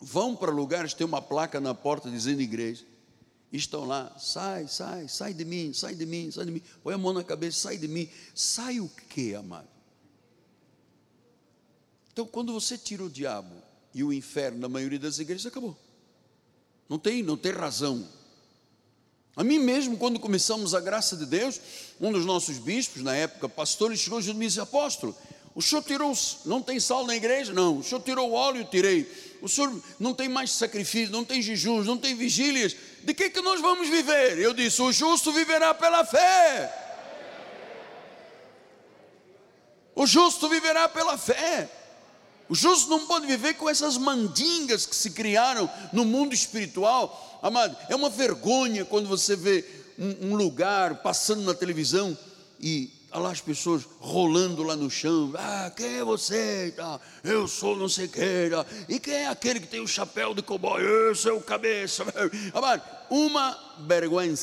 vão 0.01 0.35
para 0.35 0.51
lugares, 0.51 0.93
tem 0.93 1.05
uma 1.05 1.21
placa 1.21 1.59
na 1.59 1.73
porta 1.73 2.09
dizendo 2.09 2.41
igreja, 2.41 2.85
estão 3.57 3.85
lá, 3.85 4.15
sai, 4.17 4.67
sai, 4.67 5.07
sai 5.07 5.33
de 5.33 5.45
mim, 5.45 5.73
sai 5.73 5.93
de 5.93 6.05
mim, 6.05 6.31
sai 6.31 6.45
de 6.45 6.51
mim, 6.51 6.61
põe 6.83 6.93
a 6.93 6.97
mão 6.97 7.13
na 7.13 7.23
cabeça, 7.23 7.59
sai 7.59 7.77
de 7.77 7.87
mim, 7.87 8.09
sai 8.33 8.79
o 8.79 8.89
que, 8.89 9.35
amado? 9.35 9.67
Então, 12.11 12.25
quando 12.25 12.51
você 12.53 12.77
tira 12.77 13.03
o 13.03 13.09
diabo 13.09 13.55
e 13.93 14.03
o 14.03 14.11
inferno 14.11 14.59
na 14.59 14.69
maioria 14.69 14.99
das 14.99 15.19
igrejas, 15.19 15.45
acabou. 15.45 15.77
Não 16.89 16.99
tem, 16.99 17.23
não 17.23 17.37
tem 17.37 17.51
razão. 17.51 18.07
A 19.35 19.43
mim 19.43 19.57
mesmo, 19.57 19.97
quando 19.97 20.19
começamos 20.19 20.75
a 20.75 20.79
graça 20.79 21.17
de 21.17 21.25
Deus, 21.25 21.59
um 21.99 22.11
dos 22.11 22.25
nossos 22.25 22.59
bispos, 22.59 23.01
na 23.01 23.15
época, 23.15 23.49
pastor, 23.49 23.89
ele 23.91 23.99
chegou 23.99 24.19
e 24.19 24.33
disse, 24.33 24.59
apóstolo, 24.59 25.15
o 25.55 25.61
senhor 25.61 25.83
tirou, 25.83 26.13
não 26.45 26.61
tem 26.61 26.79
sal 26.79 27.05
na 27.05 27.15
igreja? 27.15 27.53
Não. 27.53 27.79
O 27.79 27.83
senhor 27.83 28.01
tirou 28.01 28.29
o 28.29 28.33
óleo? 28.33 28.65
Tirei. 28.65 29.09
O 29.43 29.49
senhor 29.49 29.77
não 29.99 30.13
tem 30.13 30.29
mais 30.29 30.51
sacrifício, 30.51 31.11
não 31.11 31.25
tem 31.25 31.41
jejuns, 31.41 31.85
não 31.85 31.97
tem 31.97 32.15
vigílias. 32.15 32.73
De 33.03 33.13
que, 33.13 33.29
que 33.29 33.41
nós 33.41 33.59
vamos 33.59 33.89
viver? 33.89 34.39
Eu 34.39 34.53
disse: 34.53 34.81
o 34.81 34.89
justo 34.89 35.33
viverá 35.33 35.73
pela 35.73 36.05
fé. 36.05 36.73
O 39.93 40.07
justo 40.07 40.47
viverá 40.47 40.87
pela 40.87 41.17
fé. 41.17 41.69
O 42.47 42.55
justo 42.55 42.89
não 42.89 43.05
pode 43.05 43.27
viver 43.27 43.55
com 43.55 43.69
essas 43.69 43.97
mandingas 43.97 44.85
que 44.85 44.95
se 44.95 45.11
criaram 45.11 45.69
no 45.91 46.05
mundo 46.05 46.33
espiritual. 46.33 47.41
Amado, 47.43 47.75
é 47.89 47.95
uma 47.97 48.09
vergonha 48.09 48.85
quando 48.85 49.09
você 49.09 49.35
vê 49.35 49.65
um, 49.99 50.29
um 50.29 50.35
lugar 50.35 51.01
passando 51.01 51.41
na 51.41 51.53
televisão 51.53 52.17
e 52.61 52.89
Olha 53.13 53.21
lá 53.25 53.31
as 53.31 53.41
pessoas 53.41 53.83
rolando 53.99 54.63
lá 54.63 54.75
no 54.75 54.89
chão. 54.89 55.31
Ah, 55.37 55.71
quem 55.77 55.99
é 55.99 56.03
você? 56.03 56.73
Eu 57.23 57.47
sou 57.47 57.77
não 57.77 57.87
sei 57.87 58.07
quem. 58.07 58.23
E 58.89 58.99
quem 58.99 59.13
é 59.13 59.27
aquele 59.27 59.59
que 59.59 59.67
tem 59.67 59.79
o 59.79 59.87
chapéu 59.87 60.33
de 60.33 60.41
cowboy? 60.41 60.81
Eu 60.81 61.13
sou 61.13 61.37
o 61.37 61.41
cabeça. 61.43 62.03
Uma 63.11 63.77
vergonha. 63.87 64.33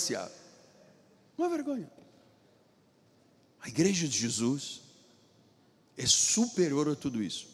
Uma 1.37 1.49
vergonha. 1.49 1.91
A 3.61 3.69
igreja 3.69 4.07
de 4.07 4.17
Jesus 4.17 4.83
é 5.97 6.07
superior 6.07 6.89
a 6.89 6.95
tudo 6.95 7.21
isso. 7.21 7.49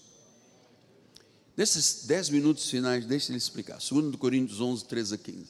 Nesses 1.57 2.05
dez 2.05 2.29
minutos 2.29 2.69
finais, 2.69 3.07
deixe 3.07 3.33
ele 3.33 3.39
explicar. 3.39 3.79
2 3.79 4.17
Coríntios 4.17 4.61
11, 4.61 4.85
13 4.85 5.15
a 5.15 5.19
15. 5.19 5.47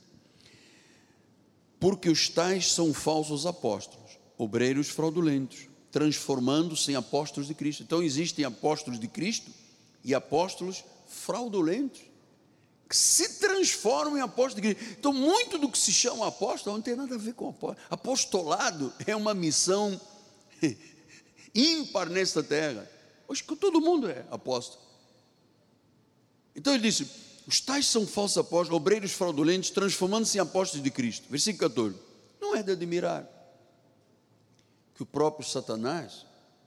Porque 1.81 2.09
os 2.09 2.29
tais 2.29 2.71
são 2.71 2.95
falsos 2.95 3.47
apóstolos 3.47 4.06
obreiros 4.39 4.89
fraudulentos, 4.89 5.69
transformando-se 5.91 6.93
em 6.93 6.95
apóstolos 6.95 7.49
de 7.49 7.55
Cristo. 7.55 7.83
Então 7.83 8.03
existem 8.03 8.45
apóstolos 8.45 9.01
de 9.01 9.09
Cristo 9.09 9.51
e 10.05 10.15
apóstolos 10.15 10.85
fraudulentos 11.09 12.03
que 12.89 12.97
se 12.97 13.41
transformam 13.41 14.19
em 14.19 14.21
apóstolos 14.21 14.55
de 14.55 14.63
Cristo. 14.63 14.97
Então, 14.99 15.13
muito 15.13 15.59
do 15.59 15.69
que 15.69 15.79
se 15.79 15.93
chama 15.93 16.29
apóstolo 16.29 16.77
não 16.77 16.83
tem 16.83 16.95
nada 16.95 17.15
a 17.15 17.19
ver 17.19 17.35
com 17.35 17.49
apóstolo. 17.49 17.87
Apostolado 17.91 18.93
é 19.07 19.17
uma 19.17 19.35
missão 19.35 20.01
ímpar 21.55 22.09
nesta 22.09 22.43
terra. 22.43 22.89
Hoje 23.27 23.43
todo 23.43 23.81
mundo 23.81 24.09
é 24.09 24.25
apóstolo. 24.31 24.81
Então 26.55 26.75
ele 26.75 26.83
disse: 26.85 27.09
os 27.47 27.61
tais 27.61 27.87
são 27.87 28.07
falsos 28.07 28.39
apóstolos, 28.39 28.81
obreiros 28.81 29.13
fraudulentos, 29.13 29.71
transformando-se 29.71 30.39
em 30.39 30.41
apóstolos 30.41 30.85
de 30.85 30.91
Cristo. 30.91 31.27
Versículo 31.29 31.69
14. 31.71 31.97
Não 32.41 32.55
é 32.55 32.63
de 32.63 32.71
admirar 32.71 33.36
que 34.97 35.03
o 35.03 35.07
próprio 35.07 35.47
Satanás 35.47 36.25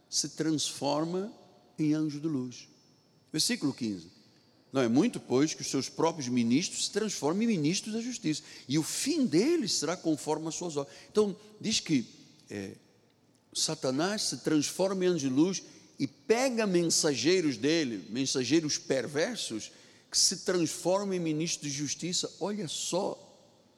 se 0.10 0.30
transforma 0.30 1.34
em 1.78 1.94
anjo 1.94 2.20
de 2.20 2.28
luz. 2.28 2.68
Versículo 3.32 3.74
15. 3.74 4.08
Não 4.72 4.82
é 4.82 4.88
muito, 4.88 5.20
pois, 5.20 5.54
que 5.54 5.62
os 5.62 5.68
seus 5.68 5.90
próprios 5.90 6.28
ministros 6.28 6.86
se 6.86 6.92
transformem 6.92 7.48
em 7.48 7.58
ministros 7.58 7.94
da 7.94 8.02
justiça, 8.02 8.44
e 8.68 8.78
o 8.78 8.84
fim 8.84 9.26
deles 9.26 9.74
será 9.74 9.98
conforme 9.98 10.48
as 10.48 10.56
suas 10.56 10.78
obras. 10.78 10.96
Então, 11.12 11.36
diz 11.60 11.80
que 11.80 12.06
é, 12.50 12.76
Satanás 13.52 14.24
se 14.24 14.38
transforma 14.38 15.06
em 15.06 15.08
anjo 15.08 15.28
de 15.28 15.34
luz 15.34 15.64
e 15.98 16.06
pega 16.06 16.68
mensageiros 16.68 17.58
dele, 17.58 18.06
mensageiros 18.10 18.78
perversos, 18.78 19.72
que 20.10 20.18
se 20.18 20.38
transformam 20.38 21.16
em 21.16 21.20
ministros 21.20 21.72
de 21.72 21.78
justiça. 21.78 22.32
Olha 22.40 22.68
só 22.68 23.18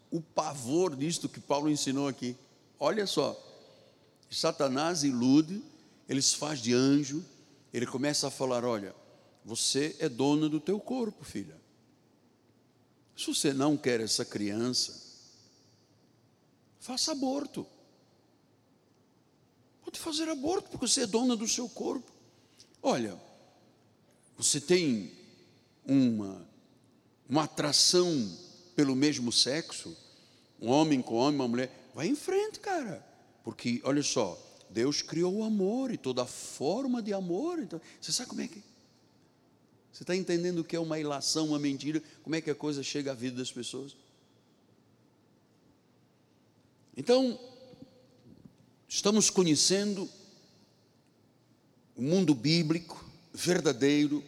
o 0.10 0.22
pavor 0.22 0.96
disto 0.96 1.30
que 1.30 1.40
Paulo 1.40 1.70
ensinou 1.70 2.08
aqui. 2.08 2.36
Olha 2.80 3.08
só. 3.08 3.51
Satanás 4.32 5.04
ilude, 5.04 5.62
ele 6.08 6.22
se 6.22 6.38
faz 6.38 6.60
de 6.60 6.74
anjo, 6.74 7.24
ele 7.74 7.86
começa 7.86 8.28
a 8.28 8.32
falar: 8.32 8.64
olha, 8.64 8.96
você 9.44 9.96
é 10.00 10.08
dona 10.08 10.48
do 10.48 10.60
teu 10.60 10.80
corpo, 10.80 11.26
filha. 11.26 11.60
Se 13.16 13.28
você 13.28 13.54
não 13.54 13.76
quer 13.76 14.00
essa 14.00 14.24
criança, 14.24 15.00
faça 16.80 17.12
aborto. 17.12 17.68
Pode 19.84 20.00
fazer 20.00 20.30
aborto, 20.30 20.70
porque 20.70 20.88
você 20.88 21.02
é 21.02 21.08
dona 21.08 21.36
do 21.36 21.48
seu 21.48 21.68
corpo. 21.68 22.10
Olha, 22.82 23.20
você 24.38 24.62
tem 24.62 25.12
uma, 25.86 26.48
uma 27.28 27.44
atração 27.44 28.10
pelo 28.76 28.96
mesmo 28.96 29.32
sexo, 29.32 29.96
um 30.60 30.70
homem 30.70 31.02
com 31.02 31.16
homem, 31.16 31.36
uma 31.36 31.48
mulher, 31.48 31.90
vai 31.94 32.08
em 32.08 32.16
frente, 32.16 32.60
cara. 32.60 33.11
Porque, 33.44 33.82
olha 33.84 34.04
só, 34.04 34.40
Deus 34.70 35.02
criou 35.02 35.38
o 35.38 35.44
amor 35.44 35.92
e 35.92 35.98
toda 35.98 36.26
forma 36.26 37.02
de 37.02 37.14
amor. 37.14 37.60
Então, 37.60 37.82
você 38.00 38.12
sabe 38.12 38.30
como 38.30 38.42
é 38.42 38.48
que. 38.48 38.64
Você 39.92 40.04
está 40.04 40.16
entendendo 40.16 40.60
o 40.60 40.64
que 40.64 40.76
é 40.76 40.80
uma 40.80 40.98
ilação, 40.98 41.48
uma 41.48 41.60
mentira? 41.60 42.02
Como 42.24 42.36
é 42.36 42.42
que 42.42 42.50
a 42.50 42.56
coisa 42.56 42.82
chega 42.82 43.12
à 43.12 43.14
vida 43.14 43.38
das 43.38 43.52
pessoas? 43.52 43.96
Então, 46.96 47.40
estamos 48.88 49.30
conhecendo 49.30 50.10
o 51.96 52.02
mundo 52.02 52.34
bíblico 52.34 53.04
verdadeiro 53.34 54.24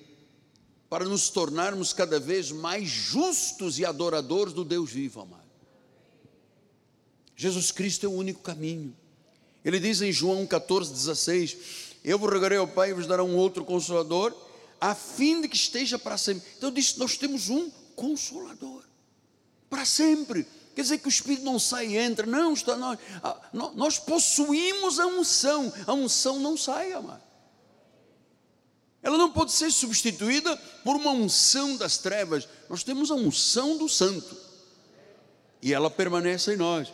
para 0.89 1.05
nos 1.05 1.29
tornarmos 1.29 1.93
cada 1.93 2.19
vez 2.19 2.51
mais 2.51 2.87
justos 2.87 3.79
e 3.79 3.85
adoradores 3.85 4.53
do 4.53 4.63
Deus 4.63 4.91
vivo, 4.91 5.21
amado. 5.21 5.43
Jesus 7.35 7.71
Cristo 7.71 8.05
é 8.05 8.09
o 8.09 8.13
único 8.13 8.41
caminho. 8.41 8.95
Ele 9.63 9.79
diz 9.79 10.01
em 10.01 10.11
João 10.11 10.45
14, 10.45 10.91
16: 10.91 11.57
Eu 12.03 12.19
vos 12.19 12.31
rogarei 12.31 12.57
ao 12.57 12.67
Pai 12.67 12.89
e 12.89 12.93
vos 12.93 13.07
dará 13.07 13.23
um 13.23 13.35
outro 13.35 13.63
consolador, 13.63 14.35
a 14.79 14.93
fim 14.93 15.41
de 15.41 15.47
que 15.47 15.55
esteja 15.55 15.97
para 15.97 16.17
sempre. 16.17 16.43
Então 16.57 16.71
disse: 16.71 16.99
Nós 16.99 17.17
temos 17.17 17.49
um 17.49 17.69
consolador 17.95 18.83
para 19.69 19.85
sempre. 19.85 20.45
Quer 20.75 20.81
dizer 20.81 20.97
que 20.97 21.07
o 21.07 21.09
Espírito 21.09 21.43
não 21.43 21.59
sai 21.59 21.89
e 21.89 21.97
entra, 21.97 22.25
não, 22.25 22.53
está 22.53 22.75
nós, 22.75 22.97
nós 23.75 23.99
possuímos 23.99 24.99
a 24.99 25.05
unção, 25.05 25.71
a 25.85 25.93
unção 25.93 26.39
não 26.39 26.57
sai, 26.57 26.93
amado. 26.93 27.21
Ela 29.03 29.17
não 29.17 29.29
pode 29.29 29.51
ser 29.51 29.69
substituída 29.71 30.55
por 30.83 30.95
uma 30.95 31.11
unção 31.11 31.75
das 31.75 31.97
trevas. 31.97 32.47
Nós 32.69 32.83
temos 32.83 33.11
a 33.11 33.15
unção 33.15 33.77
do 33.77 33.89
santo. 33.89 34.35
E 35.61 35.73
ela 35.73 35.91
permanece 35.91 36.53
em 36.53 36.57
nós. 36.57 36.91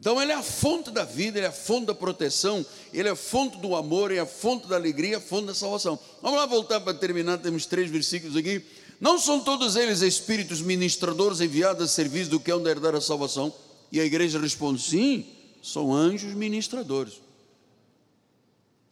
Então 0.00 0.20
ele 0.20 0.32
é 0.32 0.34
a 0.34 0.42
fonte 0.42 0.90
da 0.90 1.04
vida, 1.04 1.38
ele 1.38 1.44
é 1.44 1.50
a 1.50 1.52
fonte 1.52 1.86
da 1.86 1.94
proteção, 1.94 2.64
ele 2.92 3.06
é 3.06 3.12
a 3.12 3.16
fonte 3.16 3.58
do 3.58 3.76
amor, 3.76 4.10
ele 4.10 4.18
é 4.18 4.22
a 4.22 4.26
fonte 4.26 4.66
da 4.66 4.76
alegria, 4.76 5.18
a 5.18 5.20
fonte 5.20 5.48
da 5.48 5.54
salvação. 5.54 5.98
Vamos 6.22 6.38
lá 6.38 6.46
voltar 6.46 6.80
para 6.80 6.94
terminar, 6.94 7.36
temos 7.36 7.66
três 7.66 7.90
versículos 7.90 8.34
aqui. 8.34 8.64
Não 8.98 9.18
são 9.18 9.40
todos 9.40 9.76
eles 9.76 10.00
espíritos 10.00 10.62
ministradores 10.62 11.42
enviados 11.42 11.84
a 11.84 11.88
serviço 11.88 12.30
do 12.30 12.40
que 12.40 12.50
é 12.50 12.56
onde 12.56 12.70
herdar 12.70 12.94
a 12.94 13.00
salvação? 13.00 13.52
E 13.92 14.00
a 14.00 14.04
igreja 14.04 14.38
responde: 14.38 14.80
sim, 14.80 15.26
são 15.62 15.92
anjos 15.92 16.32
ministradores. 16.32 17.20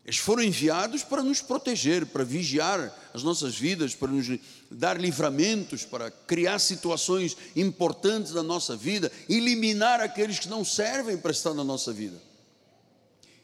Eles 0.08 0.16
foram 0.16 0.42
enviados 0.42 1.04
para 1.04 1.22
nos 1.22 1.42
proteger, 1.42 2.06
para 2.06 2.24
vigiar 2.24 2.98
as 3.12 3.22
nossas 3.22 3.58
vidas, 3.58 3.94
para 3.94 4.08
nos 4.08 4.26
dar 4.70 4.98
livramentos, 4.98 5.84
para 5.84 6.10
criar 6.10 6.58
situações 6.60 7.36
importantes 7.54 8.32
da 8.32 8.42
nossa 8.42 8.74
vida, 8.74 9.12
eliminar 9.28 10.00
aqueles 10.00 10.38
que 10.38 10.48
não 10.48 10.64
servem 10.64 11.18
para 11.18 11.30
estar 11.30 11.52
na 11.52 11.62
nossa 11.62 11.92
vida. 11.92 12.16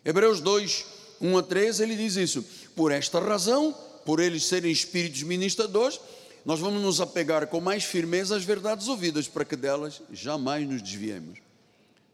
Hebreus 0.02 0.40
2, 0.40 0.86
1 1.20 1.36
a 1.36 1.42
3, 1.42 1.80
ele 1.80 1.96
diz 1.96 2.16
isso. 2.16 2.42
Por 2.74 2.90
esta 2.90 3.20
razão, 3.20 3.76
por 4.06 4.18
eles 4.18 4.46
serem 4.46 4.72
espíritos 4.72 5.22
ministradores, 5.22 6.00
nós 6.46 6.60
vamos 6.60 6.80
nos 6.80 6.98
apegar 6.98 7.46
com 7.46 7.60
mais 7.60 7.84
firmeza 7.84 8.36
às 8.36 8.42
verdades 8.42 8.88
ouvidas, 8.88 9.28
para 9.28 9.44
que 9.44 9.54
delas 9.54 10.00
jamais 10.10 10.66
nos 10.66 10.80
desviemos. 10.80 11.43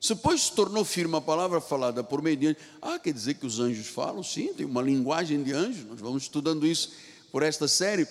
Depois 0.07 0.43
se 0.43 0.53
tornou 0.53 0.85
firme 0.85 1.17
a 1.17 1.21
palavra 1.21 1.61
falada 1.61 2.03
por 2.03 2.23
meio 2.23 2.37
de 2.37 2.47
anjos. 2.49 2.63
Ah, 2.81 2.99
quer 2.99 3.13
dizer 3.13 3.35
que 3.35 3.47
os 3.47 3.61
anjos 3.61 3.87
falam? 3.87 4.23
Sim, 4.23 4.55
tem 4.55 4.65
uma 4.65 4.81
linguagem 4.81 5.43
de 5.43 5.53
anjos. 5.53 5.85
Nós 5.85 6.01
vamos 6.01 6.23
estudando 6.23 6.67
isso 6.67 6.93
por 7.31 7.43
esta 7.43 7.69
série. 7.69 8.09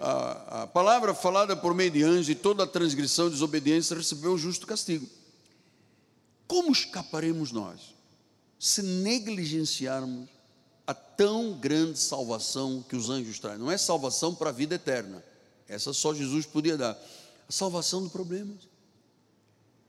A, 0.00 0.62
a 0.62 0.66
palavra 0.66 1.14
falada 1.14 1.56
por 1.56 1.72
meio 1.72 1.90
de 1.90 2.02
anjos 2.02 2.28
e 2.28 2.34
toda 2.34 2.64
a 2.64 2.66
transgressão 2.66 3.28
e 3.28 3.30
desobediência 3.30 3.96
recebeu 3.96 4.32
o 4.32 4.38
justo 4.38 4.66
castigo. 4.66 5.08
Como 6.48 6.72
escaparemos 6.72 7.52
nós 7.52 7.94
se 8.58 8.82
negligenciarmos 8.82 10.28
a 10.86 10.94
tão 10.94 11.52
grande 11.52 11.98
salvação 11.98 12.84
que 12.88 12.96
os 12.96 13.08
anjos 13.08 13.38
trazem? 13.38 13.60
Não 13.60 13.70
é 13.70 13.78
salvação 13.78 14.34
para 14.34 14.50
a 14.50 14.52
vida 14.52 14.74
eterna. 14.74 15.22
Essa 15.68 15.92
só 15.92 16.12
Jesus 16.12 16.44
podia 16.44 16.76
dar. 16.76 16.98
A 17.48 17.52
salvação 17.52 18.02
do 18.02 18.10
problema. 18.10 18.52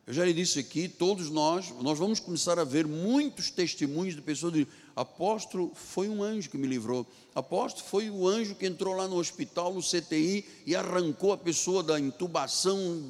Eu 0.10 0.16
já 0.16 0.26
lhe 0.26 0.34
disse 0.34 0.58
aqui, 0.58 0.88
todos 0.88 1.30
nós, 1.30 1.70
nós 1.84 1.96
vamos 2.00 2.20
começar 2.20 2.58
a 2.58 2.64
ver 2.64 2.88
muitos 2.88 3.52
testemunhos 3.52 4.16
de 4.16 4.22
pessoas 4.24 4.54
de 4.54 4.68
apóstolo 4.96 5.72
foi 5.76 6.10
um 6.10 6.24
anjo 6.24 6.50
que 6.50 6.58
me 6.58 6.66
livrou. 6.66 7.06
Apóstolo 7.36 7.86
foi 7.88 8.10
o 8.10 8.28
anjo 8.28 8.56
que 8.56 8.66
entrou 8.66 8.96
lá 8.96 9.08
no 9.08 9.18
hospital, 9.18 9.72
no 9.72 9.84
CTI 9.84 10.44
e 10.66 10.76
arrancou 10.76 11.32
a 11.32 11.38
pessoa 11.38 11.84
da 11.84 12.00
intubação, 12.00 13.04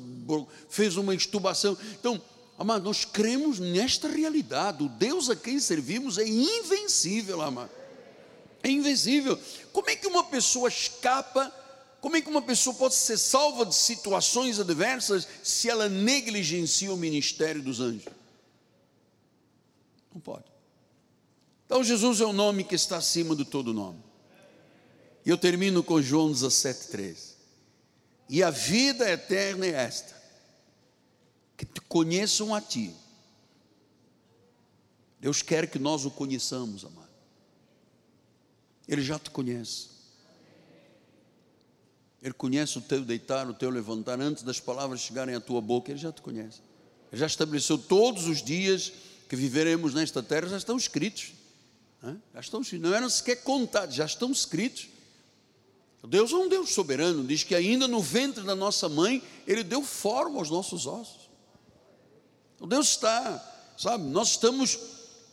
fez 0.68 0.97
uma 0.97 1.16
extubação. 1.16 1.78
Então, 1.97 2.22
amado, 2.58 2.84
nós 2.84 3.06
cremos 3.06 3.60
nesta 3.60 4.10
realidade. 4.10 4.84
O 4.84 4.89
Deus 4.89 5.30
a 5.30 5.38
quem 5.38 5.58
servimos 5.58 6.18
é 6.18 6.28
invencível, 6.28 7.41
amado. 7.41 7.72
É 8.62 8.70
invencível. 8.70 9.39
Como 9.72 9.89
é 9.89 9.95
que 9.95 10.06
uma 10.06 10.26
pessoa 10.26 10.68
escapa 10.68 11.50
como 12.02 12.16
é 12.16 12.22
que 12.22 12.30
uma 12.30 12.41
pessoa 12.41 12.76
pode 12.76 12.95
ser 12.95 13.18
salva 13.18 13.66
de 13.66 13.76
situações 13.76 14.60
adversas 14.60 15.28
se 15.43 15.70
ela 15.70 15.89
negligencia 15.89 16.93
o 16.93 16.97
ministério 16.97 17.62
dos 17.62 17.80
anjos? 17.80 18.14
Não 20.14 20.22
pode. 20.22 20.45
Então, 21.66 21.84
Jesus 21.84 22.22
é 22.22 22.26
o 22.26 22.34
nome 22.34 22.64
que 22.64 22.76
está 22.76 22.97
acima 22.97 23.36
de 23.36 23.45
todo 23.45 23.74
nome. 23.74 24.02
E 25.26 25.30
eu 25.30 25.38
termino 25.38 25.84
com 25.84 26.02
João 26.02 26.32
17,3. 26.32 27.36
E 28.30 28.41
a 28.41 28.50
vida 28.50 29.10
eterna 29.10 29.66
é 29.66 29.72
esta: 29.72 30.16
que 31.58 31.66
te 31.66 31.82
conheçam 31.82 32.56
a 32.56 32.62
ti. 32.62 32.95
Deus 35.20 35.41
quer 35.41 35.70
que 35.70 35.78
nós 35.78 36.06
o 36.06 36.12
conheçamos, 36.12 36.86
amado. 36.86 37.10
Ele 38.88 39.02
já 39.02 39.20
te 39.20 39.30
conhece. 39.30 39.99
Ele 42.22 42.34
conhece 42.34 42.78
o 42.78 42.82
teu 42.82 43.01
deitar, 43.01 43.49
o 43.49 43.53
teu 43.53 43.70
levantar, 43.70 44.20
antes 44.20 44.43
das 44.43 44.59
palavras 44.59 44.99
chegarem 44.99 45.36
à 45.36 45.39
tua 45.39 45.61
boca, 45.61 45.91
Ele 45.91 45.99
já 45.99 46.11
te 46.11 46.22
conhece. 46.22 46.61
Ele 47.11 47.20
já 47.20 47.28
estabeleceu 47.28 47.78
todos 47.78 48.28
os 48.28 48.43
dias 48.43 48.91
que 49.28 49.36
viveremos 49.36 49.93
nesta 49.93 50.22
terra, 50.22 50.47
já 50.47 50.57
estão 50.57 50.76
escritos. 50.76 51.34
Já 52.34 52.39
estão 52.39 52.61
não 52.80 52.93
eram 52.93 53.09
sequer 53.09 53.43
contados, 53.43 53.95
já 53.95 54.05
estão 54.05 54.32
escritos. 54.32 54.88
Deus 56.07 56.32
é 56.32 56.36
um 56.36 56.47
Deus 56.47 56.74
soberano, 56.74 57.26
diz 57.26 57.43
que 57.43 57.53
ainda 57.53 57.88
no 57.88 58.01
ventre 58.01 58.43
da 58.43 58.55
nossa 58.55 58.88
mãe, 58.88 59.22
Ele 59.45 59.63
deu 59.63 59.84
forma 59.84 60.39
aos 60.39 60.49
nossos 60.49 60.88
ossos. 60.88 61.30
O 62.59 62.65
Deus 62.65 62.89
está, 62.89 63.74
sabe, 63.78 64.05
nós 64.05 64.30
estamos 64.30 64.80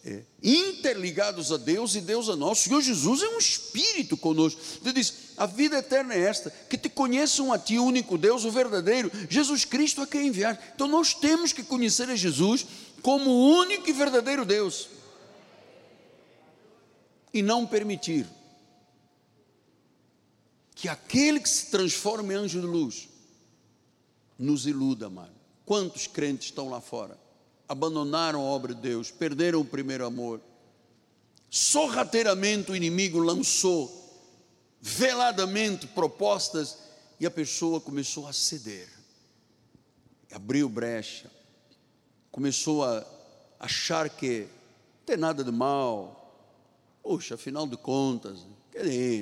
é, 0.08 0.22
interligados 0.40 1.50
a 1.50 1.56
Deus 1.56 1.96
e 1.96 2.00
Deus 2.00 2.28
a 2.28 2.36
nós. 2.36 2.60
O 2.60 2.62
Senhor 2.62 2.80
Jesus 2.80 3.22
é 3.22 3.28
um 3.28 3.38
espírito 3.38 4.16
conosco. 4.16 4.60
Ele 4.84 4.92
diz: 4.92 5.12
a 5.36 5.46
vida 5.46 5.78
eterna 5.78 6.14
é 6.14 6.20
esta, 6.20 6.48
que 6.48 6.78
te 6.78 6.88
conheçam 6.88 7.52
a 7.52 7.58
ti, 7.58 7.76
o 7.76 7.84
único 7.84 8.16
Deus, 8.16 8.44
o 8.44 8.50
verdadeiro, 8.52 9.10
Jesus 9.28 9.64
Cristo 9.64 10.00
a 10.00 10.06
quem 10.06 10.28
enviar. 10.28 10.72
Então 10.76 10.86
nós 10.86 11.12
temos 11.12 11.52
que 11.52 11.64
conhecer 11.64 12.08
a 12.08 12.14
Jesus 12.14 12.64
como 13.02 13.28
o 13.28 13.50
único 13.58 13.90
e 13.90 13.92
verdadeiro 13.92 14.44
Deus. 14.44 14.88
E 17.34 17.42
não 17.42 17.66
permitir 17.66 18.28
que 20.72 20.88
aquele 20.88 21.40
que 21.40 21.48
se 21.48 21.66
transforma 21.66 22.32
em 22.32 22.36
anjo 22.36 22.60
de 22.60 22.66
luz 22.66 23.08
nos 24.38 24.68
iluda, 24.68 25.06
amado. 25.06 25.34
Quantos 25.64 26.06
crentes 26.06 26.46
estão 26.46 26.68
lá 26.68 26.80
fora? 26.80 27.25
Abandonaram 27.68 28.40
a 28.40 28.44
obra 28.44 28.74
de 28.74 28.80
Deus, 28.80 29.10
perderam 29.10 29.60
o 29.60 29.64
primeiro 29.64 30.06
amor. 30.06 30.40
Sorrateiramente 31.50 32.70
o 32.70 32.76
inimigo 32.76 33.18
lançou 33.18 34.04
veladamente 34.80 35.86
propostas 35.86 36.78
e 37.18 37.26
a 37.26 37.30
pessoa 37.30 37.80
começou 37.80 38.26
a 38.28 38.32
ceder, 38.32 38.88
abriu 40.32 40.68
brecha, 40.68 41.30
começou 42.30 42.84
a 42.84 43.04
achar 43.58 44.10
que 44.10 44.40
não 44.98 45.06
tem 45.06 45.16
nada 45.16 45.42
de 45.42 45.50
mal, 45.50 46.44
poxa, 47.02 47.36
afinal 47.36 47.66
de 47.66 47.76
contas, 47.76 48.44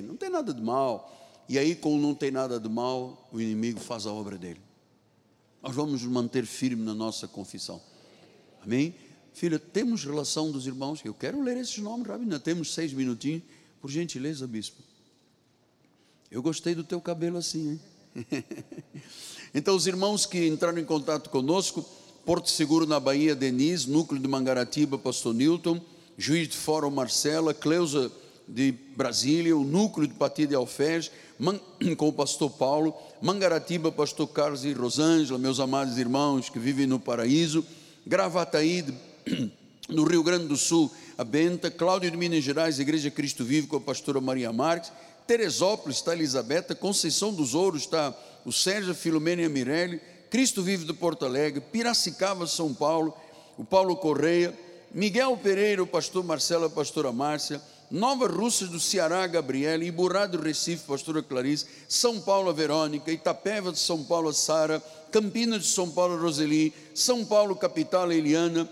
não 0.02 0.16
tem 0.16 0.28
nada 0.28 0.52
de 0.52 0.60
mal. 0.60 1.10
E 1.48 1.58
aí, 1.58 1.76
como 1.76 1.98
não 1.98 2.14
tem 2.14 2.30
nada 2.30 2.58
de 2.58 2.68
mal, 2.68 3.28
o 3.30 3.40
inimigo 3.40 3.78
faz 3.78 4.06
a 4.06 4.12
obra 4.12 4.36
dele. 4.36 4.60
Nós 5.62 5.74
vamos 5.74 6.02
nos 6.02 6.10
manter 6.10 6.46
firmes 6.46 6.84
na 6.84 6.94
nossa 6.94 7.28
confissão. 7.28 7.80
Amém? 8.64 8.94
Filha, 9.34 9.58
temos 9.58 10.04
relação 10.04 10.50
dos 10.50 10.66
irmãos, 10.66 11.00
eu 11.04 11.12
quero 11.12 11.42
ler 11.42 11.56
esses 11.56 11.78
nomes, 11.78 12.06
Rabina, 12.06 12.38
temos 12.38 12.72
seis 12.72 12.92
minutinhos, 12.92 13.42
por 13.80 13.90
gentileza, 13.90 14.46
bispo. 14.46 14.80
Eu 16.30 16.42
gostei 16.42 16.74
do 16.74 16.82
teu 16.82 17.00
cabelo 17.00 17.36
assim, 17.36 17.72
hein? 17.72 17.80
então, 19.54 19.76
os 19.76 19.86
irmãos 19.86 20.24
que 20.24 20.46
entraram 20.46 20.78
em 20.78 20.84
contato 20.84 21.30
conosco, 21.30 21.84
Porto 22.24 22.48
Seguro 22.48 22.86
na 22.86 22.98
Bahia, 22.98 23.34
Denise, 23.34 23.90
Núcleo 23.90 24.20
de 24.20 24.26
Mangaratiba, 24.26 24.96
Pastor 24.96 25.34
Newton, 25.34 25.80
Juiz 26.16 26.48
de 26.48 26.56
Fora, 26.56 26.88
Marcela, 26.88 27.52
Cleusa 27.52 28.10
de 28.48 28.72
Brasília, 28.96 29.56
o 29.56 29.64
Núcleo 29.64 30.06
de 30.06 30.14
Patia 30.14 30.46
de 30.46 30.54
Alferes, 30.54 31.10
com 31.98 32.08
o 32.08 32.12
pastor 32.12 32.50
Paulo, 32.50 32.94
Mangaratiba, 33.20 33.90
pastor 33.90 34.28
Carlos 34.28 34.64
e 34.64 34.72
Rosângela, 34.72 35.38
meus 35.38 35.60
amados 35.60 35.98
irmãos 35.98 36.48
que 36.48 36.58
vivem 36.58 36.86
no 36.86 37.00
paraíso, 37.00 37.64
Gravataí, 38.06 38.84
no 39.88 40.04
Rio 40.04 40.22
Grande 40.22 40.46
do 40.46 40.56
Sul, 40.56 40.90
a 41.16 41.24
Benta, 41.24 41.70
Cláudio 41.70 42.10
de 42.10 42.16
Minas 42.16 42.44
Gerais, 42.44 42.78
Igreja 42.78 43.10
Cristo 43.10 43.44
Vivo 43.44 43.68
com 43.68 43.76
a 43.76 43.80
pastora 43.80 44.20
Maria 44.20 44.52
Marques, 44.52 44.92
Teresópolis 45.26 45.98
está 45.98 46.10
a 46.10 46.14
Elisabetta, 46.14 46.74
Conceição 46.74 47.32
dos 47.32 47.54
Ouros 47.54 47.82
está 47.82 48.14
o 48.44 48.52
Sérgio 48.52 48.94
Filomena 48.94 49.42
e 49.42 49.44
a 49.46 49.48
Mirelle, 49.48 50.00
Cristo 50.28 50.62
Vivo 50.62 50.84
de 50.84 50.92
Porto 50.92 51.24
Alegre, 51.24 51.60
Piracicaba, 51.60 52.46
São 52.46 52.74
Paulo, 52.74 53.14
o 53.56 53.64
Paulo 53.64 53.96
Correia, 53.96 54.52
Miguel 54.92 55.36
Pereira, 55.36 55.82
o 55.82 55.86
pastor 55.86 56.22
Marcelo, 56.22 56.66
a 56.66 56.70
pastora 56.70 57.10
Márcia, 57.10 57.60
Nova 57.90 58.26
Russa 58.26 58.66
do 58.66 58.80
Ceará, 58.80 59.26
Gabriela, 59.26 59.84
Iburá 59.84 60.26
do 60.26 60.40
Recife, 60.40 60.84
pastora 60.86 61.22
Clarice, 61.22 61.66
São 61.88 62.20
Paulo, 62.20 62.52
Verônica, 62.52 63.12
Itapeva 63.12 63.70
de 63.70 63.78
São 63.78 64.02
Paulo, 64.02 64.32
Sara, 64.32 64.82
Campinas 65.12 65.62
de 65.62 65.68
São 65.68 65.90
Paulo, 65.90 66.20
Roseli, 66.20 66.72
São 66.94 67.24
Paulo, 67.24 67.54
capital, 67.54 68.10
Eliana, 68.10 68.68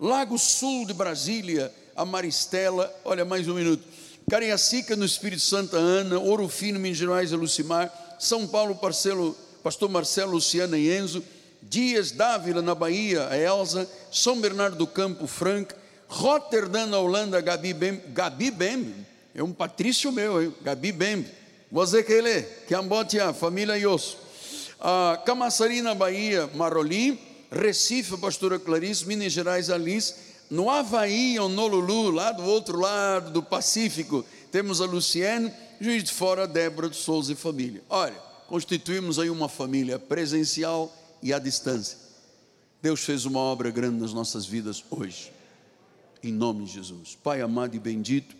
Lago 0.00 0.38
Sul 0.38 0.86
de 0.86 0.94
Brasília, 0.94 1.72
a 1.94 2.04
Maristela, 2.04 2.92
olha 3.04 3.24
mais 3.24 3.46
um 3.46 3.54
minuto, 3.54 3.84
Cariacica 4.30 4.96
no 4.96 5.04
Espírito 5.04 5.42
Santo, 5.42 5.76
Ana, 5.76 6.18
Ouro 6.18 6.48
Fino, 6.48 6.80
Minas 6.80 6.96
Gerais, 6.96 7.32
Lucimar, 7.32 8.16
São 8.18 8.46
Paulo, 8.46 8.74
Parcelo, 8.74 9.36
Pastor 9.62 9.90
Marcelo, 9.90 10.32
Luciana 10.32 10.78
e 10.78 10.96
Enzo, 10.96 11.22
Dias 11.62 12.10
Dávila, 12.10 12.62
na 12.62 12.74
Bahia, 12.74 13.28
a 13.28 13.36
Elza, 13.36 13.88
São 14.10 14.40
Bernardo 14.40 14.76
do 14.76 14.86
Campo, 14.86 15.26
Frank, 15.26 15.74
Rotterdam, 16.12 16.86
na 16.86 16.98
Holanda, 16.98 17.40
Gabi 17.40 17.72
Bem, 17.72 18.02
Gabi 18.08 18.50
Bem, 18.50 18.94
é 19.34 19.42
um 19.42 19.52
patrício 19.52 20.12
meu, 20.12 20.42
hein? 20.42 20.54
Gabi 20.62 20.92
Bem, 20.92 21.26
você 21.70 22.02
que 22.02 22.12
ele, 22.12 22.42
que 22.66 22.74
ambotia, 22.74 23.32
família 23.32 23.78
Ios 23.78 24.16
a 24.82 25.16
Camaçari 25.24 25.80
na 25.80 25.94
Bahia, 25.94 26.50
Maroli, 26.54 27.16
Recife, 27.52 28.16
Pastora 28.16 28.58
Clarice, 28.58 29.06
Minas 29.06 29.32
Gerais, 29.32 29.70
Alice, 29.70 30.14
no 30.50 30.68
Havaí, 30.68 31.38
Honolulu, 31.38 32.10
lá 32.10 32.32
do 32.32 32.42
outro 32.42 32.80
lado 32.80 33.30
do 33.30 33.42
Pacífico, 33.44 34.24
temos 34.50 34.80
a 34.80 34.84
Luciene, 34.84 35.52
Juiz 35.80 36.02
de 36.02 36.12
Fora, 36.12 36.48
Débora 36.48 36.90
de 36.90 36.96
Souza 36.96 37.32
e 37.32 37.36
família. 37.36 37.80
Olha, 37.88 38.16
constituímos 38.48 39.20
aí 39.20 39.30
uma 39.30 39.48
família 39.48 40.00
presencial 40.00 40.92
e 41.22 41.32
à 41.32 41.38
distância. 41.38 41.96
Deus 42.82 43.04
fez 43.04 43.24
uma 43.24 43.38
obra 43.38 43.70
grande 43.70 44.00
nas 44.00 44.12
nossas 44.12 44.44
vidas 44.44 44.84
hoje, 44.90 45.32
em 46.22 46.32
nome 46.32 46.64
de 46.64 46.72
Jesus. 46.72 47.16
Pai 47.16 47.40
amado 47.40 47.74
e 47.74 47.80
bendito, 47.80 48.36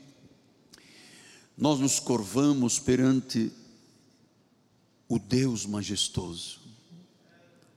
nós 1.57 1.81
nos 1.81 1.99
curvamos 1.99 2.79
perante 2.79 3.51
o 5.09 5.19
Deus 5.19 5.67
majestoso, 5.67 6.61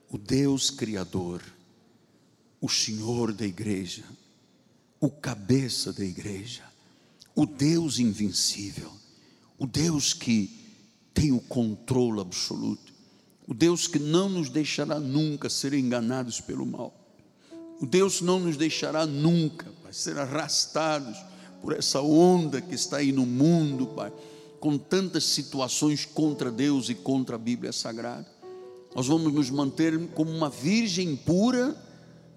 o 0.10 0.18
Deus 0.18 0.70
Criador, 0.70 1.42
o 2.62 2.70
Senhor 2.70 3.34
da 3.34 3.46
igreja, 3.46 4.04
o 5.00 5.10
cabeça 5.10 5.92
da 5.92 6.06
igreja, 6.06 6.64
o 7.36 7.46
Deus 7.46 8.00
invencível, 8.00 8.92
o 9.58 9.68
Deus 9.68 10.14
que 10.14 10.50
tem 11.14 11.32
o 11.32 11.40
controle 11.40 12.22
absoluto, 12.22 12.94
o 13.48 13.54
Deus 13.54 13.88
que 13.88 14.00
não 14.00 14.30
nos 14.30 14.50
deixará 14.50 15.00
nunca 15.00 15.50
ser 15.50 15.74
enganados 15.74 16.40
pelo 16.40 16.66
mal, 16.66 16.94
o 17.82 17.86
Deus 17.86 18.22
não 18.22 18.40
nos 18.40 18.56
deixará 18.56 19.06
nunca 19.06 19.70
ser 19.96 20.18
arrastados 20.20 21.18
por 21.62 21.74
essa 21.74 22.02
onda 22.02 22.62
que 22.62 22.76
está 22.76 22.98
aí 22.98 23.12
no 23.12 23.26
mundo, 23.26 23.88
Pai, 23.88 24.12
com 24.60 24.78
tantas 24.78 25.24
situações 25.24 26.06
contra 26.06 26.52
Deus 26.52 26.90
e 26.90 26.96
contra 26.96 27.36
a 27.36 27.40
Bíblia 27.40 27.72
Sagrada. 27.72 28.28
Nós 28.94 29.08
vamos 29.08 29.34
nos 29.34 29.50
manter 29.50 29.98
como 30.10 30.32
uma 30.32 30.50
virgem 30.50 31.16
pura 31.16 31.76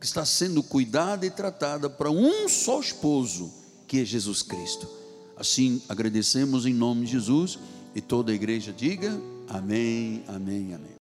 que 0.01 0.07
está 0.07 0.25
sendo 0.25 0.63
cuidada 0.63 1.27
e 1.27 1.31
tratada 1.31 1.91
para 1.91 2.11
um 2.11 2.49
só 2.49 2.81
esposo, 2.81 3.53
que 3.87 4.01
é 4.01 4.05
Jesus 4.05 4.43
Cristo. 4.43 4.89
Assim, 5.37 5.83
agradecemos 5.89 6.65
em 6.65 6.75
nome 6.75 7.07
de 7.07 7.13
Jesus 7.13 7.59
e 7.95 8.01
toda 8.01 8.31
a 8.31 8.35
igreja 8.35 8.73
diga 8.73 9.21
amém, 9.49 10.23
amém, 10.29 10.75
amém. 10.75 10.97